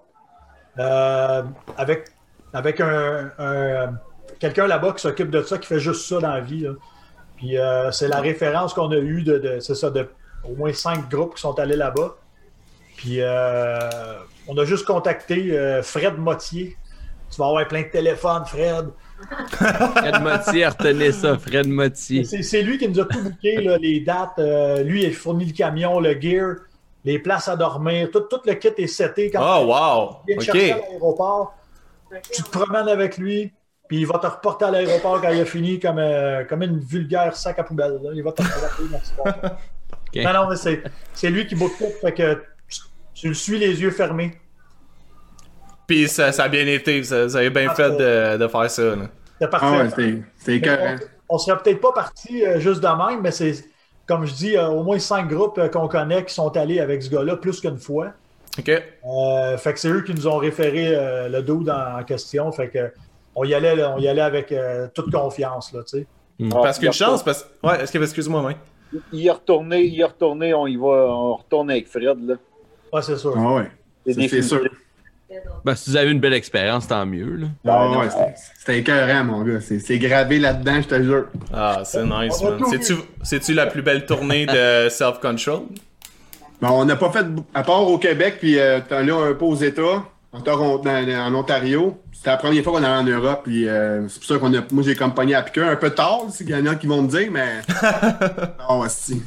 Euh, 0.80 1.44
avec 1.78 2.10
avec 2.54 2.82
un, 2.82 3.32
un- 3.40 3.94
quelqu'un 4.40 4.68
là-bas 4.68 4.94
qui 4.94 5.02
s'occupe 5.02 5.30
de 5.30 5.42
ça, 5.44 5.58
qui 5.58 5.68
fait 5.68 5.80
juste 5.80 6.08
ça 6.08 6.20
dans 6.20 6.30
la 6.34 6.42
vie. 6.42 6.62
là. 6.62 6.72
Puis 7.38 7.58
euh, 7.58 7.92
c'est 7.92 8.08
la 8.08 8.20
référence 8.22 8.74
qu'on 8.74 8.92
a 8.92 8.98
eue 8.98 9.24
de, 9.24 9.38
de- 9.38 9.60
c'est 9.60 9.76
ça, 9.76 9.90
de 9.90 10.08
au 10.50 10.56
moins 10.56 10.74
cinq 10.74 11.10
groupes 11.10 11.36
qui 11.36 11.42
sont 11.42 11.58
allés 11.60 11.76
là-bas. 11.76 12.16
Puis 12.98 13.18
euh, 13.22 13.80
on 14.48 14.58
a 14.58 14.66
juste 14.66 14.86
contacté 14.86 15.58
euh, 15.58 15.82
Fred 15.84 16.18
Mottier. 16.18 16.78
Tu 17.32 17.38
vas 17.40 17.48
avoir 17.48 17.68
plein 17.68 17.82
de 17.82 17.88
téléphones, 17.88 18.46
Fred. 18.46 18.90
Fred 19.50 20.22
Mottier, 20.22 20.68
retenez 20.68 21.12
ça, 21.12 21.38
Fred 21.38 21.68
Mottier. 21.68 22.24
C'est 22.26 22.44
c'est 22.44 22.62
lui 22.62 22.78
qui 22.78 22.88
nous 22.88 23.00
a 23.00 23.06
tout 23.06 23.20
là, 23.44 23.78
les 23.78 24.02
dates. 24.02 24.38
euh, 24.40 24.84
lui, 24.84 25.04
il 25.04 25.14
fournit 25.14 25.46
le 25.46 25.54
camion, 25.54 26.00
le 26.00 26.20
gear, 26.20 26.58
les 27.06 27.18
places 27.20 27.48
à 27.48 27.56
dormir. 27.56 28.10
Tout, 28.12 28.22
tout 28.22 28.40
le 28.46 28.54
kit 28.54 28.70
est 28.78 28.88
seté. 28.88 29.32
Quand 29.32 29.42
Oh, 29.62 29.66
wow! 29.66 30.18
tu 30.28 30.34
viens 30.34 30.38
te 30.38 30.44
chercher 30.44 30.72
à 30.74 30.78
l'aéroport, 30.78 31.56
tu 32.32 32.44
te 32.44 32.50
promènes 32.50 32.88
avec 32.90 33.18
lui, 33.18 33.52
puis 33.88 34.00
il 34.02 34.06
va 34.08 34.20
te 34.20 34.28
reporter 34.28 34.66
à 34.66 34.72
l'aéroport 34.72 35.20
quand 35.22 35.30
il 35.32 35.42
a 35.42 35.46
fini 35.46 35.80
comme, 35.80 35.98
euh, 36.00 36.44
comme 36.46 36.62
une 36.62 36.80
vulgaire 36.80 37.36
sac 37.36 37.58
à 37.60 37.64
poubelle. 37.64 38.00
là. 38.04 38.12
Il 38.14 38.22
va 38.24 38.32
te 38.34 38.42
reporter 38.44 38.84
dans 38.92 39.50
Non, 40.16 40.34
non, 40.34 40.50
mais 40.50 40.56
c'est, 40.56 40.84
c'est 41.14 41.30
lui 41.30 41.48
qui 41.48 41.56
book 41.56 41.72
tout. 41.78 41.86
Fait 42.02 42.14
que 42.14 42.44
tu, 43.14 43.28
le 43.30 43.34
suis 43.34 43.58
les 43.58 43.82
yeux 43.82 43.92
fermés. 43.92 44.40
Puis 45.88 46.08
ça, 46.08 46.32
ça 46.32 46.44
a 46.44 46.48
bien 46.50 46.66
été, 46.68 47.04
ça- 47.04 47.26
vous 47.26 47.36
avez 47.36 47.50
bien 47.50 47.68
Ah, 47.70 47.76
fait 47.76 47.92
de, 47.92 48.38
de 48.38 48.48
faire 48.48 48.70
ça. 48.70 48.84
là. 48.84 49.10
C'est 49.42 49.50
parfait. 49.50 49.66
Ah 49.98 50.00
ouais, 50.00 50.56
écœurant. 50.56 50.96
on, 51.30 51.36
on 51.36 51.38
serait 51.38 51.58
peut-être 51.58 51.82
pas 51.82 51.92
parti 51.92 52.46
euh, 52.46 52.60
juste 52.60 52.82
de 52.82 52.88
même, 52.88 53.22
mais 53.22 53.32
c'est, 53.32 53.54
comme 54.06 54.26
je 54.26 54.34
dis, 54.34 54.56
euh, 54.58 54.68
au 54.68 54.84
moins 54.84 55.00
cinq 55.00 55.28
groupes 55.30 55.58
euh, 55.58 55.68
qu'on 55.68 55.88
connaît 55.88 56.24
qui 56.24 56.34
sont 56.34 56.56
allés 56.56 56.80
avec 56.80 57.04
ce 57.04 57.10
gars-là 57.10 57.36
plus 57.38 57.60
qu'une 57.60 57.78
fois. 57.80 58.14
Ok. 58.58 58.70
Euh, 58.70 59.58
fait 59.58 59.74
que 59.74 59.80
c'est 59.80 59.90
eux 59.90 60.02
qui 60.02 60.14
nous 60.14 60.28
ont 60.28 60.38
référé 60.38 60.96
euh, 60.96 61.28
le 61.28 61.42
dude 61.42 61.70
en, 61.70 62.00
en 62.00 62.04
question. 62.04 62.52
Fait 62.52 62.70
que 62.70 62.92
on 63.36 63.44
y 63.44 63.54
allait, 63.54 63.76
là, 63.76 63.94
on 63.98 64.00
y 64.00 64.08
allait 64.08 64.22
avec 64.22 64.52
euh, 64.52 64.88
toute 64.94 65.12
confiance, 65.12 65.74
là, 65.74 65.82
tu 65.84 66.00
sais. 66.00 66.08
Parce 66.52 66.78
Ah, 66.78 66.80
qu'une 66.82 66.94
chance, 66.94 67.24
parce 67.24 67.48
Ouais, 67.64 67.82
est-ce 67.84 67.92
que, 67.92 67.98
excuse-moi, 67.98 68.42
Mike? 68.44 68.58
Il 69.12 69.26
est 69.28 69.32
retourné, 69.32 69.84
il 69.84 70.00
est 70.00 70.04
retourné, 70.04 70.54
on 70.54 70.68
y 70.68 70.76
va, 70.76 70.86
on 70.88 71.36
retourne 71.36 71.72
avec 71.72 71.88
Fred, 71.88 72.18
là. 72.28 72.36
Ouais, 72.92 73.02
c'est 73.02 73.18
sûr. 73.18 73.34
Ah 73.38 73.54
ouais. 73.54 73.72
C'est 74.06 74.14
Ça, 74.14 74.22
C'est 74.30 74.42
sûr. 74.42 74.62
Ben, 75.66 75.74
si 75.74 75.90
vous 75.90 75.98
avez 75.98 76.12
une 76.12 76.20
belle 76.20 76.34
expérience, 76.34 76.88
tant 76.88 77.06
mieux. 77.08 77.36
Là. 77.38 77.48
Ah 77.68 77.98
ouais, 77.98 78.10
c'était- 78.10 78.34
c'était 78.60 78.80
écœurant, 78.80 79.24
mon 79.24 79.42
gars. 79.42 79.62
C'est 79.62 79.80
c'est 79.80 79.98
gravé 79.98 80.38
là-dedans, 80.38 80.80
je 80.82 80.88
te 80.88 81.02
jure. 81.02 81.26
Ah, 81.52 81.82
c'est 81.86 82.04
nice, 82.04 82.40
man. 82.44 82.60
C'est-tu, 82.70 82.94
c'est-tu 83.24 83.54
la 83.56 83.66
plus 83.66 83.82
belle 83.82 84.06
tournée 84.06 84.46
de 84.46 84.88
Self-Control? 84.90 85.62
Bon, 86.62 86.70
on 86.70 86.86
n'a 86.86 86.96
pas 86.96 87.10
fait, 87.12 87.26
à 87.54 87.64
part 87.64 87.88
au 87.90 87.98
Québec, 87.98 88.36
puis 88.40 88.60
euh, 88.60 88.80
t'en 88.88 89.00
là 89.04 89.16
un 89.30 89.34
peu 89.34 89.46
aux 89.46 89.56
États, 89.56 90.04
en, 90.34 90.42
Toronto, 90.42 90.84
dans- 90.84 91.28
en 91.28 91.36
Ontario. 91.36 91.98
C'était 92.12 92.32
la 92.32 92.38
première 92.38 92.64
fois 92.64 92.74
qu'on 92.74 92.84
allait 92.84 93.12
en 93.14 93.20
Europe, 93.22 93.42
puis 93.44 93.68
euh, 93.68 94.08
c'est 94.10 94.20
pour 94.20 94.28
ça 94.28 94.38
qu'on 94.38 94.54
a, 94.54 94.62
moi 94.72 94.84
j'ai 94.84 94.96
comme 94.96 95.14
pogné 95.14 95.36
à 95.36 95.42
piqueur 95.44 95.70
un 95.70 95.76
peu 95.76 95.90
tard, 95.92 96.22
s'il 96.32 96.50
y 96.50 96.56
en 96.56 96.66
a 96.66 96.76
qui 96.76 96.88
vont 96.88 97.02
me 97.02 97.08
dire, 97.08 97.30
mais. 97.32 97.62
Ah, 98.60 98.78
ouais, 98.78 98.88
si. 98.90 99.22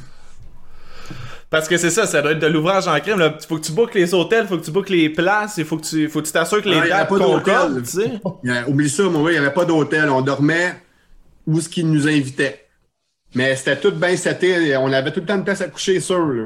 Parce 1.49 1.69
que 1.69 1.77
c'est 1.77 1.91
ça, 1.91 2.05
ça 2.05 2.21
doit 2.21 2.31
être 2.33 2.39
de 2.39 2.47
l'ouvrage 2.47 2.87
en 2.89 2.99
crème. 2.99 3.19
Là. 3.19 3.33
Faut 3.47 3.55
que 3.55 3.61
tu 3.65 3.71
bookes 3.71 3.93
les 3.93 4.13
hôtels, 4.13 4.47
faut 4.47 4.57
que 4.57 4.65
tu 4.65 4.71
bookes 4.71 4.89
les 4.89 5.09
places, 5.09 5.55
il 5.57 5.63
faut 5.65 5.77
que 5.77 5.85
tu 5.85 6.09
faut 6.09 6.19
que 6.21 6.25
tu 6.25 6.33
t'assures 6.33 6.61
que 6.61 6.67
les 6.67 6.77
Ah, 6.77 6.85
il 6.85 6.89
dates 6.89 7.07
pas 7.09 7.17
d'hôtel. 7.19 7.53
concordent, 7.53 7.83
tu 7.83 7.89
sais. 7.89 8.11
Il 8.43 8.51
a- 8.51 8.67
oublie 8.67 8.89
ça, 8.89 9.03
mon 9.03 9.23
gars, 9.23 9.29
il 9.31 9.39
n'y 9.39 9.45
avait 9.45 9.53
pas 9.53 9.63
d'hôtel. 9.63 10.09
On 10.09 10.21
dormait 10.21 10.75
où 11.45 11.61
ce 11.61 11.69
qu'ils 11.69 11.89
nous 11.89 12.05
invitaient. 12.05 12.65
Mais 13.33 13.55
c'était 13.55 13.77
tout 13.77 13.91
bien 13.91 14.17
seté. 14.17 14.75
On 14.75 14.91
avait 14.91 15.11
tout 15.13 15.21
le 15.21 15.25
temps 15.25 15.37
de 15.37 15.43
place 15.43 15.61
à 15.61 15.67
coucher, 15.69 16.01
sûr. 16.01 16.19
Là. 16.27 16.45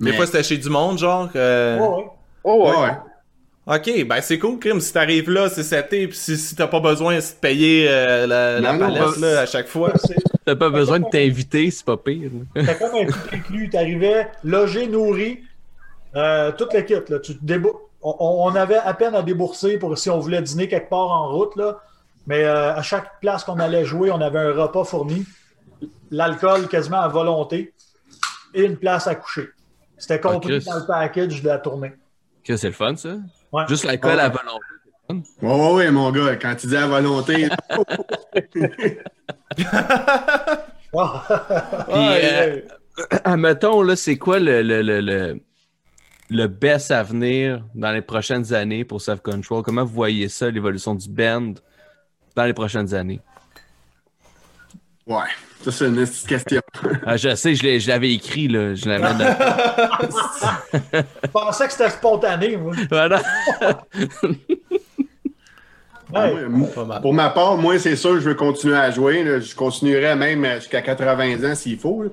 Des 0.00 0.10
Mais- 0.10 0.16
fois, 0.16 0.24
c'était 0.24 0.42
chez 0.42 0.56
du 0.56 0.70
monde, 0.70 0.96
genre. 0.98 1.28
euh, 1.36 1.78
Ouais, 1.78 1.86
ouais. 1.88 2.04
Oh, 2.44 2.64
ouais. 2.64 2.70
Ouais, 2.76 2.82
ouais. 2.84 2.92
Ok, 3.72 4.04
ben 4.04 4.20
c'est 4.20 4.38
cool, 4.40 4.58
Crime. 4.58 4.80
Si 4.80 4.92
t'arrives 4.92 5.30
là, 5.30 5.48
c'est 5.48 5.62
seté, 5.62 6.08
pis 6.08 6.16
si, 6.16 6.36
si 6.36 6.56
t'as 6.56 6.66
pas 6.66 6.80
besoin 6.80 7.14
de 7.16 7.20
te 7.20 7.34
payer 7.40 7.86
euh, 7.88 8.26
la, 8.26 8.58
la 8.58 8.72
Non, 8.72 8.78
palette 8.80 9.16
là, 9.18 9.40
à 9.42 9.46
chaque 9.46 9.68
fois. 9.68 9.92
T'as 10.44 10.56
pas 10.56 10.70
besoin 10.70 10.98
de 10.98 11.04
t'inviter, 11.08 11.70
c'est 11.70 11.84
pas 11.84 11.96
pire. 11.96 12.30
C'était 12.56 12.76
comme 12.78 12.94
un 12.96 13.06
tout 13.06 13.18
inclus. 13.32 13.70
Tu 13.70 13.76
arrivais 13.76 14.26
logé, 14.42 14.88
nourri, 14.88 15.44
euh, 16.16 16.50
tout 16.50 16.66
le 16.74 16.80
kit. 16.80 16.94
Là. 17.08 17.20
Tu 17.20 17.38
te 17.38 17.44
débou- 17.44 17.78
on, 18.02 18.16
on 18.18 18.54
avait 18.56 18.74
à 18.78 18.92
peine 18.94 19.14
à 19.14 19.22
débourser 19.22 19.78
pour 19.78 19.96
si 19.96 20.10
on 20.10 20.18
voulait 20.18 20.42
dîner 20.42 20.66
quelque 20.66 20.90
part 20.90 21.08
en 21.10 21.28
route. 21.32 21.54
Là. 21.54 21.78
Mais 22.26 22.42
euh, 22.42 22.74
à 22.74 22.82
chaque 22.82 23.20
place 23.20 23.44
qu'on 23.44 23.60
allait 23.60 23.84
jouer, 23.84 24.10
on 24.10 24.20
avait 24.20 24.40
un 24.40 24.52
repas 24.52 24.82
fourni. 24.82 25.24
L'alcool 26.10 26.66
quasiment 26.66 27.02
à 27.02 27.08
volonté 27.08 27.72
et 28.52 28.64
une 28.64 28.76
place 28.78 29.06
à 29.06 29.14
coucher. 29.14 29.48
C'était 29.96 30.18
compris 30.18 30.58
Chris. 30.58 30.64
dans 30.66 30.76
le 30.80 30.86
package 30.86 31.40
de 31.40 31.46
la 31.48 31.58
tournée. 31.58 31.92
Que 32.42 32.56
c'est 32.56 32.66
le 32.68 32.72
fun, 32.72 32.96
ça? 32.96 33.10
Ouais. 33.52 33.64
Juste 33.68 33.84
l'alcool 33.84 34.12
Ouais. 34.16 34.20
à 34.20 34.28
volonté. 34.28 34.64
Ouais, 35.42 35.54
ouais, 35.54 35.72
ouais, 35.74 35.90
mon 35.90 36.10
gars. 36.12 36.36
Quand 36.36 36.54
tu 36.54 36.66
dis 36.68 36.76
à 36.76 36.86
volonté. 36.86 37.48
Ah, 40.96 41.84
Puis, 41.88 41.94
euh, 41.98 42.60
admettons, 43.24 43.82
là, 43.82 43.94
c'est 43.96 44.16
quoi 44.18 44.38
le, 44.40 44.62
le, 44.62 44.82
le, 44.82 45.00
le, 45.00 45.40
le 46.30 46.46
best 46.48 46.90
à 46.90 47.02
venir 47.02 47.64
dans 47.74 47.92
les 47.92 48.02
prochaines 48.02 48.52
années 48.52 48.84
pour 48.84 49.00
Self-Control? 49.00 49.62
Comment 49.62 49.84
vous 49.84 49.94
voyez 49.94 50.28
ça, 50.28 50.50
l'évolution 50.50 50.94
du 50.94 51.08
band 51.08 51.54
dans 52.36 52.44
les 52.44 52.52
prochaines 52.54 52.92
années? 52.94 53.20
ouais, 55.06 55.26
ça, 55.62 55.70
c'est 55.72 55.86
une 55.86 55.96
petite 55.96 56.26
question. 56.26 56.60
Ah, 57.06 57.16
je 57.16 57.34
sais, 57.34 57.54
je 57.54 57.62
l'ai- 57.62 57.80
je 57.80 57.88
l'avais 57.88 58.12
écrit, 58.12 58.48
là. 58.48 58.74
Je 58.74 58.88
l'avais 58.88 59.14
dans... 59.14 59.36
je 61.24 61.28
pensais 61.32 61.66
que 61.66 61.72
c'était 61.72 61.90
spontané. 61.90 62.56
Moi. 62.56 62.74
Voilà. 62.90 63.22
Ouais. 66.12 66.34
Ouais. 66.44 67.00
Pour 67.02 67.14
ma 67.14 67.30
part, 67.30 67.56
moi, 67.56 67.78
c'est 67.78 67.94
sûr, 67.94 68.14
je 68.20 68.28
veux 68.30 68.34
continuer 68.34 68.74
à 68.76 68.90
jouer. 68.90 69.22
là. 69.22 69.38
Je 69.38 69.54
continuerai 69.54 70.16
même 70.16 70.44
jusqu'à 70.56 70.82
80 70.82 71.48
ans 71.48 71.54
s'il 71.54 71.78
faut. 71.78 72.02
là. 72.02 72.10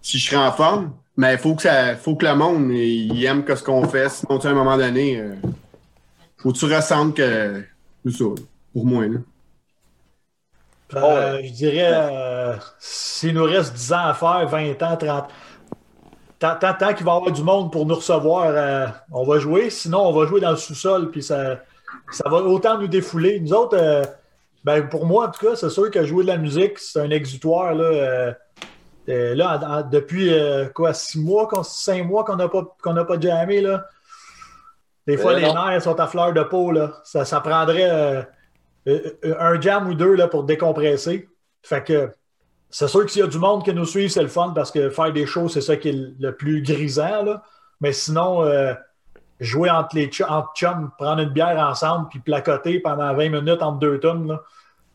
Si 0.00 0.18
je 0.18 0.30
serai 0.30 0.36
en 0.42 0.50
forme. 0.52 0.92
Mais 1.16 1.34
il 1.34 1.38
faut 1.38 1.54
que 1.54 1.62
ça, 1.62 1.94
faut 1.94 2.16
que 2.16 2.24
le 2.26 2.34
monde 2.34 2.70
il 2.72 3.22
aime 3.26 3.44
que 3.44 3.54
ce 3.54 3.62
qu'on 3.62 3.86
fait. 3.86 4.08
Sinon, 4.08 4.38
tu 4.38 4.42
sais, 4.42 4.48
à 4.48 4.50
un 4.52 4.54
moment 4.54 4.76
donné, 4.78 5.18
euh, 5.20 5.34
faut 6.38 6.52
que 6.52 6.58
tu 6.58 6.64
ressentes 6.64 7.16
que. 7.16 7.62
C'est 8.06 8.12
ça, 8.12 8.24
pour 8.72 8.86
moi. 8.86 9.04
Là. 9.06 9.18
Euh, 11.02 11.40
je 11.42 11.50
dirais, 11.50 11.90
euh, 11.92 12.54
s'il 12.78 13.34
nous 13.34 13.44
reste 13.44 13.74
10 13.74 13.92
ans 13.92 14.06
à 14.06 14.14
faire, 14.14 14.46
20 14.48 14.82
ans, 14.82 14.96
30 14.96 15.28
tant, 16.38 16.56
tant, 16.56 16.74
tant 16.74 16.94
qu'il 16.94 17.06
va 17.06 17.12
y 17.12 17.16
avoir 17.16 17.32
du 17.32 17.42
monde 17.42 17.72
pour 17.72 17.86
nous 17.86 17.94
recevoir, 17.94 18.46
euh, 18.48 18.86
on 19.12 19.24
va 19.24 19.38
jouer. 19.38 19.70
Sinon, 19.70 20.08
on 20.08 20.12
va 20.12 20.26
jouer 20.26 20.40
dans 20.40 20.50
le 20.50 20.56
sous-sol, 20.56 21.10
puis 21.10 21.22
ça, 21.22 21.60
ça 22.10 22.28
va 22.28 22.38
autant 22.38 22.78
nous 22.78 22.88
défouler. 22.88 23.40
Nous 23.40 23.52
autres, 23.54 24.02
ben, 24.64 24.88
pour 24.88 25.06
moi, 25.06 25.28
en 25.28 25.30
tout 25.30 25.46
cas, 25.46 25.56
c'est 25.56 25.70
sûr 25.70 25.90
que 25.90 26.04
jouer 26.04 26.24
de 26.24 26.28
la 26.28 26.36
musique, 26.38 26.78
c'est 26.78 27.00
un 27.00 27.10
exutoire. 27.10 27.74
Là, 27.74 28.34
là 29.06 29.58
en- 29.58 29.72
en- 29.78 29.82
depuis 29.82 30.30
quoi, 30.74 30.92
6 30.92 31.18
mois, 31.20 31.46
qu'on- 31.46 31.62
cinq 31.62 32.04
mois 32.06 32.24
qu'on 32.24 32.36
n'a 32.36 32.48
pas, 32.48 32.62
qu'on 32.82 32.92
n'a 32.92 33.04
pas 33.04 33.18
jammé, 33.18 33.60
là. 33.60 33.84
Des 35.06 35.16
fois, 35.18 35.34
les 35.34 35.52
nerfs 35.52 35.82
sont 35.82 36.00
à 36.00 36.06
fleur 36.06 36.32
de 36.32 36.42
peau. 36.42 36.72
Là. 36.72 36.92
Ça, 37.04 37.24
ça 37.24 37.40
prendrait 37.40 38.26
un 38.86 39.60
jam 39.60 39.88
ou 39.88 39.94
deux 39.94 40.14
là, 40.14 40.28
pour 40.28 40.44
décompresser. 40.44 41.28
Fait 41.62 41.82
que 41.82 42.10
c'est 42.70 42.88
sûr 42.88 43.04
que 43.04 43.10
s'il 43.10 43.20
y 43.20 43.24
a 43.24 43.28
du 43.28 43.38
monde 43.38 43.64
qui 43.64 43.72
nous 43.72 43.84
suit, 43.86 44.10
c'est 44.10 44.22
le 44.22 44.28
fun 44.28 44.52
parce 44.54 44.70
que 44.70 44.90
faire 44.90 45.12
des 45.12 45.26
shows, 45.26 45.48
c'est 45.48 45.60
ça 45.60 45.76
qui 45.76 45.88
est 45.90 46.14
le 46.18 46.34
plus 46.36 46.62
grisant. 46.62 47.22
Là. 47.22 47.42
Mais 47.80 47.92
sinon, 47.92 48.42
euh, 48.42 48.74
jouer 49.40 49.70
entre 49.70 49.96
les 49.96 50.10
ch- 50.10 50.28
entre 50.28 50.52
chums, 50.54 50.90
prendre 50.98 51.22
une 51.22 51.30
bière 51.30 51.58
ensemble, 51.58 52.08
puis 52.08 52.18
placoter 52.18 52.80
pendant 52.80 53.14
20 53.14 53.28
minutes 53.30 53.62
entre 53.62 53.78
deux. 53.78 54.00
Là. 54.02 54.42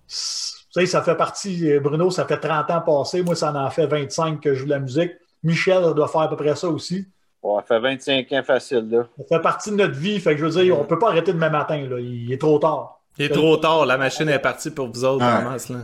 Sais, 0.08 0.86
ça 0.86 1.02
fait 1.02 1.16
partie, 1.16 1.72
euh, 1.72 1.80
Bruno, 1.80 2.12
ça 2.12 2.26
fait 2.26 2.38
30 2.38 2.70
ans 2.70 2.82
passé. 2.82 3.24
Moi, 3.24 3.36
ça 3.36 3.52
en 3.54 3.70
fait 3.72 3.88
25 3.88 4.40
que 4.40 4.54
je 4.54 4.60
joue 4.60 4.66
de 4.66 4.70
la 4.72 4.80
musique. 4.80 5.12
Michel 5.44 5.94
doit 5.96 6.08
faire 6.08 6.22
à 6.22 6.30
peu 6.30 6.36
près 6.36 6.56
ça 6.56 6.68
aussi. 6.68 7.08
Ouais, 7.42 7.62
ça 7.62 7.76
fait 7.76 7.80
25 7.80 8.32
ans 8.34 8.44
facile, 8.44 8.88
là. 8.90 9.08
Ça 9.18 9.38
fait 9.38 9.42
partie 9.42 9.72
de 9.72 9.76
notre 9.78 9.96
vie. 9.96 10.20
Fait 10.20 10.34
que 10.36 10.38
je 10.42 10.46
veux 10.46 10.62
dire, 10.64 10.80
on 10.80 10.84
peut 10.84 11.00
pas 11.00 11.10
arrêter 11.10 11.32
demain 11.34 11.50
matin. 11.50 11.88
Là. 11.90 12.00
Il 12.00 12.32
est 12.32 12.38
trop 12.38 12.60
tard. 12.60 12.99
Il 13.18 13.26
est 13.26 13.30
trop 13.30 13.58
tard, 13.58 13.86
la 13.86 13.98
machine 13.98 14.30
est 14.30 14.40
partie 14.40 14.72
pour 14.72 14.88
vous 14.88 15.04
autres, 15.04 15.26
Ouais. 15.26 15.44
masse, 15.44 15.70
là. 15.70 15.80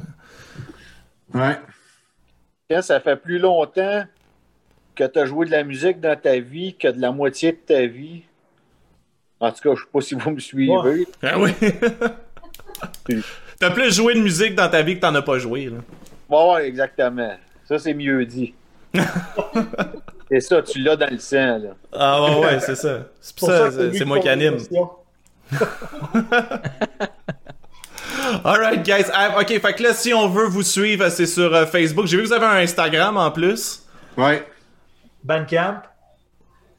Ouais. 1.34 1.58
Quand 2.70 2.82
ça 2.82 3.00
fait 3.00 3.18
plus 3.18 3.40
longtemps 3.40 4.06
que 4.96 5.04
tu 5.04 5.20
as 5.20 5.26
joué 5.26 5.46
de 5.46 5.52
la 5.52 5.64
musique 5.64 6.00
dans 6.00 6.16
ta 6.20 6.40
vie 6.40 6.76
que 6.76 6.88
de 6.88 7.02
la 7.02 7.12
moitié 7.12 7.52
de 7.52 7.58
ta 7.58 7.86
vie, 7.86 8.24
en 9.40 9.52
tout 9.52 9.62
cas, 9.62 9.76
je 9.76 9.82
sais 9.82 9.88
pas 9.92 10.02
si 10.02 10.16
vous 10.16 10.32
me 10.32 10.40
suivez. 10.40 10.72
Ouais. 10.72 11.06
Ah 11.22 11.38
oui. 11.40 11.52
T'as 13.60 13.72
plus 13.72 13.94
joué 13.94 14.14
de 14.16 14.20
musique 14.22 14.56
dans 14.56 14.70
ta 14.70 14.82
vie 14.82 14.96
que 14.96 15.02
t'en 15.02 15.14
as 15.16 15.22
pas 15.22 15.38
joué, 15.38 15.66
là. 15.66 15.78
Ouais, 16.30 16.54
ouais, 16.54 16.68
exactement. 16.68 17.36
Ça, 17.66 17.78
c'est 17.80 17.94
mieux 17.94 18.26
dit. 18.26 18.54
c'est 20.30 20.40
ça, 20.40 20.62
tu 20.62 20.80
l'as 20.80 20.96
dans 20.96 21.10
le 21.12 21.18
sang, 21.20 21.58
là. 21.58 21.70
Ah 21.94 22.24
ouais, 22.24 22.40
ouais, 22.46 22.60
c'est 22.60 22.76
ça. 22.76 23.00
C'est 23.22 23.36
pour 23.38 23.48
ça, 23.50 23.70
que 23.70 23.92
c'est 23.94 24.06
moi 24.06 24.20
qui 24.20 24.30
anime. 24.30 24.54
question. 24.54 24.90
Alright, 28.44 28.84
guys. 28.84 29.06
Ah, 29.14 29.40
ok, 29.40 29.48
fait 29.60 29.74
que 29.74 29.84
là, 29.84 29.94
si 29.94 30.14
on 30.14 30.28
veut 30.30 30.48
vous 30.48 30.64
suivre, 30.64 31.10
c'est 31.10 31.26
sur 31.26 31.54
euh, 31.54 31.66
Facebook. 31.66 32.06
J'ai 32.08 32.18
vu 32.18 32.24
que 32.24 32.28
vous 32.30 32.34
avez 32.34 32.46
un 32.46 32.58
Instagram 32.64 33.18
en 33.18 33.32
plus. 33.32 33.84
Ouais. 34.18 34.46
Bandcamp. 35.24 35.82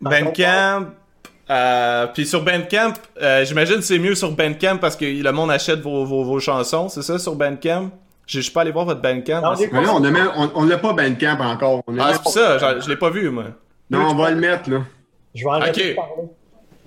Bandcamp. 0.00 0.86
Euh, 1.48 2.06
puis 2.08 2.26
sur 2.26 2.42
Bandcamp, 2.42 2.94
euh, 3.22 3.44
j'imagine 3.44 3.76
que 3.76 3.82
c'est 3.82 3.98
mieux 4.00 4.14
sur 4.16 4.32
Bandcamp 4.32 4.78
parce 4.78 4.96
que 4.96 5.04
le 5.04 5.32
monde 5.32 5.50
achète 5.50 5.80
vos, 5.80 6.04
vos, 6.04 6.24
vos 6.24 6.40
chansons, 6.40 6.88
c'est 6.88 7.02
ça, 7.02 7.18
sur 7.18 7.36
Bandcamp? 7.36 7.90
Je 8.26 8.40
suis 8.40 8.50
pas 8.50 8.62
allé 8.62 8.72
voir 8.72 8.84
votre 8.86 9.00
Bandcamp. 9.00 9.40
Non, 9.40 9.42
mais 9.42 9.46
on 9.48 9.52
est 9.52 9.56
c'est- 9.58 9.72
Mais 9.72 9.82
là, 9.82 9.92
on 9.94 10.02
a 10.04 10.10
même- 10.10 10.32
on, 10.36 10.50
on 10.56 10.64
l'a 10.64 10.78
pas 10.78 10.92
Bandcamp 10.92 11.38
encore. 11.40 11.82
On 11.86 11.96
Ah, 12.00 12.10
c'est 12.14 12.22
pour 12.22 12.32
ça, 12.32 12.58
je, 12.80 12.88
l'ai 12.88 12.96
pas 12.96 13.10
vu, 13.10 13.30
moi. 13.30 13.44
Non, 13.90 14.08
on 14.10 14.14
va 14.16 14.30
le 14.30 14.36
mettre, 14.36 14.68
là. 14.68 14.80
Je 15.34 15.44
vais 15.44 15.50
arrêter 15.50 15.80
Ok. 15.82 15.88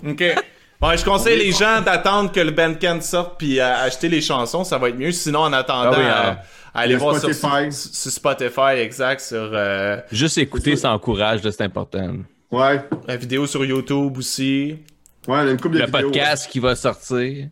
de 0.04 0.14
parler. 0.18 0.36
Ok. 0.36 0.44
Bon, 0.82 0.96
je 0.96 1.04
conseille 1.04 1.38
les 1.38 1.52
gens 1.52 1.82
d'attendre 1.82 2.32
que 2.32 2.40
le 2.40 2.52
Bandcamp 2.52 3.02
sorte 3.02 3.38
puis 3.38 3.60
euh, 3.60 3.76
acheter 3.84 4.08
les 4.08 4.22
chansons, 4.22 4.64
ça 4.64 4.78
va 4.78 4.90
être 4.90 4.98
mieux. 4.98 5.12
Sinon, 5.12 5.40
en 5.42 5.54
attendant, 5.54 5.92
Ah 5.94 5.98
oui, 5.98 6.06
euh, 6.06 6.30
euh, 6.32 6.34
allez 6.74 6.94
le 6.94 7.00
voir 7.00 7.20
sur, 7.20 7.34
Spotify. 7.34 7.72
sur- 7.72 7.94
sur 7.96 8.12
Spotify, 8.12 8.80
exact, 8.80 9.20
sur 9.20 9.50
euh, 9.54 9.98
Juste 10.12 10.38
écouter, 10.38 10.78
ça 10.78 10.92
encourage, 10.94 11.42
c'est 11.42 11.62
important. 11.62 12.14
Ouais. 12.52 12.82
la 13.08 13.18
vidéo 13.18 13.46
sur 13.46 13.66
YouTube 13.66 14.18
aussi. 14.18 14.78
Ouais, 15.28 15.36
on 15.36 15.48
a 15.48 15.52
une 15.52 15.60
couple 15.60 15.76
de 15.76 15.80
Le 15.82 15.86
vidéos. 15.88 16.10
podcast 16.12 16.50
qui 16.50 16.60
va 16.60 16.76
sortir. 16.76 17.48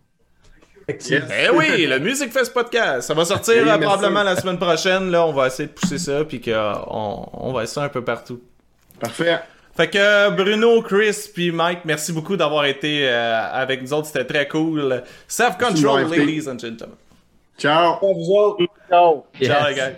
Eh 0.90 1.50
oui, 1.54 1.86
le 1.86 2.00
Music 2.00 2.32
Fest 2.32 2.54
podcast, 2.54 3.10
ça 3.10 3.14
va 3.14 3.26
sortir 3.26 3.56
Oui, 3.62 3.70
euh, 3.70 3.78
probablement 3.78 4.24
la 4.24 4.38
semaine 4.38 4.58
prochaine. 4.58 5.12
Là, 5.12 5.26
on 5.28 5.34
va 5.34 5.48
essayer 5.48 5.68
de 5.68 5.74
pousser 5.74 5.98
ça 5.98 6.24
puis 6.24 6.40
qu'on 6.40 7.30
on 7.34 7.52
va 7.52 7.64
essayer 7.64 7.86
un 7.86 7.90
peu 7.90 8.02
partout. 8.06 8.40
Parfait. 8.98 9.38
Fait 9.78 9.88
que 9.92 9.98
euh, 10.00 10.32
Bruno, 10.32 10.82
Chris 10.82 11.30
puis 11.32 11.52
Mike, 11.52 11.82
merci 11.86 12.12
beaucoup 12.12 12.36
d'avoir 12.36 12.66
été 12.66 13.08
euh, 13.08 13.40
avec 13.54 13.84
nous 13.84 13.94
autres, 13.94 14.08
c'était 14.08 14.26
très 14.26 14.48
cool. 14.48 15.04
Self 15.28 15.56
Merci 15.60 15.74
de 15.74 15.86
control, 15.86 16.02
m'avoir 16.02 16.20
invité. 16.20 16.26
ladies 16.26 16.50
and 16.50 16.58
gentlemen. 16.58 16.96
Ciao. 17.60 18.00
Ciao. 18.90 19.24
Les 19.40 19.76
gars. 19.76 19.92